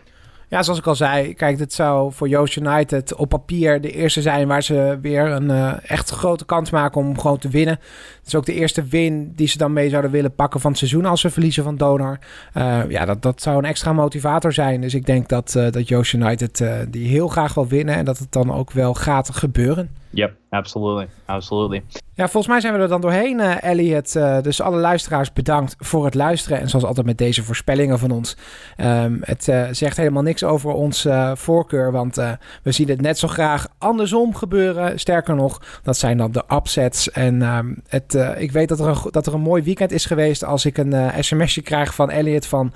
Ja, 0.52 0.64
zoals 0.64 0.80
ik 0.80 0.88
al 0.88 0.96
zei, 0.96 1.34
kijk, 1.34 1.58
dit 1.58 1.74
zou 1.74 2.14
voor 2.14 2.28
Joost 2.28 2.56
United 2.56 3.16
op 3.16 3.30
papier 3.30 3.82
de 3.82 3.92
eerste 3.92 4.22
zijn 4.22 4.48
waar 4.48 4.64
ze 4.64 4.98
weer 5.02 5.26
een 5.26 5.50
uh, 5.50 5.74
echt 5.84 6.10
grote 6.10 6.46
kans 6.46 6.70
maken 6.70 7.02
om 7.02 7.20
gewoon 7.20 7.38
te 7.38 7.50
winnen. 7.50 7.80
Het 8.18 8.28
is 8.28 8.36
ook 8.36 8.46
de 8.46 8.54
eerste 8.54 8.84
win 8.84 9.34
die 9.36 9.48
ze 9.48 9.58
dan 9.58 9.74
mee 9.74 9.90
zouden 9.90 10.12
willen 10.12 10.36
pakken 10.36 10.60
van 10.60 10.70
het 10.70 10.80
seizoen 10.80 11.06
als 11.06 11.22
ze 11.22 11.30
verliezen 11.30 11.64
van 11.64 11.78
Donar. 11.78 12.20
Uh, 12.58 12.82
ja, 12.90 13.06
dat, 13.06 13.22
dat 13.22 13.42
zou 13.42 13.58
een 13.58 13.66
extra 13.66 13.94
motivator 13.94 14.54
zijn. 14.54 14.82
Dus 14.82 14.94
ik 14.94 15.06
denk 15.06 15.30
dat, 15.30 15.54
uh, 15.58 15.72
dat 15.72 15.88
Joost 15.88 16.14
United 16.14 16.66
die 16.90 17.08
heel 17.08 17.28
graag 17.28 17.54
wil 17.54 17.68
winnen 17.68 17.96
en 17.96 18.06
dat 18.06 18.18
het 18.18 18.32
dan 18.32 18.54
ook 18.54 18.72
wel 18.72 18.94
gaat 18.94 19.36
gebeuren. 19.36 20.01
Yep, 20.12 20.34
absolutely. 20.50 21.08
Absolutely. 21.26 21.84
Ja, 22.14 22.24
volgens 22.24 22.48
mij 22.48 22.62
zijn 22.62 22.74
we 22.74 22.80
er 22.80 22.88
dan 22.88 23.02
doorheen, 23.02 23.40
uh, 23.40 23.64
Elliot. 23.64 24.16
Uh, 24.16 24.42
dus 24.42 24.62
alle 24.62 24.78
luisteraars 24.78 25.34
bedankt 25.34 25.76
voor 25.78 26.06
het 26.06 26.14
luisteren. 26.14 26.60
En 26.60 26.70
zoals 26.70 26.86
altijd 26.86 27.06
met 27.06 27.18
deze 27.18 27.44
voorspellingen 27.44 28.00
van 28.00 28.12
ons. 28.12 28.38
Um, 28.78 29.20
het 29.24 29.48
uh, 29.48 29.68
zegt 29.72 29.98
helemaal 29.98 30.24
niks 30.24 30.44
over 30.44 30.72
ons 30.72 31.08
voorkeur. 31.34 31.92
Want 31.92 32.16
we 32.64 32.72
zien 32.72 32.90
het 32.90 33.02
net 33.02 33.18
zo 33.18 33.28
graag 33.28 33.68
andersom 33.78 34.36
gebeuren. 34.36 35.00
Sterker 35.00 35.36
nog, 35.36 35.62
dat 35.84 35.98
zijn 35.98 36.18
dan 36.18 36.32
de 36.32 36.44
upsets. 36.54 37.12
En 37.12 37.42
um, 37.42 37.82
het, 37.88 38.14
ik 38.38 38.52
weet 38.52 38.70
dat 38.70 38.80
er, 38.80 38.88
een, 38.88 39.12
dat 39.12 39.28
er 39.28 39.34
een 39.34 39.42
mooi 39.42 39.64
weekend 39.64 39.92
is 39.92 40.06
geweest. 40.06 40.44
Als 40.44 40.66
ik 40.66 40.78
een 40.78 41.24
sms'je 41.24 41.62
krijg 41.62 41.96
van 41.96 42.10
Elliot 42.10 42.46
van... 42.46 42.74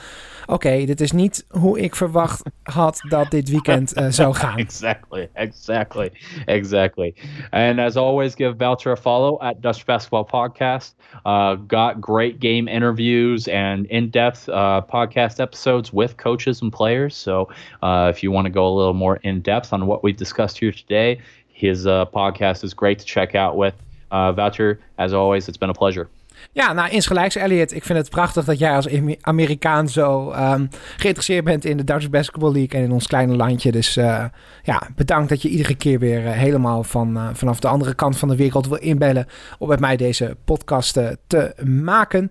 Oké, 0.48 0.54
okay, 0.54 0.86
dit 0.86 1.02
is 1.02 1.12
niet 1.12 1.46
hoe 1.50 1.80
ik 1.80 1.96
verwacht 1.96 2.50
had 2.64 3.02
dat 3.10 3.32
dit 3.32 3.50
weekend 3.50 3.94
zou 4.10 4.34
gaan. 4.42 4.58
exactly, 4.58 5.30
exactly, 5.34 6.12
exactly. 6.46 7.14
And 7.50 7.80
as 7.80 7.96
always, 7.96 8.36
give 8.36 8.56
Belcher 8.56 8.92
a 8.92 8.96
follow 8.96 9.42
at 9.42 9.62
Dutch 9.62 9.86
Basketball 9.86 10.26
Podcast. 10.26 10.96
Uh, 11.26 11.56
got 11.68 11.96
great 12.00 12.36
game 12.40 12.68
interviews 12.68 13.48
and 13.48 13.86
in 13.86 14.10
depth 14.10 14.50
uh, 14.50 14.82
podcast 14.82 15.40
episodes 15.40 15.92
with 15.94 16.16
coaches 16.18 16.62
and 16.62 16.72
players. 16.72 17.16
So 17.16 17.50
uh, 17.82 18.12
if 18.14 18.22
you 18.22 18.32
want 18.34 18.46
to 18.46 18.52
go 18.54 18.68
a 18.68 18.74
little 18.76 18.94
more 18.94 19.20
in 19.24 19.42
depth 19.42 19.74
on 19.74 19.86
what 19.88 20.04
we've 20.04 20.18
discussed 20.18 20.60
here 20.60 20.72
today, 20.72 21.20
his 21.48 21.86
uh, 21.88 22.06
podcast 22.06 22.64
is 22.64 22.74
great 22.74 23.00
to 23.00 23.06
check 23.06 23.36
out 23.36 23.56
with. 23.56 23.74
Uh, 24.12 24.32
Voucher, 24.32 24.80
as 24.98 25.14
always, 25.14 25.48
it's 25.48 25.58
been 25.58 25.70
a 25.70 25.74
pleasure. 25.74 26.08
Ja, 26.52 26.74
nou, 26.74 26.90
insgelijks, 26.90 27.36
Elliot. 27.36 27.74
Ik 27.74 27.84
vind 27.84 27.98
het 27.98 28.10
prachtig 28.10 28.46
dat 28.46 28.60
jij 28.60 28.76
als 28.76 28.88
Amerikaan 29.22 29.90
zo 29.90 30.32
um, 30.32 30.70
geïnteresseerd 30.98 31.44
bent 31.44 31.66
in 31.66 31.78
de 31.78 31.84
Dutch 31.84 32.10
Basketball 32.10 32.52
League 32.52 32.80
en 32.80 32.86
in 32.86 32.92
ons 32.92 33.08
kleine 33.08 33.36
landje. 33.36 33.72
Dus 33.72 33.98
uh, 33.98 34.26
ja, 34.64 34.82
bedankt 34.96 35.30
dat 35.30 35.42
je 35.42 35.50
iedere 35.50 35.76
keer 35.76 36.00
weer 36.00 36.24
uh, 36.24 36.32
helemaal 36.32 36.84
van, 36.84 37.18
uh, 37.18 37.30
vanaf 37.34 37.60
de 37.60 37.68
andere 37.68 37.94
kant 37.94 38.18
van 38.18 38.30
de 38.30 38.36
wereld 38.36 38.68
wil 38.68 38.78
inbellen 38.78 39.28
om 39.60 39.68
met 39.68 39.80
mij 39.80 39.96
deze 39.98 40.38
podcast 40.46 40.94
te 41.28 41.54
maken. 41.66 42.30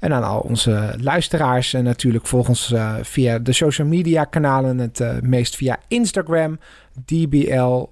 En 0.00 0.12
aan 0.12 0.24
al 0.24 0.40
onze 0.40 0.94
luisteraars 1.00 1.74
en 1.74 1.84
natuurlijk 1.84 2.26
volg 2.26 2.48
ons 2.48 2.74
via 3.02 3.38
de 3.38 3.52
social 3.52 3.86
media 3.86 4.24
kanalen. 4.24 4.78
Het 4.78 5.22
meest 5.22 5.56
via 5.56 5.78
Instagram, 5.88 6.58
DBL 7.04 7.88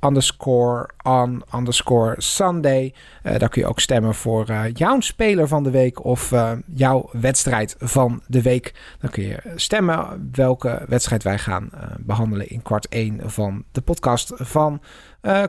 underscore 0.00 0.90
on 1.02 1.42
underscore 1.54 2.14
Sunday. 2.18 2.94
Uh, 3.22 3.38
daar 3.38 3.48
kun 3.48 3.62
je 3.62 3.68
ook 3.68 3.80
stemmen 3.80 4.14
voor 4.14 4.50
uh, 4.50 4.64
jouw 4.72 5.00
speler 5.00 5.48
van 5.48 5.62
de 5.62 5.70
week 5.70 6.04
of 6.04 6.32
uh, 6.32 6.52
jouw 6.74 7.08
wedstrijd 7.12 7.74
van 7.78 8.22
de 8.26 8.42
week. 8.42 8.74
Dan 9.00 9.10
kun 9.10 9.22
je 9.22 9.38
stemmen 9.54 10.28
welke 10.32 10.84
wedstrijd 10.88 11.22
wij 11.22 11.38
gaan 11.38 11.70
behandelen 11.98 12.48
in 12.48 12.62
kwart 12.62 12.88
1 12.88 13.30
van 13.30 13.64
de 13.72 13.80
podcast 13.80 14.32
van 14.34 14.80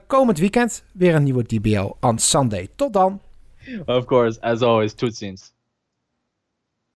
komend 0.08 0.38
weekend. 0.38 0.84
Weer 0.94 1.16
een 1.16 1.24
nieuwe 1.24 1.44
DBL 1.44 1.92
on 2.00 2.20
Sunday. 2.20 2.70
Tot 2.76 2.94
dan. 2.94 3.22
Of 3.86 4.06
course, 4.06 4.42
as 4.42 4.62
always, 4.62 4.94
tot 4.94 5.16
ziens. 5.16 5.57